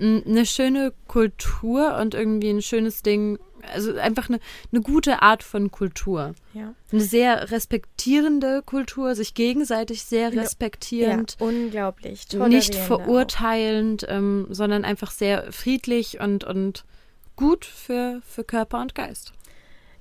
eine 0.00 0.46
schöne 0.46 0.92
Kultur 1.06 1.96
und 1.96 2.14
irgendwie 2.14 2.50
ein 2.50 2.62
schönes 2.62 3.02
Ding. 3.02 3.38
Also 3.72 3.94
einfach 3.96 4.28
eine, 4.28 4.38
eine 4.72 4.80
gute 4.80 5.20
Art 5.20 5.42
von 5.42 5.70
Kultur. 5.70 6.34
Ja. 6.54 6.74
Eine 6.92 7.00
sehr 7.00 7.50
respektierende 7.50 8.62
Kultur, 8.62 9.14
sich 9.14 9.34
gegenseitig 9.34 10.04
sehr 10.04 10.32
respektierend. 10.32 11.36
Ja, 11.40 11.46
unglaublich. 11.46 12.26
Nicht 12.32 12.74
verurteilend, 12.76 14.06
ähm, 14.08 14.46
sondern 14.50 14.84
einfach 14.84 15.10
sehr 15.10 15.52
friedlich 15.52 16.20
und, 16.20 16.44
und 16.44 16.84
gut 17.34 17.64
für, 17.64 18.20
für 18.24 18.44
Körper 18.44 18.80
und 18.80 18.94
Geist. 18.94 19.32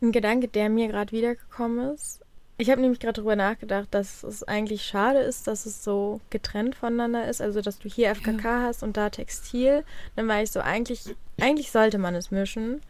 Ein 0.02 0.12
Gedanke, 0.12 0.48
der 0.48 0.70
mir 0.70 0.88
gerade 0.88 1.12
wiedergekommen 1.12 1.94
ist, 1.94 2.22
ich 2.60 2.72
habe 2.72 2.82
nämlich 2.82 3.00
gerade 3.00 3.14
darüber 3.14 3.36
nachgedacht, 3.36 3.88
dass 3.92 4.24
es 4.24 4.44
eigentlich 4.44 4.84
schade 4.84 5.20
ist, 5.20 5.46
dass 5.46 5.68
es 5.68 5.84
so 5.84 6.22
getrennt 6.32 6.76
voneinander 6.76 7.28
ist. 7.28 7.40
Also, 7.40 7.62
dass 7.62 7.78
du 7.78 7.88
hier 7.88 8.14
FKK 8.16 8.44
ja. 8.44 8.64
hast 8.64 8.82
und 8.82 8.98
da 8.98 9.12
Textil. 9.12 9.84
Dann 10.16 10.28
war 10.28 10.42
ich 10.42 10.50
so, 10.50 10.60
eigentlich, 10.60 11.16
eigentlich 11.40 11.72
sollte 11.72 12.00
man 12.00 12.16
es 12.16 12.32
mischen. 12.32 12.82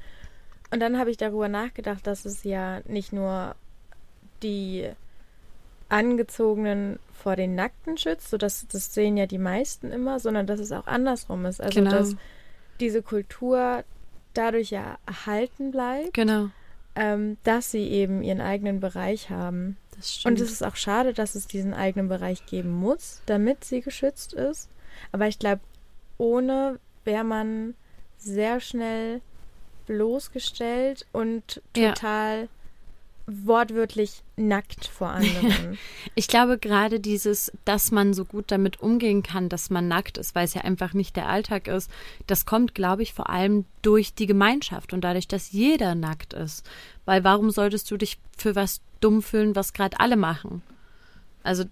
Und 0.72 0.80
dann 0.80 0.98
habe 0.98 1.12
ich 1.12 1.18
darüber 1.18 1.50
nachgedacht, 1.50 2.08
dass 2.08 2.24
es 2.24 2.44
ja 2.44 2.80
nicht 2.86 3.12
nur 3.12 3.56
die 4.42 4.90
Angezogenen 5.90 7.00
vor 7.12 7.36
den 7.36 7.56
Nackten 7.56 7.98
schützt, 7.98 8.30
so 8.30 8.38
dass 8.38 8.68
das 8.68 8.94
sehen 8.94 9.18
ja 9.18 9.26
die 9.26 9.38
meisten 9.38 9.92
immer, 9.92 10.20
sondern 10.20 10.48
dass 10.48 10.62
es 10.62 10.72
auch 10.72 10.88
andersrum 10.88 11.46
ist. 11.46 11.60
Also, 11.60 11.80
genau. 11.80 11.92
dass 11.92 12.16
diese 12.80 13.02
Kultur 13.02 13.84
dadurch 14.34 14.70
ja 14.70 14.98
erhalten 15.06 15.72
bleibt. 15.72 16.14
Genau 16.14 16.52
ähm, 16.98 17.38
dass 17.44 17.72
sie 17.72 17.88
eben 17.88 18.24
ihren 18.24 18.42
eigenen 18.42 18.80
Bereich 18.80 19.30
haben. 19.30 19.78
Und 20.26 20.40
es 20.40 20.52
ist 20.52 20.64
auch 20.64 20.76
schade, 20.76 21.14
dass 21.14 21.36
es 21.36 21.48
diesen 21.48 21.74
eigenen 21.74 22.08
Bereich 22.10 22.46
geben 22.46 22.72
muss, 22.72 23.22
damit 23.26 23.64
sie 23.64 23.82
geschützt 23.82 24.34
ist. 24.34 24.70
Aber 25.12 25.28
ich 25.28 25.40
glaube, 25.40 25.62
ohne 26.18 26.80
wäre 27.04 27.24
man 27.24 27.76
sehr 28.18 28.60
schnell 28.60 29.22
bloßgestellt 29.86 31.06
und 31.14 31.62
Ja. 31.76 31.94
Wortwörtlich 33.28 34.24
nackt 34.38 34.88
vor 34.88 35.10
anderen. 35.10 35.78
Ich 36.16 36.28
glaube 36.28 36.58
gerade 36.58 37.00
dieses, 37.00 37.52
dass 37.64 37.92
man 37.92 38.14
so 38.14 38.26
gut 38.26 38.46
damit 38.48 38.82
umgehen 38.82 39.22
kann, 39.22 39.50
dass 39.50 39.70
man 39.70 39.88
nackt 39.88 40.18
ist, 40.18 40.34
weil 40.34 40.46
es 40.46 40.56
ja 40.56 40.62
einfach 40.62 40.94
nicht 40.94 41.16
der 41.16 41.30
Alltag 41.30 41.68
ist, 41.68 41.92
das 42.26 42.46
kommt, 42.46 42.74
glaube 42.74 43.04
ich, 43.04 43.14
vor 43.14 43.30
allem 43.30 43.66
durch 43.84 44.16
die 44.16 44.26
Gemeinschaft 44.26 44.94
und 44.94 45.02
dadurch, 45.02 45.28
dass 45.28 45.52
jeder 45.52 45.94
nackt 45.94 46.34
ist. 46.34 46.68
Weil 47.06 47.24
warum 47.24 47.52
solltest 47.52 47.92
du 47.92 47.98
dich 47.98 48.18
für 48.36 48.56
was 48.56 48.82
dumm 49.00 49.22
fühlen, 49.22 49.56
was 49.56 49.74
gerade 49.74 50.00
alle 50.00 50.16
machen? 50.18 50.64
Also, 51.44 51.66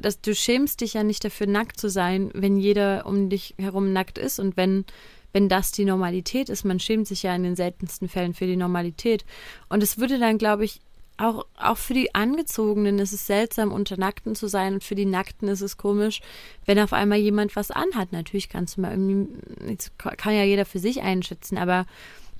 das, 0.00 0.20
du 0.20 0.34
schämst 0.34 0.80
dich 0.80 0.94
ja 0.94 1.04
nicht 1.04 1.24
dafür, 1.24 1.46
nackt 1.46 1.78
zu 1.78 1.88
sein, 1.88 2.30
wenn 2.34 2.58
jeder 2.58 3.06
um 3.06 3.30
dich 3.30 3.54
herum 3.58 3.92
nackt 3.92 4.18
ist 4.18 4.38
und 4.38 4.56
wenn, 4.56 4.84
wenn 5.32 5.48
das 5.48 5.72
die 5.72 5.84
Normalität 5.84 6.48
ist. 6.48 6.64
Man 6.64 6.80
schämt 6.80 7.06
sich 7.06 7.22
ja 7.22 7.34
in 7.34 7.42
den 7.42 7.56
seltensten 7.56 8.08
Fällen 8.08 8.34
für 8.34 8.46
die 8.46 8.56
Normalität. 8.56 9.24
Und 9.68 9.82
es 9.82 9.98
würde 9.98 10.18
dann, 10.18 10.36
glaube 10.36 10.64
ich, 10.64 10.80
auch, 11.16 11.46
auch 11.56 11.76
für 11.78 11.94
die 11.94 12.14
Angezogenen 12.14 12.98
ist 12.98 13.12
es 13.12 13.26
seltsam, 13.26 13.72
unter 13.72 13.96
Nackten 13.96 14.34
zu 14.34 14.48
sein 14.48 14.74
und 14.74 14.84
für 14.84 14.94
die 14.94 15.06
Nackten 15.06 15.48
ist 15.48 15.60
es 15.60 15.76
komisch, 15.76 16.20
wenn 16.66 16.78
auf 16.78 16.92
einmal 16.92 17.18
jemand 17.18 17.54
was 17.56 17.70
anhat. 17.70 18.12
Natürlich 18.12 18.48
kannst 18.48 18.76
du 18.76 18.80
mal 18.80 18.90
irgendwie, 18.90 19.76
kann 19.98 20.34
ja 20.34 20.42
jeder 20.42 20.64
für 20.64 20.78
sich 20.80 21.02
einschätzen, 21.02 21.56
aber 21.56 21.86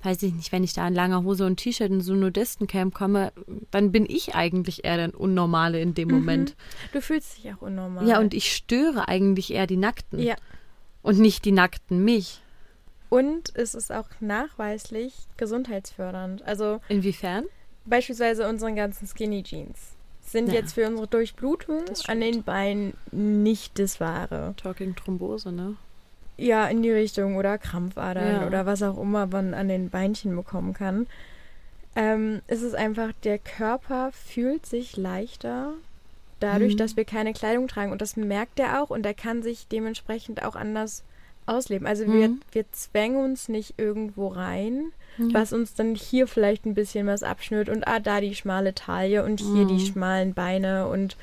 weiß 0.03 0.23
ich 0.25 0.35
nicht, 0.35 0.53
wenn 0.53 0.65
ich 0.65 0.75
da 0.75 0.87
in 0.87 0.95
langer 0.95 1.23
Hose 1.25 1.47
und 1.47 1.57
T-Shirt 1.57 1.91
in 1.91 2.01
so 2.01 2.13
ein 2.13 2.21
Nudistencamp 2.21 2.93
komme, 2.93 3.33
dann 3.71 3.91
bin 3.91 4.05
ich 4.09 4.35
eigentlich 4.35 4.85
eher 4.85 4.97
der 4.97 5.19
Unnormale 5.19 5.81
in 5.81 5.95
dem 5.95 6.09
Moment. 6.09 6.57
Du 6.93 7.01
fühlst 7.01 7.39
dich 7.39 7.53
auch 7.55 7.63
unnormal. 7.63 8.07
Ja, 8.07 8.19
und 8.19 8.35
ich 8.35 8.55
störe 8.55 9.09
eigentlich 9.09 9.53
eher 9.53 9.67
die 9.67 9.77
Nackten 9.79 10.19
Ja. 10.21 10.35
und 11.03 11.19
nicht 11.21 11.45
die 11.45 11.53
Nackten 11.53 12.05
mich. 12.05 12.43
Und 13.09 13.55
es 13.55 13.75
ist 13.75 13.93
auch 13.93 14.09
nachweislich 14.21 15.15
gesundheitsfördernd. 15.37 16.43
Also 16.43 16.81
Inwiefern? 16.89 17.45
Beispielsweise 17.87 18.49
unsere 18.49 18.73
ganzen 18.75 19.07
Skinny 19.07 19.43
Jeans 19.43 19.93
sind 20.27 20.49
Ja. 20.49 20.55
jetzt 20.55 20.73
für 20.75 20.87
unsere 20.87 21.07
Durchblutung 21.07 21.83
an 22.09 22.21
den 22.21 22.43
Beinen 22.43 22.95
nicht 23.13 23.79
das 23.79 24.01
Wahre. 24.01 24.55
Talking 24.57 24.95
Thrombose, 24.97 25.53
ne? 25.53 25.77
Ja, 26.37 26.67
in 26.67 26.83
die 26.83 26.91
Richtung 26.91 27.37
oder 27.37 27.59
Krampfadern 27.59 28.41
Ja. 28.43 28.47
oder 28.47 28.67
was 28.67 28.83
auch 28.83 28.99
immer 29.01 29.27
man 29.27 29.55
an 29.55 29.69
den 29.69 29.91
Beinchen 29.91 30.35
bekommen 30.35 30.73
kann. 30.73 31.07
Ähm, 31.95 32.41
es 32.49 32.63
ist 32.63 32.75
einfach, 32.75 33.13
der 33.23 33.39
Körper 33.39 34.11
fühlt 34.13 34.67
sich 34.67 34.97
leichter 34.97 35.75
dadurch, 36.41 36.73
Mhm. 36.75 36.79
dass 36.79 36.97
wir 36.97 37.05
keine 37.05 37.33
Kleidung 37.33 37.69
tragen. 37.69 37.93
Und 37.93 38.03
das 38.03 38.17
merkt 38.17 38.59
er 38.59 38.83
auch 38.83 38.91
und 38.91 39.07
er 39.07 39.15
kann 39.15 39.43
sich 39.43 39.69
dementsprechend 39.69 40.43
auch 40.43 40.57
anders 40.57 41.05
ausleben. 41.47 41.87
Also 41.87 42.07
wir, 42.07 42.31
Mhm. 42.31 42.41
wir 42.51 42.65
zwängen 42.73 43.17
uns 43.23 43.49
nicht 43.49 43.75
irgendwo 43.77 44.27
rein, 44.29 44.91
Ja. 45.19 45.27
was 45.33 45.53
uns 45.53 45.75
dann 45.75 45.95
hier 45.95 46.27
vielleicht 46.27 46.67
ein 46.67 46.75
bisschen 46.75 47.07
was 47.07 47.23
abschnürt 47.23 47.69
und 47.69 47.87
ah, 47.87 48.01
da 48.01 48.21
die 48.21 48.35
schmale 48.35 48.75
Taille 48.75 49.25
und 49.25 49.41
hier 49.41 49.65
die 49.67 49.75
Mhm. 49.75 49.87
schmalen 49.87 50.35
Beine 50.35 50.89
und 50.89 51.17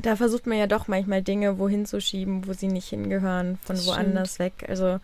da 0.00 0.16
versucht 0.16 0.46
man 0.46 0.58
ja 0.58 0.66
doch 0.66 0.88
manchmal 0.88 1.22
Dinge 1.22 1.58
wohin 1.58 1.86
zu 1.86 2.00
schieben, 2.00 2.46
wo 2.46 2.52
sie 2.54 2.68
nicht 2.68 2.88
hingehören, 2.88 3.58
von 3.64 3.76
Das 3.76 3.86
woanders 3.86 4.38
weg. 4.38 4.64
Also 4.68 4.98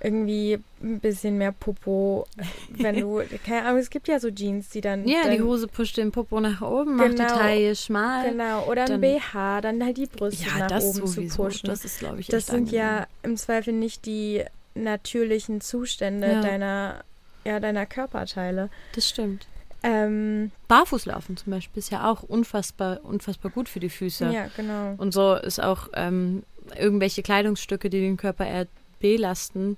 irgendwie 0.00 0.58
ein 0.82 1.00
bisschen 1.00 1.38
mehr 1.38 1.52
Popo, 1.52 2.26
wenn 2.70 3.00
du, 3.00 3.22
keine 3.46 3.64
Ahnung, 3.66 3.78
es 3.80 3.88
gibt 3.88 4.08
ja 4.08 4.20
so 4.20 4.30
Jeans, 4.30 4.68
die 4.68 4.80
dann. 4.82 5.08
Ja, 5.08 5.22
dann, 5.24 5.32
die 5.32 5.40
Hose 5.42 5.68
pusht 5.68 5.96
den 5.96 6.12
Popo 6.12 6.38
nach 6.38 6.60
oben, 6.60 6.96
macht 6.96 7.12
die 7.12 7.16
Genau. 7.16 7.28
Taille 7.34 7.74
schmal. 7.74 8.30
Genau, 8.30 8.64
oder 8.66 8.82
ein 8.82 8.88
dann- 8.88 9.00
BH, 9.00 9.60
dann 9.62 9.82
halt 9.82 9.96
die 9.96 10.06
Brüste 10.06 10.44
Ja, 10.46 10.58
nach 10.58 10.66
das 10.68 10.84
oben 10.84 11.06
sowieso. 11.06 11.36
zu 11.36 11.42
pushen. 11.44 11.68
Das 11.70 11.84
ist, 11.84 11.98
glaube 12.00 12.20
ich, 12.20 12.26
Das 12.26 12.46
sind 12.46 12.70
ja 12.72 12.88
angenehm. 12.88 13.06
im 13.22 13.36
Zweifel 13.38 13.72
nicht 13.72 14.04
die 14.04 14.44
natürlichen 14.74 15.62
Zustände 15.62 16.26
Ja. 16.30 16.40
deiner, 16.42 17.04
ja, 17.46 17.60
deiner 17.60 17.86
Körperteile. 17.86 18.68
Das 18.94 19.08
stimmt. 19.08 19.46
Ähm, 19.82 20.50
Barfußlaufen 20.68 21.36
zum 21.36 21.52
Beispiel 21.52 21.78
ist 21.78 21.90
ja 21.90 22.10
auch 22.10 22.22
unfassbar, 22.22 23.00
unfassbar 23.04 23.50
gut 23.52 23.68
für 23.68 23.78
die 23.80 23.90
Füße. 23.90 24.30
ja. 24.32 24.48
genau. 24.56 24.94
Und 24.96 25.12
so 25.12 25.34
ist 25.34 25.62
auch 25.62 25.88
ähm, 25.94 26.42
irgendwelche 26.76 27.22
Kleidungsstücke, 27.22 27.88
die 27.90 28.00
den 28.00 28.16
Körper 28.16 28.46
eher 28.46 28.66
belasten, 29.00 29.76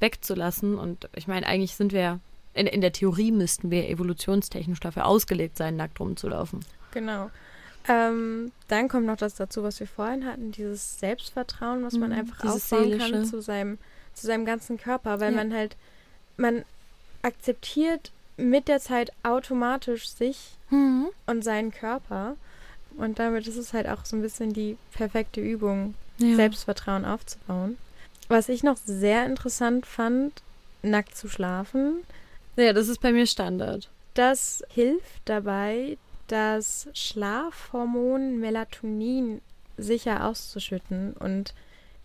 wegzulassen. 0.00 0.76
Und 0.78 1.08
ich 1.14 1.26
meine, 1.28 1.46
eigentlich 1.46 1.74
sind 1.76 1.92
wir 1.92 2.20
in, 2.54 2.66
in 2.66 2.80
der 2.80 2.92
Theorie 2.92 3.32
müssten 3.32 3.70
wir 3.70 3.88
evolutionstechnisch 3.88 4.80
dafür 4.80 5.06
ausgelegt 5.06 5.56
sein, 5.56 5.76
nackt 5.76 6.00
rumzulaufen. 6.00 6.60
Genau. 6.92 7.30
Ähm, 7.88 8.50
dann 8.68 8.88
kommt 8.88 9.06
noch 9.06 9.16
das 9.16 9.34
dazu, 9.36 9.62
was 9.62 9.78
wir 9.78 9.86
vorhin 9.86 10.26
hatten, 10.26 10.50
dieses 10.52 10.98
Selbstvertrauen, 10.98 11.84
was 11.84 11.94
man 11.94 12.10
Mhm, 12.10 12.18
einfach 12.18 12.44
aufbauen 12.44 12.90
kann 12.98 13.10
Seelische. 13.12 13.22
zu 13.30 13.40
seinem, 13.40 13.78
zu 14.12 14.26
seinem 14.26 14.44
ganzen 14.44 14.76
Körper, 14.76 15.20
weil 15.20 15.30
Ja. 15.32 15.36
man 15.36 15.54
halt, 15.54 15.76
man 16.36 16.64
akzeptiert 17.26 18.12
mit 18.36 18.68
der 18.68 18.80
Zeit 18.80 19.12
automatisch 19.22 20.08
sich 20.08 20.56
und 21.26 21.42
seinen 21.44 21.70
Körper. 21.72 22.36
Und 22.96 23.18
damit 23.18 23.46
ist 23.46 23.56
es 23.56 23.72
halt 23.72 23.88
auch 23.88 24.04
so 24.04 24.16
ein 24.16 24.22
bisschen 24.22 24.52
die 24.52 24.76
perfekte 24.92 25.40
Übung, 25.40 25.94
Ja. 26.18 26.36
Selbstvertrauen 26.36 27.04
aufzubauen. 27.04 27.76
Was 28.28 28.48
ich 28.48 28.62
noch 28.62 28.76
sehr 28.78 29.26
interessant 29.26 29.84
fand, 29.86 30.42
nackt 30.82 31.16
zu 31.16 31.28
schlafen, 31.28 32.04
ja, 32.56 32.72
das 32.72 32.88
ist 32.88 33.00
bei 33.02 33.12
mir 33.12 33.26
Standard. 33.26 33.90
das 34.14 34.62
hilft 34.70 35.20
dabei, 35.26 35.98
das 36.28 36.88
Schlafhormon 36.94 38.38
Melatonin 38.40 39.40
sicher 39.76 40.24
auszuschütten 40.26 41.12
und 41.12 41.52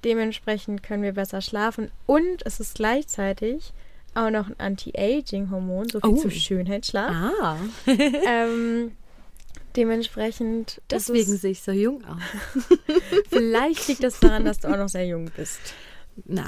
dementsprechend 0.03 0.83
können 0.83 1.03
wir 1.03 1.13
besser 1.13 1.41
schlafen. 1.41 1.89
Und 2.05 2.45
es 2.45 2.59
ist 2.59 2.75
gleichzeitig 2.75 3.71
auch 4.13 4.29
noch 4.29 4.47
ein 4.47 4.59
Anti-Aging-Hormon, 4.59 5.89
so 5.89 5.99
viel 5.99 6.09
Oh. 6.09 6.15
zu 6.15 6.29
Schönheitsschlaf. 6.31 7.11
Ah, 7.41 7.57
Ähm, 7.87 8.91
dementsprechend. 9.75 10.81
deswegen 10.89 11.33
es, 11.33 11.41
sehe 11.41 11.51
ich 11.51 11.61
so 11.61 11.71
jung 11.71 12.03
aus. 12.05 12.21
vielleicht 13.29 13.87
liegt 13.87 14.03
das 14.03 14.19
daran, 14.19 14.45
dass 14.45 14.59
du 14.59 14.67
auch 14.69 14.77
noch 14.77 14.89
sehr 14.89 15.05
jung 15.05 15.29
bist. 15.35 15.59
Nein. 16.25 16.45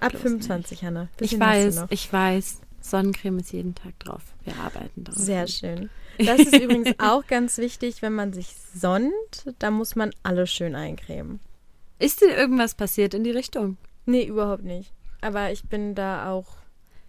Ab 0.00 0.12
Bloß 0.12 0.22
25, 0.22 0.84
Hanna. 0.84 1.08
Ich 1.20 1.38
weiß, 1.38 1.84
ich 1.90 2.12
weiß. 2.12 2.60
Sonnencreme 2.80 3.40
ist 3.40 3.52
jeden 3.52 3.74
Tag 3.74 3.98
drauf. 3.98 4.22
Wir 4.44 4.56
arbeiten 4.56 5.04
drauf. 5.04 5.16
Sehr 5.16 5.46
schön. 5.48 5.90
Das 6.18 6.38
ist 6.40 6.54
übrigens 6.56 6.94
auch 6.98 7.26
ganz 7.26 7.58
wichtig, 7.58 8.00
wenn 8.00 8.14
man 8.14 8.32
sich 8.32 8.54
sonnt, 8.74 9.12
da 9.58 9.70
muss 9.70 9.94
man 9.96 10.10
alles 10.22 10.50
schön 10.50 10.74
eincremen. 10.74 11.40
Ist 11.98 12.20
dir 12.22 12.34
irgendwas 12.36 12.74
passiert 12.74 13.12
in 13.14 13.24
die 13.24 13.30
Richtung? 13.32 13.76
Nee, 14.06 14.24
überhaupt 14.24 14.62
nicht. 14.64 14.92
Aber 15.20 15.50
ich 15.50 15.64
bin 15.64 15.94
da 15.96 16.30
auch. 16.30 16.46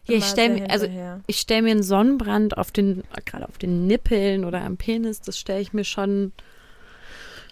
Ja, 0.09 0.17
ich 0.17 0.25
stell 0.25 0.49
mir- 0.49 0.69
also-. 0.69 0.87
Ich 1.27 1.39
stelle 1.39 1.61
mir 1.63 1.71
einen 1.71 1.83
Sonnenbrand 1.83 2.57
auf 2.57 2.71
den, 2.71 3.03
gerade 3.25 3.47
auf 3.47 3.57
den 3.57 3.87
Nippeln 3.87 4.45
oder 4.45 4.61
am 4.61 4.77
Penis, 4.77 5.21
das 5.21 5.37
stelle 5.39 5.61
ich 5.61 5.73
mir 5.73 5.83
schon 5.83 6.31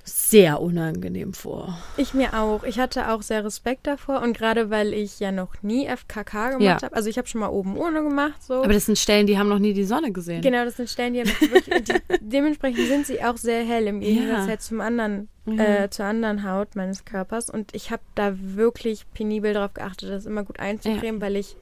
sehr 0.04 0.62
unangenehm 0.62 1.34
vor. 1.34 1.78
Ich 1.98 2.14
mir 2.14 2.34
auch. 2.34 2.64
Ich 2.64 2.80
hatte 2.80 3.12
auch 3.12 3.22
sehr 3.22 3.44
Respekt 3.44 3.88
davor 3.88 4.22
und 4.22 4.38
gerade 4.38 4.70
weil 4.70 4.94
ich 4.94 5.20
ja 5.20 5.34
noch 5.34 5.62
nie 5.64 5.86
FKK 5.86 6.52
gemacht 6.52 6.62
Ja. 6.64 6.82
habe. 6.82 6.96
Also 6.96 7.10
ich 7.10 7.18
habe 7.18 7.28
schon 7.28 7.42
mal 7.42 7.50
oben 7.50 7.76
ohne 7.78 8.02
gemacht, 8.04 8.42
so. 8.42 8.64
Aber 8.64 8.72
das 8.72 8.86
sind 8.86 8.98
Stellen, 8.98 9.28
die 9.28 9.38
haben 9.38 9.50
noch 9.50 9.60
nie 9.60 9.74
die 9.74 9.84
Sonne 9.84 10.14
gesehen. 10.14 10.42
Genau, 10.42 10.64
das 10.64 10.78
sind 10.78 10.90
Stellen, 10.90 11.14
die 11.14 11.22
haben 11.22 11.30
wirklich, 11.52 11.84
die, 11.84 11.94
dementsprechend 12.22 12.88
sind 12.88 13.06
sie 13.06 13.22
auch 13.22 13.36
sehr 13.36 13.66
hell 13.66 13.86
im 13.88 14.00
Gegensatz 14.00 14.44
Ja. 14.44 14.48
halt 14.48 14.62
zum 14.62 14.80
anderen, 14.80 15.28
Mhm. 15.44 15.60
äh, 15.60 15.90
zur 15.90 16.06
anderen 16.06 16.50
Haut 16.50 16.76
meines 16.76 17.04
Körpers. 17.04 17.50
Und 17.50 17.76
ich 17.76 17.92
habe 17.92 18.02
da 18.16 18.34
wirklich 18.40 19.06
penibel 19.14 19.54
darauf 19.54 19.74
geachtet, 19.74 20.10
das 20.10 20.26
immer 20.26 20.44
gut 20.44 20.60
einzucremen, 20.62 21.20
weil 21.22 21.36
ich 21.36 21.58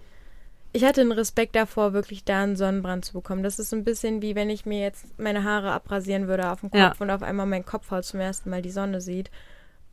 ich 0.75 0.83
hatte 0.83 1.01
einen 1.01 1.11
Respekt 1.13 1.55
davor, 1.55 1.93
wirklich 1.93 2.23
da 2.25 2.43
einen 2.43 2.55
Sonnenbrand 2.55 3.05
zu 3.05 3.13
bekommen. 3.13 3.43
Das 3.43 3.59
ist 3.59 3.73
ein 3.73 3.83
bisschen 3.83 4.21
wie 4.21 4.35
wenn 4.35 4.49
ich 4.49 4.65
mir 4.65 4.79
jetzt 4.81 5.05
meine 5.17 5.43
Haare 5.43 5.71
abrasieren 5.71 6.27
würde 6.27 6.51
auf 6.51 6.59
dem 6.59 6.69
Kopf 6.71 6.79
Ja. 6.79 6.93
und 6.99 7.09
auf 7.09 7.23
einmal 7.23 7.45
mein 7.45 7.65
Kopfhaut 7.65 8.03
zum 8.05 8.19
ersten 8.19 8.49
Mal 8.49 8.61
die 8.61 8.71
Sonne 8.71 8.99
sieht. 9.01 9.31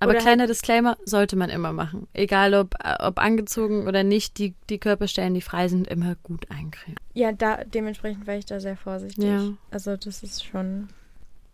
Aber 0.01 0.11
Oder 0.11 0.21
kleiner 0.21 0.49
Disclaimer, 0.49 0.97
sollte 1.05 1.37
man 1.37 1.49
immer 1.49 1.73
machen. 1.73 2.09
Egal 2.13 2.55
ob, 2.55 2.75
äh, 2.83 2.97
ob 2.99 3.21
angezogen 3.21 3.87
oder 3.87 4.03
nicht, 4.03 4.37
die, 4.39 4.55
die 4.69 4.79
Körperstellen, 4.79 5.33
die 5.35 5.41
frei 5.43 5.69
sind, 5.69 5.87
immer 5.87 6.17
gut 6.25 6.51
eincremen. 6.51 6.97
Ja, 7.15 7.31
da 7.31 7.63
dementsprechend 7.63 8.27
war 8.27 8.35
ich 8.35 8.45
da 8.47 8.59
sehr 8.59 8.77
vorsichtig. 8.77 9.23
Ja. 9.25 9.53
Also 9.71 9.97
das 9.97 10.25
ist 10.25 10.45
schon 10.45 10.89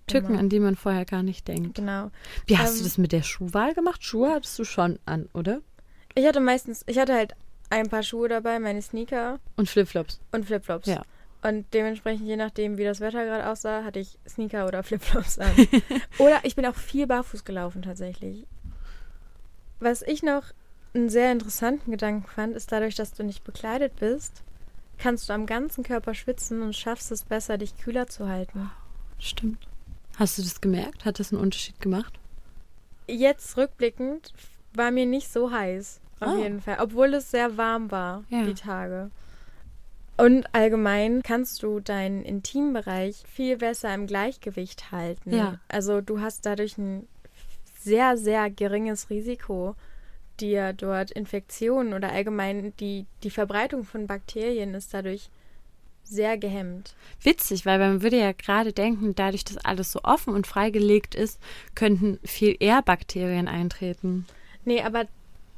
Tücken, 0.07 0.31
immer- 0.31 0.39
an 0.39 0.49
die 0.49 0.61
man 0.61 0.77
vorher 0.77 1.05
gar 1.05 1.23
nicht 1.23 1.47
denkt. 1.47 1.75
Genau. 1.75 2.11
Wie 2.47 2.57
hast 2.57 2.73
Ähm, 2.73 2.79
du 2.79 2.85
das 2.85 2.97
mit 2.97 3.13
der 3.13 3.23
Schuhwahl 3.23 3.75
gemacht? 3.75 4.03
Schuhe 4.03 4.31
hattest 4.31 4.59
du 4.59 4.65
schon 4.65 4.99
an, 5.05 5.29
oder? 5.35 5.61
Ich 6.15 6.27
hatte 6.27 6.41
meistens, 6.41 6.83
ich 6.87 6.99
hatte 6.99 7.13
halt 7.13 7.35
ein 7.71 7.89
paar 7.89 8.03
Schuhe 8.03 8.29
dabei, 8.29 8.59
meine 8.59 8.83
Sneaker 8.83 9.39
Und 9.57 9.69
Flipflops. 9.69 10.21
und 10.33 10.47
Flipflops. 10.47 10.87
Ja. 10.87 11.03
Und 11.43 11.67
dementsprechend, 11.73 12.27
je 12.27 12.37
nachdem, 12.37 12.79
wie 12.79 12.85
das 12.85 13.01
Wetter 13.01 13.25
gerade 13.25 13.49
aussah, 13.49 13.85
hatte 13.85 14.01
ich 14.01 14.19
Sneaker 14.29 14.67
oder 14.67 14.83
Flipflops 14.83 15.39
an. 15.39 15.53
oder 16.19 16.41
ich 16.43 16.57
bin 16.57 16.67
auch 16.67 16.75
viel 16.75 17.07
barfuß 17.07 17.45
gelaufen 17.45 17.83
tatsächlich. 17.83 18.47
Was 19.81 20.03
ich 20.03 20.23
noch 20.23 20.43
einen 20.95 21.11
sehr 21.11 21.31
interessanten 21.31 21.91
Gedanken 21.93 22.27
fand, 22.27 22.57
ist 22.57 22.73
dadurch, 22.73 22.97
dass 22.97 23.13
du 23.13 23.23
nicht 23.23 23.45
bekleidet 23.45 23.95
bist, 23.97 24.43
kannst 24.99 25.29
du 25.29 25.33
am 25.33 25.47
ganzen 25.47 25.85
Körper 25.85 26.15
schwitzen 26.15 26.63
und 26.63 26.75
schaffst 26.75 27.13
es 27.13 27.23
besser, 27.23 27.57
dich 27.59 27.77
kühler 27.79 28.09
zu 28.09 28.29
halten. 28.29 28.71
Stimmt. 29.21 29.69
Hast 30.17 30.39
du 30.39 30.43
das 30.43 30.61
gemerkt? 30.61 31.05
Hat 31.05 31.21
das 31.21 31.33
einen 31.33 31.41
Unterschied 31.41 31.81
gemacht? 31.81 32.19
Jetzt 33.07 33.57
rückblickend 33.57 34.33
war 34.75 34.91
mir 34.91 35.07
nicht 35.07 35.33
so 35.33 35.53
heiß, 35.53 36.01
auf 36.21 36.29
Ah. 36.29 36.37
jeden 36.39 36.61
Fall, 36.61 36.79
obwohl 36.81 37.15
es 37.15 37.31
sehr 37.31 37.57
warm 37.57 37.91
war, 37.91 38.25
Ja. 38.29 38.45
die 38.45 38.55
Tage. 38.55 39.11
Und 40.17 40.53
allgemein 40.53 41.23
kannst 41.23 41.63
du 41.63 41.79
deinen 41.79 42.25
Intimbereich 42.25 43.23
viel 43.33 43.57
besser 43.57 43.95
im 43.95 44.07
Gleichgewicht 44.09 44.91
halten. 44.91 45.33
Ja. 45.33 45.61
Also 45.69 46.01
du 46.01 46.21
hast 46.21 46.45
dadurch 46.45 46.77
ein 46.77 47.07
sehr, 47.81 48.17
sehr 48.17 48.51
geringes 48.51 49.11
Risiko, 49.11 49.77
dir 50.41 50.73
dort 50.73 51.13
Infektionen 51.13 51.95
oder 51.95 52.11
allgemein 52.11 52.73
die, 52.81 53.07
die 53.23 53.31
Verbreitung 53.31 53.85
von 53.85 54.07
Bakterien 54.09 54.75
ist 54.75 54.93
dadurch 54.93 55.31
sehr 56.03 56.37
gehemmt. 56.39 56.95
Witzig, 57.23 57.67
weil 57.67 57.79
man 57.79 58.03
würde 58.03 58.19
ja 58.19 58.33
gerade 58.33 58.73
denken, 58.73 59.15
dadurch, 59.15 59.45
dass 59.45 59.59
alles 59.59 59.93
so 59.93 60.01
offen 60.03 60.35
und 60.35 60.47
freigelegt 60.47 61.15
ist, 61.15 61.39
könnten 61.75 62.19
viel 62.25 62.57
eher 62.59 62.83
Bakterien 62.83 63.47
eintreten. 63.47 64.27
Nee, 64.65 64.83
aber 64.83 65.05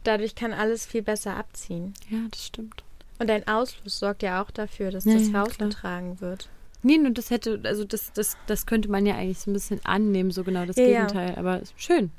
dadurch 0.04 0.34
kann 0.34 0.52
alles 0.52 0.86
viel 0.86 1.02
besser 1.02 1.36
abziehen. 1.36 1.94
Ja, 2.08 2.18
das 2.30 2.46
stimmt. 2.46 2.82
Und 3.18 3.28
dein 3.28 3.46
Ausfluss 3.46 3.98
sorgt 3.98 4.22
ja 4.22 4.42
auch 4.42 4.50
dafür, 4.50 4.90
dass 4.90 5.04
Ja, 5.04 5.14
das 5.14 5.24
ja, 5.24 5.28
klar. 5.30 5.44
rausgetragen 5.46 6.20
wird. 6.20 6.48
Nee, 6.82 6.96
nur 6.96 7.10
das 7.10 7.28
hätte, 7.30 7.60
also 7.64 7.84
das, 7.84 8.12
das, 8.14 8.38
das 8.46 8.64
könnte 8.64 8.90
man 8.90 9.04
ja 9.04 9.14
eigentlich 9.16 9.40
so 9.40 9.50
ein 9.50 9.54
bisschen 9.54 9.84
annehmen, 9.84 10.30
so 10.30 10.44
genau 10.44 10.64
das 10.64 10.76
Ja. 10.76 10.84
Gegenteil. 10.86 11.34
Aber 11.36 11.60
schön. 11.76 12.10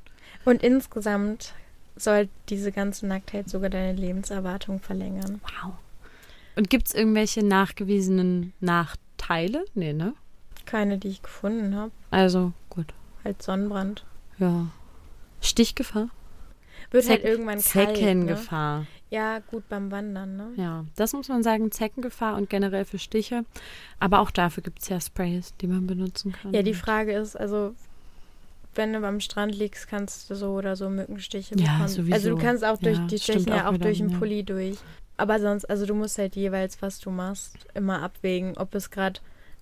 Und 0.46 0.62
insgesamt 0.62 1.54
soll 1.96 2.30
diese 2.50 2.72
ganze 2.72 3.08
Nacktheit 3.08 3.50
sogar 3.50 3.70
deine 3.72 3.94
Lebenserwartung 4.00 4.80
verlängern. 4.80 5.42
Wow. 5.64 5.74
Und 6.56 6.70
gibt 6.70 6.88
es 6.88 6.94
irgendwelche 6.94 7.44
nachgewiesenen 7.44 8.54
Nachteile? 8.60 9.66
Nee, 9.74 9.94
ne? 9.94 10.14
Keine, 10.66 11.00
die 11.00 11.08
ich 11.08 11.24
gefunden 11.24 11.76
habe. 11.76 11.92
Also, 12.12 12.54
gut. 12.70 12.94
Halt 13.24 13.42
Sonnenbrand. 13.42 14.06
Ja. 14.38 14.68
Stichgefahr? 15.42 16.10
Wird 16.92 17.10
halt 17.10 17.22
Zeck- 17.22 17.26
irgendwann 17.26 17.62
kalt. 17.62 17.88
Ne? 17.90 17.94
Zeckengefahr. 17.96 18.86
Ja, 19.10 19.40
gut 19.40 19.68
beim 19.70 19.92
Wandern, 19.92 20.38
ne? 20.38 20.48
Ja, 20.56 20.86
das 20.96 21.12
muss 21.14 21.28
man 21.28 21.44
sagen, 21.44 21.72
Zeckengefahr 21.72 22.36
und 22.38 22.50
generell 22.50 22.86
für 22.86 22.98
Stiche. 23.00 23.44
Aber 24.00 24.20
auch 24.20 24.32
dafür 24.32 24.64
gibt 24.64 24.82
es 24.82 24.90
ja 24.90 25.00
Sprays, 25.02 25.54
die 25.60 25.68
man 25.68 25.86
benutzen 25.88 26.32
kann. 26.32 26.54
Ja, 26.54 26.62
die 26.64 26.74
Frage 26.74 27.14
ist, 27.14 27.36
also 27.36 27.74
wenn 28.76 28.94
du 28.94 29.06
am 29.06 29.20
Strand 29.20 29.54
liegst, 29.54 29.90
kannst 29.90 30.30
du 30.30 30.36
so 30.36 30.52
oder 30.54 30.78
so 30.78 30.90
Mückenstiche 30.90 31.56
Ja, 31.56 31.74
bekommen. 31.74 31.88
sowieso. 31.90 32.14
Also 32.14 32.30
du 32.30 32.38
kannst 32.38 32.64
auch 32.64 32.78
durch, 32.78 32.98
Ja, 32.98 33.08
die 33.08 33.20
stimmt 33.20 33.42
stechen 33.42 33.58
ja 33.58 33.70
auch 33.70 33.78
durch 33.78 33.98
den 33.98 34.10
ja. 34.12 34.18
Pulli 34.18 34.44
durch. 34.44 34.78
Aber 35.18 35.40
sonst, 35.40 35.66
also 35.70 35.86
du 35.86 35.94
musst 35.94 36.18
halt 36.18 36.36
jeweils, 36.38 36.82
was 36.82 37.00
du 37.00 37.12
machst, 37.12 37.58
immer 37.74 38.02
abwägen, 38.02 38.58
ob 38.58 38.74
es 38.76 38.90
gerade 38.90 39.20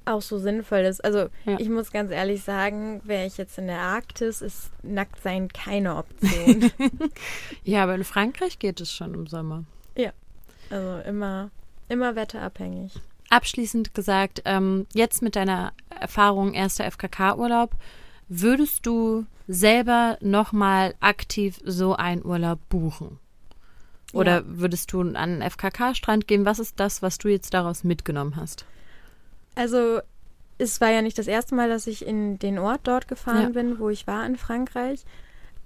auch 0.10 0.22
so 0.22 0.38
sinnvoll 0.39 0.80
ist. 0.80 1.03
Also 1.03 1.30
Ja. 1.45 1.57
ich 1.60 1.70
muss 1.70 1.91
ganz 1.91 2.12
ehrlich 2.12 2.43
sagen, 2.43 3.01
wäre 3.03 3.26
ich 3.26 3.38
jetzt 3.38 3.57
in 3.57 3.68
der 3.68 3.80
Arktis, 3.80 4.41
ist 4.41 4.72
Nacktsein 4.84 5.47
keine 5.49 5.95
Option. 5.97 6.72
Ja, 7.64 7.84
aber 7.84 7.95
in 7.95 8.03
Frankreich 8.03 8.60
geht 8.60 8.82
es 8.82 8.91
schon 8.91 9.14
im 9.14 9.28
Sommer. 9.28 9.64
also 10.72 10.99
immer, 11.10 11.49
immer 11.88 12.16
wetterabhängig. 12.16 12.93
Abschließend 13.32 13.95
gesagt, 13.95 14.43
ähm, 14.45 14.86
jetzt 14.93 15.22
mit 15.24 15.36
deiner 15.36 15.74
Erfahrung 15.89 16.53
erster 16.53 16.86
FKK-Urlaub, 16.91 17.72
würdest 18.28 18.86
du 18.86 19.26
selber 19.47 20.18
nochmal 20.22 20.93
aktiv 20.99 21.60
so 21.66 21.95
einen 21.95 22.24
Urlaub 22.24 22.60
buchen? 22.70 23.18
Oder 24.14 24.38
Ja. 24.41 24.43
würdest 24.45 24.93
du 24.93 25.01
an 25.01 25.16
einen 25.16 25.41
FKK-Strand 25.41 26.28
gehen? 26.28 26.45
Was 26.45 26.60
ist 26.60 26.80
das, 26.80 27.01
was 27.01 27.18
du 27.18 27.30
jetzt 27.30 27.53
daraus 27.55 27.84
mitgenommen 27.84 28.36
hast? 28.36 28.66
Also 29.56 30.00
es 30.58 30.82
war 30.82 30.89
ja 30.91 31.02
nicht 31.02 31.18
das 31.18 31.28
erste 31.28 31.56
Mal, 31.56 31.70
dass 31.70 31.88
ich 31.88 32.06
in 32.06 32.38
den 32.39 32.60
Ort 32.60 32.82
dort 32.84 33.08
gefahren 33.08 33.41
Ja. 33.43 33.50
bin, 33.50 33.80
wo 33.80 33.89
ich 33.89 34.08
war 34.08 34.26
in 34.26 34.36
Frankreich. 34.38 35.06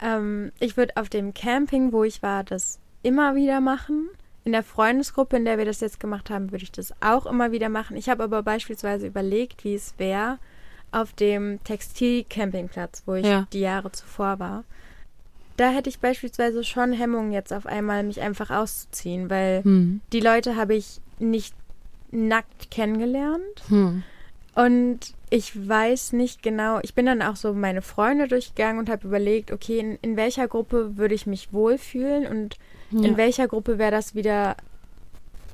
Ähm, 0.02 0.52
ich 0.60 0.78
würde 0.78 0.98
auf 0.98 1.10
dem 1.10 1.34
Camping, 1.34 1.92
wo 1.92 2.04
ich 2.04 2.22
war, 2.22 2.44
das 2.44 2.80
immer 3.02 3.36
wieder 3.36 3.60
machen. 3.62 4.10
In 4.46 4.52
der 4.52 4.64
Freundesgruppe, 4.64 5.38
in 5.38 5.46
der 5.46 5.58
wir 5.58 5.66
das 5.66 5.80
jetzt 5.80 6.00
gemacht 6.00 6.30
haben, 6.30 6.52
würde 6.52 6.64
ich 6.64 6.72
das 6.72 6.94
auch 7.02 7.26
immer 7.26 7.52
wieder 7.52 7.70
machen. 7.70 7.96
Ich 7.96 8.10
habe 8.10 8.24
aber 8.24 8.44
beispielsweise 8.44 9.08
überlegt, 9.08 9.64
wie 9.64 9.74
es 9.76 9.94
wäre 9.98 10.38
auf 10.92 11.14
dem 11.14 11.60
Textilcampingplatz, 11.64 13.04
wo 13.06 13.16
ich 13.16 13.26
Ja. 13.26 13.48
die 13.54 13.62
Jahre 13.62 13.92
zuvor 13.92 14.40
war. 14.40 14.64
Da 15.58 15.70
hätte 15.70 15.90
ich 15.90 16.00
beispielsweise 16.00 16.64
schon 16.64 16.94
Hemmungen, 16.94 17.32
jetzt 17.32 17.54
auf 17.54 17.66
einmal 17.66 18.04
mich 18.04 18.22
einfach 18.22 18.50
auszuziehen, 18.50 19.30
weil 19.30 19.64
Hm. 19.64 20.02
die 20.12 20.20
Leute 20.20 20.56
habe 20.56 20.76
ich 20.76 21.00
nicht 21.20 21.56
nackt 22.14 22.72
kennengelernt. 22.72 23.64
Hm. 23.68 24.04
Und 24.56 25.00
ich 25.30 25.68
weiß 25.68 26.14
nicht 26.14 26.44
genau, 26.44 26.80
ich 26.84 26.94
bin 26.94 27.08
dann 27.08 27.24
auch 27.24 27.36
so 27.36 27.54
meine 27.54 27.82
Freunde 27.82 28.28
durchgegangen 28.28 28.78
und 28.80 28.90
habe 28.90 29.08
überlegt, 29.08 29.52
okay, 29.52 29.80
in, 29.80 29.98
in 30.02 30.16
welcher 30.16 30.48
Gruppe 30.48 30.96
würde 30.98 31.16
ich 31.16 31.26
mich 31.26 31.52
wohlfühlen 31.52 32.28
und 32.28 32.58
Ja. 32.92 33.08
in 33.08 33.18
welcher 33.18 33.48
Gruppe 33.48 33.80
wäre 33.80 33.90
das 33.92 34.14
wieder 34.14 34.56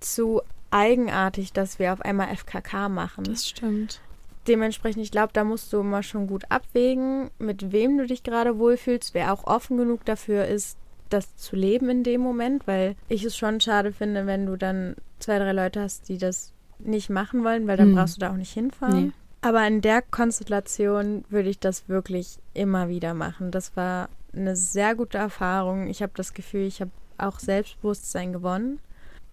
zu 0.02 0.42
eigenartig, 0.72 1.54
dass 1.54 1.80
wir 1.80 1.94
auf 1.94 2.02
einmal 2.02 2.28
FKK 2.36 2.90
machen. 2.90 3.24
Das 3.24 3.48
stimmt. 3.48 4.02
Dementsprechend, 4.48 5.04
ich 5.04 5.12
glaube, 5.12 5.32
da 5.34 5.44
musst 5.44 5.72
du 5.72 5.80
immer 5.80 6.04
schon 6.04 6.28
gut 6.28 6.44
abwägen, 6.50 7.30
mit 7.40 7.72
wem 7.72 7.98
du 7.98 8.06
dich 8.06 8.24
gerade 8.24 8.58
wohlfühlst, 8.58 9.14
wer 9.14 9.32
auch 9.34 9.46
offen 9.46 9.78
genug 9.78 10.04
dafür 10.06 10.46
ist, 10.46 10.78
das 11.10 11.36
zu 11.38 11.56
leben 11.56 11.90
in 11.90 12.04
dem 12.04 12.22
Moment, 12.22 12.68
weil 12.68 12.96
ich 13.08 13.24
es 13.24 13.36
schon 13.36 13.60
schade 13.62 13.92
finde, 13.92 14.26
wenn 14.26 14.46
du 14.46 14.56
dann 14.56 14.96
zwei, 15.20 15.40
drei 15.40 15.52
Leute 15.54 15.82
hast, 15.82 16.08
die 16.10 16.18
das 16.18 16.54
nicht 16.80 17.10
machen 17.10 17.44
wollen, 17.44 17.68
weil 17.68 17.78
dann 17.78 17.90
Hm. 17.90 17.96
brauchst 17.96 18.18
du 18.18 18.22
da 18.22 18.32
auch 18.32 18.38
nicht 18.38 18.54
hinfahren. 18.54 19.08
Nee. 19.08 19.12
Aber 19.42 19.66
in 19.68 19.82
der 19.82 20.02
Konstellation 20.02 21.24
würde 21.30 21.50
ich 21.50 21.60
das 21.60 21.88
wirklich 21.90 22.40
immer 22.54 22.90
wieder 22.90 23.14
machen. 23.14 23.52
Das 23.52 23.76
war 23.76 24.10
eine 24.34 24.56
sehr 24.56 24.96
gute 24.96 25.18
Erfahrung. 25.18 25.88
Ich 25.88 26.02
habe 26.02 26.12
das 26.16 26.34
Gefühl, 26.34 26.66
ich 26.68 26.82
habe 26.82 26.92
auch 27.18 27.40
Selbstbewusstsein 27.40 28.34
gewonnen. 28.34 28.80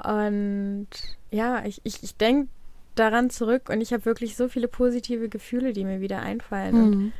Und 0.03 0.89
ja, 1.31 1.65
ich, 1.65 1.81
ich, 1.85 2.03
ich 2.03 2.17
denke 2.17 2.49
daran 2.95 3.31
zurück 3.31 3.69
und 3.69 3.81
ich 3.81 3.93
habe 3.93 4.05
wirklich 4.05 4.37
so 4.37 4.49
viele 4.49 4.69
positive 4.69 5.29
Gefühle, 5.29 5.73
die 5.73 5.85
mir 5.85 6.01
wieder 6.01 6.21
einfallen. 6.21 6.75
Und 6.77 6.93
Hm. 6.95 7.13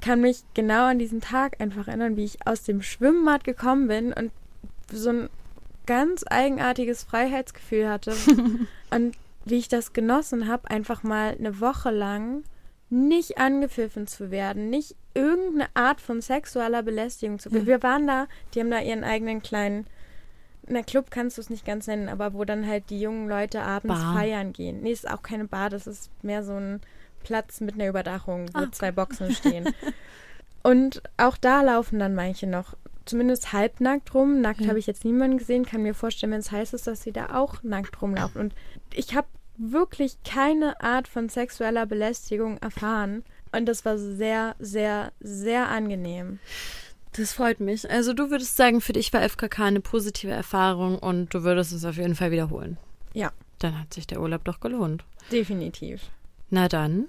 Kann 0.00 0.20
mich 0.20 0.42
genau 0.54 0.86
an 0.86 0.98
diesen 0.98 1.20
Tag 1.20 1.60
einfach 1.60 1.88
erinnern, 1.88 2.16
wie 2.16 2.24
ich 2.24 2.46
aus 2.46 2.62
dem 2.62 2.82
Schwimmbad 2.82 3.44
gekommen 3.44 3.88
bin 3.88 4.12
und 4.12 4.32
so 4.92 5.10
ein 5.10 5.30
ganz 5.86 6.24
eigenartiges 6.28 7.04
Freiheitsgefühl 7.04 7.88
hatte. 7.88 8.14
und 8.90 9.16
wie 9.44 9.58
ich 9.58 9.68
das 9.68 9.92
genossen 9.92 10.48
habe, 10.48 10.70
einfach 10.70 11.02
mal 11.02 11.36
eine 11.38 11.60
Woche 11.60 11.90
lang 11.90 12.44
nicht 12.90 13.38
angepfiffen 13.38 14.06
zu 14.06 14.30
werden, 14.30 14.68
nicht 14.68 14.96
irgendeine 15.14 15.68
Art 15.74 16.00
von 16.00 16.20
sexueller 16.20 16.82
Belästigung 16.82 17.38
zu 17.38 17.48
Ja. 17.50 17.66
Wir 17.66 17.82
waren 17.82 18.06
da, 18.06 18.26
die 18.52 18.60
haben 18.60 18.70
da 18.70 18.80
ihren 18.80 19.04
eigenen 19.04 19.42
kleinen, 19.42 19.86
na 20.66 20.82
Club 20.82 21.10
kannst 21.10 21.38
du 21.38 21.40
es 21.40 21.50
nicht 21.50 21.64
ganz 21.64 21.86
nennen, 21.86 22.08
aber 22.08 22.34
wo 22.34 22.44
dann 22.44 22.66
halt 22.66 22.90
die 22.90 23.00
jungen 23.00 23.28
Leute 23.28 23.62
abends 23.62 24.00
Bar. 24.00 24.14
feiern 24.14 24.52
gehen. 24.52 24.82
Nee, 24.82 24.92
ist 24.92 25.08
auch 25.08 25.22
keine 25.22 25.46
Bar, 25.46 25.70
das 25.70 25.86
ist 25.86 26.10
mehr 26.22 26.42
so 26.42 26.54
ein 26.54 26.80
Platz 27.22 27.60
mit 27.60 27.74
einer 27.74 27.88
Überdachung, 27.88 28.48
wo 28.54 28.58
Ah, 28.60 28.72
zwei 28.72 28.90
Boxen 28.92 29.32
stehen. 29.34 29.68
Und 30.62 31.02
auch 31.16 31.36
da 31.36 31.62
laufen 31.62 31.98
dann 31.98 32.14
manche 32.14 32.46
noch 32.46 32.74
zumindest 33.06 33.52
halbnackt 33.52 34.14
rum. 34.14 34.40
Nackt 34.40 34.60
Ja. 34.60 34.68
habe 34.68 34.78
ich 34.78 34.86
jetzt 34.86 35.04
niemanden 35.04 35.38
gesehen. 35.38 35.64
Kann 35.64 35.82
mir 35.82 35.94
vorstellen, 35.94 36.32
wenn 36.32 36.40
es 36.40 36.52
heiß 36.52 36.74
ist, 36.74 36.86
dass 36.86 37.02
sie 37.02 37.12
da 37.12 37.34
auch 37.36 37.62
nackt 37.62 38.00
rumlaufen. 38.02 38.40
Und 38.40 38.54
ich 38.92 39.14
habe 39.14 39.26
wirklich 39.56 40.16
keine 40.24 40.80
Art 40.80 41.08
von 41.08 41.28
sexueller 41.28 41.86
Belästigung 41.86 42.58
erfahren. 42.58 43.24
Und 43.52 43.66
das 43.66 43.84
war 43.84 43.98
sehr, 43.98 44.54
sehr, 44.58 45.12
sehr 45.20 45.68
angenehm. 45.68 46.38
Das 47.16 47.32
freut 47.32 47.58
mich. 47.58 47.90
Also 47.90 48.12
du 48.12 48.30
würdest 48.30 48.56
sagen, 48.56 48.80
für 48.80 48.92
dich 48.92 49.12
war 49.12 49.22
FKK 49.28 49.64
eine 49.64 49.80
positive 49.80 50.30
Erfahrung 50.30 50.98
und 50.98 51.34
du 51.34 51.42
würdest 51.42 51.72
es 51.72 51.84
auf 51.84 51.96
jeden 51.96 52.14
Fall 52.14 52.30
wiederholen. 52.30 52.76
Ja. 53.12 53.32
Dann 53.58 53.78
hat 53.78 53.92
sich 53.92 54.06
der 54.06 54.20
Urlaub 54.20 54.44
doch 54.44 54.60
gelohnt. 54.60 55.04
Definitiv. 55.32 56.02
Na 56.50 56.68
dann. 56.68 57.06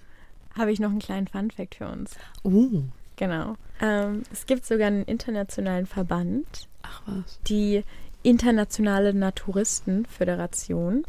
Habe 0.58 0.72
ich 0.72 0.80
noch 0.80 0.90
einen 0.90 1.00
kleinen 1.00 1.28
Funfact 1.28 1.76
für 1.76 1.88
uns. 1.88 2.16
Uh. 2.44 2.84
Genau. 3.16 3.56
Ähm, 3.80 4.24
es 4.32 4.46
gibt 4.46 4.66
sogar 4.66 4.88
einen 4.88 5.04
internationalen 5.04 5.86
Verband, 5.86 6.68
Ach 6.84 7.02
was. 7.06 7.40
die 7.48 7.84
Internationale 8.24 9.14
Naturistenföderation. 9.14 11.04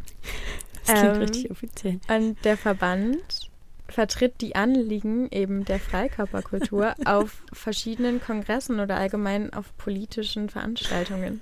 Das 0.87 0.99
klingt 0.99 1.16
Ähm, 1.16 1.22
richtig 1.22 1.51
offiziell. 1.51 2.01
Und 2.09 2.45
der 2.45 2.57
Verband 2.57 3.51
vertritt 3.89 4.41
die 4.41 4.57
Anliegen 4.57 5.30
eben 5.30 5.64
der 5.64 5.78
Freikörperkultur 5.78 6.95
auf 7.05 7.43
verschiedenen 7.53 8.20
Kongressen 8.22 8.80
oder 8.80 8.97
allgemein 8.97 9.53
auf 9.53 9.76
politischen 9.76 10.49
Veranstaltungen. 10.49 11.41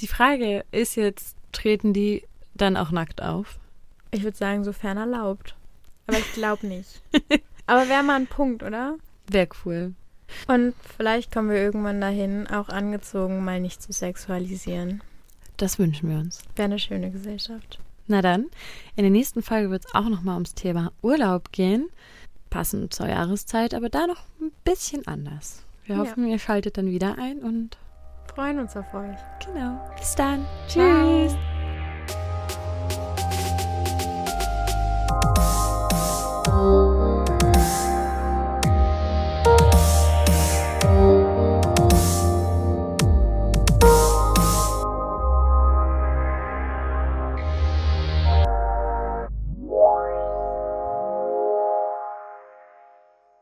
Die 0.00 0.06
Frage 0.06 0.64
ist 0.72 0.96
jetzt, 0.96 1.36
treten 1.52 1.92
die 1.92 2.24
dann 2.54 2.76
auch 2.76 2.90
nackt 2.90 3.22
auf? 3.22 3.58
Ich 4.12 4.22
würde 4.22 4.36
sagen, 4.36 4.62
sofern 4.62 4.96
erlaubt. 4.98 5.56
Aber 6.06 6.18
ich 6.18 6.32
glaube 6.34 6.66
nicht. 6.66 7.02
Aber 7.66 7.88
wäre 7.88 8.02
mal 8.02 8.16
ein 8.16 8.26
Punkt, 8.26 8.62
oder? 8.62 8.96
Wäre 9.28 9.48
cool. 9.64 9.94
Und 10.48 10.74
vielleicht 10.96 11.32
kommen 11.32 11.50
wir 11.50 11.56
irgendwann 11.58 12.00
dahin, 12.00 12.46
auch 12.46 12.68
angezogen 12.68 13.44
mal 13.44 13.60
nicht 13.60 13.82
zu 13.82 13.92
sexualisieren. 13.92 15.02
Das 15.56 15.78
wünschen 15.78 16.08
wir 16.10 16.18
uns. 16.18 16.42
Wäre 16.56 16.66
eine 16.66 16.78
schöne 16.78 17.10
Gesellschaft. 17.10 17.78
Na 18.08 18.20
dann, 18.22 18.46
in 18.96 19.04
der 19.04 19.10
nächsten 19.10 19.42
Folge 19.42 19.70
wird 19.70 19.84
es 19.86 19.94
auch 19.94 20.08
nochmal 20.08 20.34
ums 20.34 20.54
Thema 20.54 20.92
Urlaub 21.02 21.52
gehen. 21.52 21.88
Passend 22.50 22.92
zur 22.92 23.08
Jahreszeit, 23.08 23.74
aber 23.74 23.88
da 23.88 24.06
noch 24.06 24.24
ein 24.40 24.50
bisschen 24.64 25.06
anders. 25.06 25.62
Wir 25.86 25.96
Ja. 25.96 26.02
hoffen, 26.02 26.26
ihr 26.26 26.38
schaltet 26.38 26.76
dann 26.78 26.86
wieder 26.90 27.16
ein 27.18 27.38
und 27.38 27.78
Freuen 28.34 28.58
uns 28.60 28.76
auf 28.76 28.92
euch. 28.94 29.16
genau. 29.44 29.78
Bis 29.98 30.14
dann. 30.14 30.44
Tschüss. 30.68 31.34
Bye. 36.62 36.91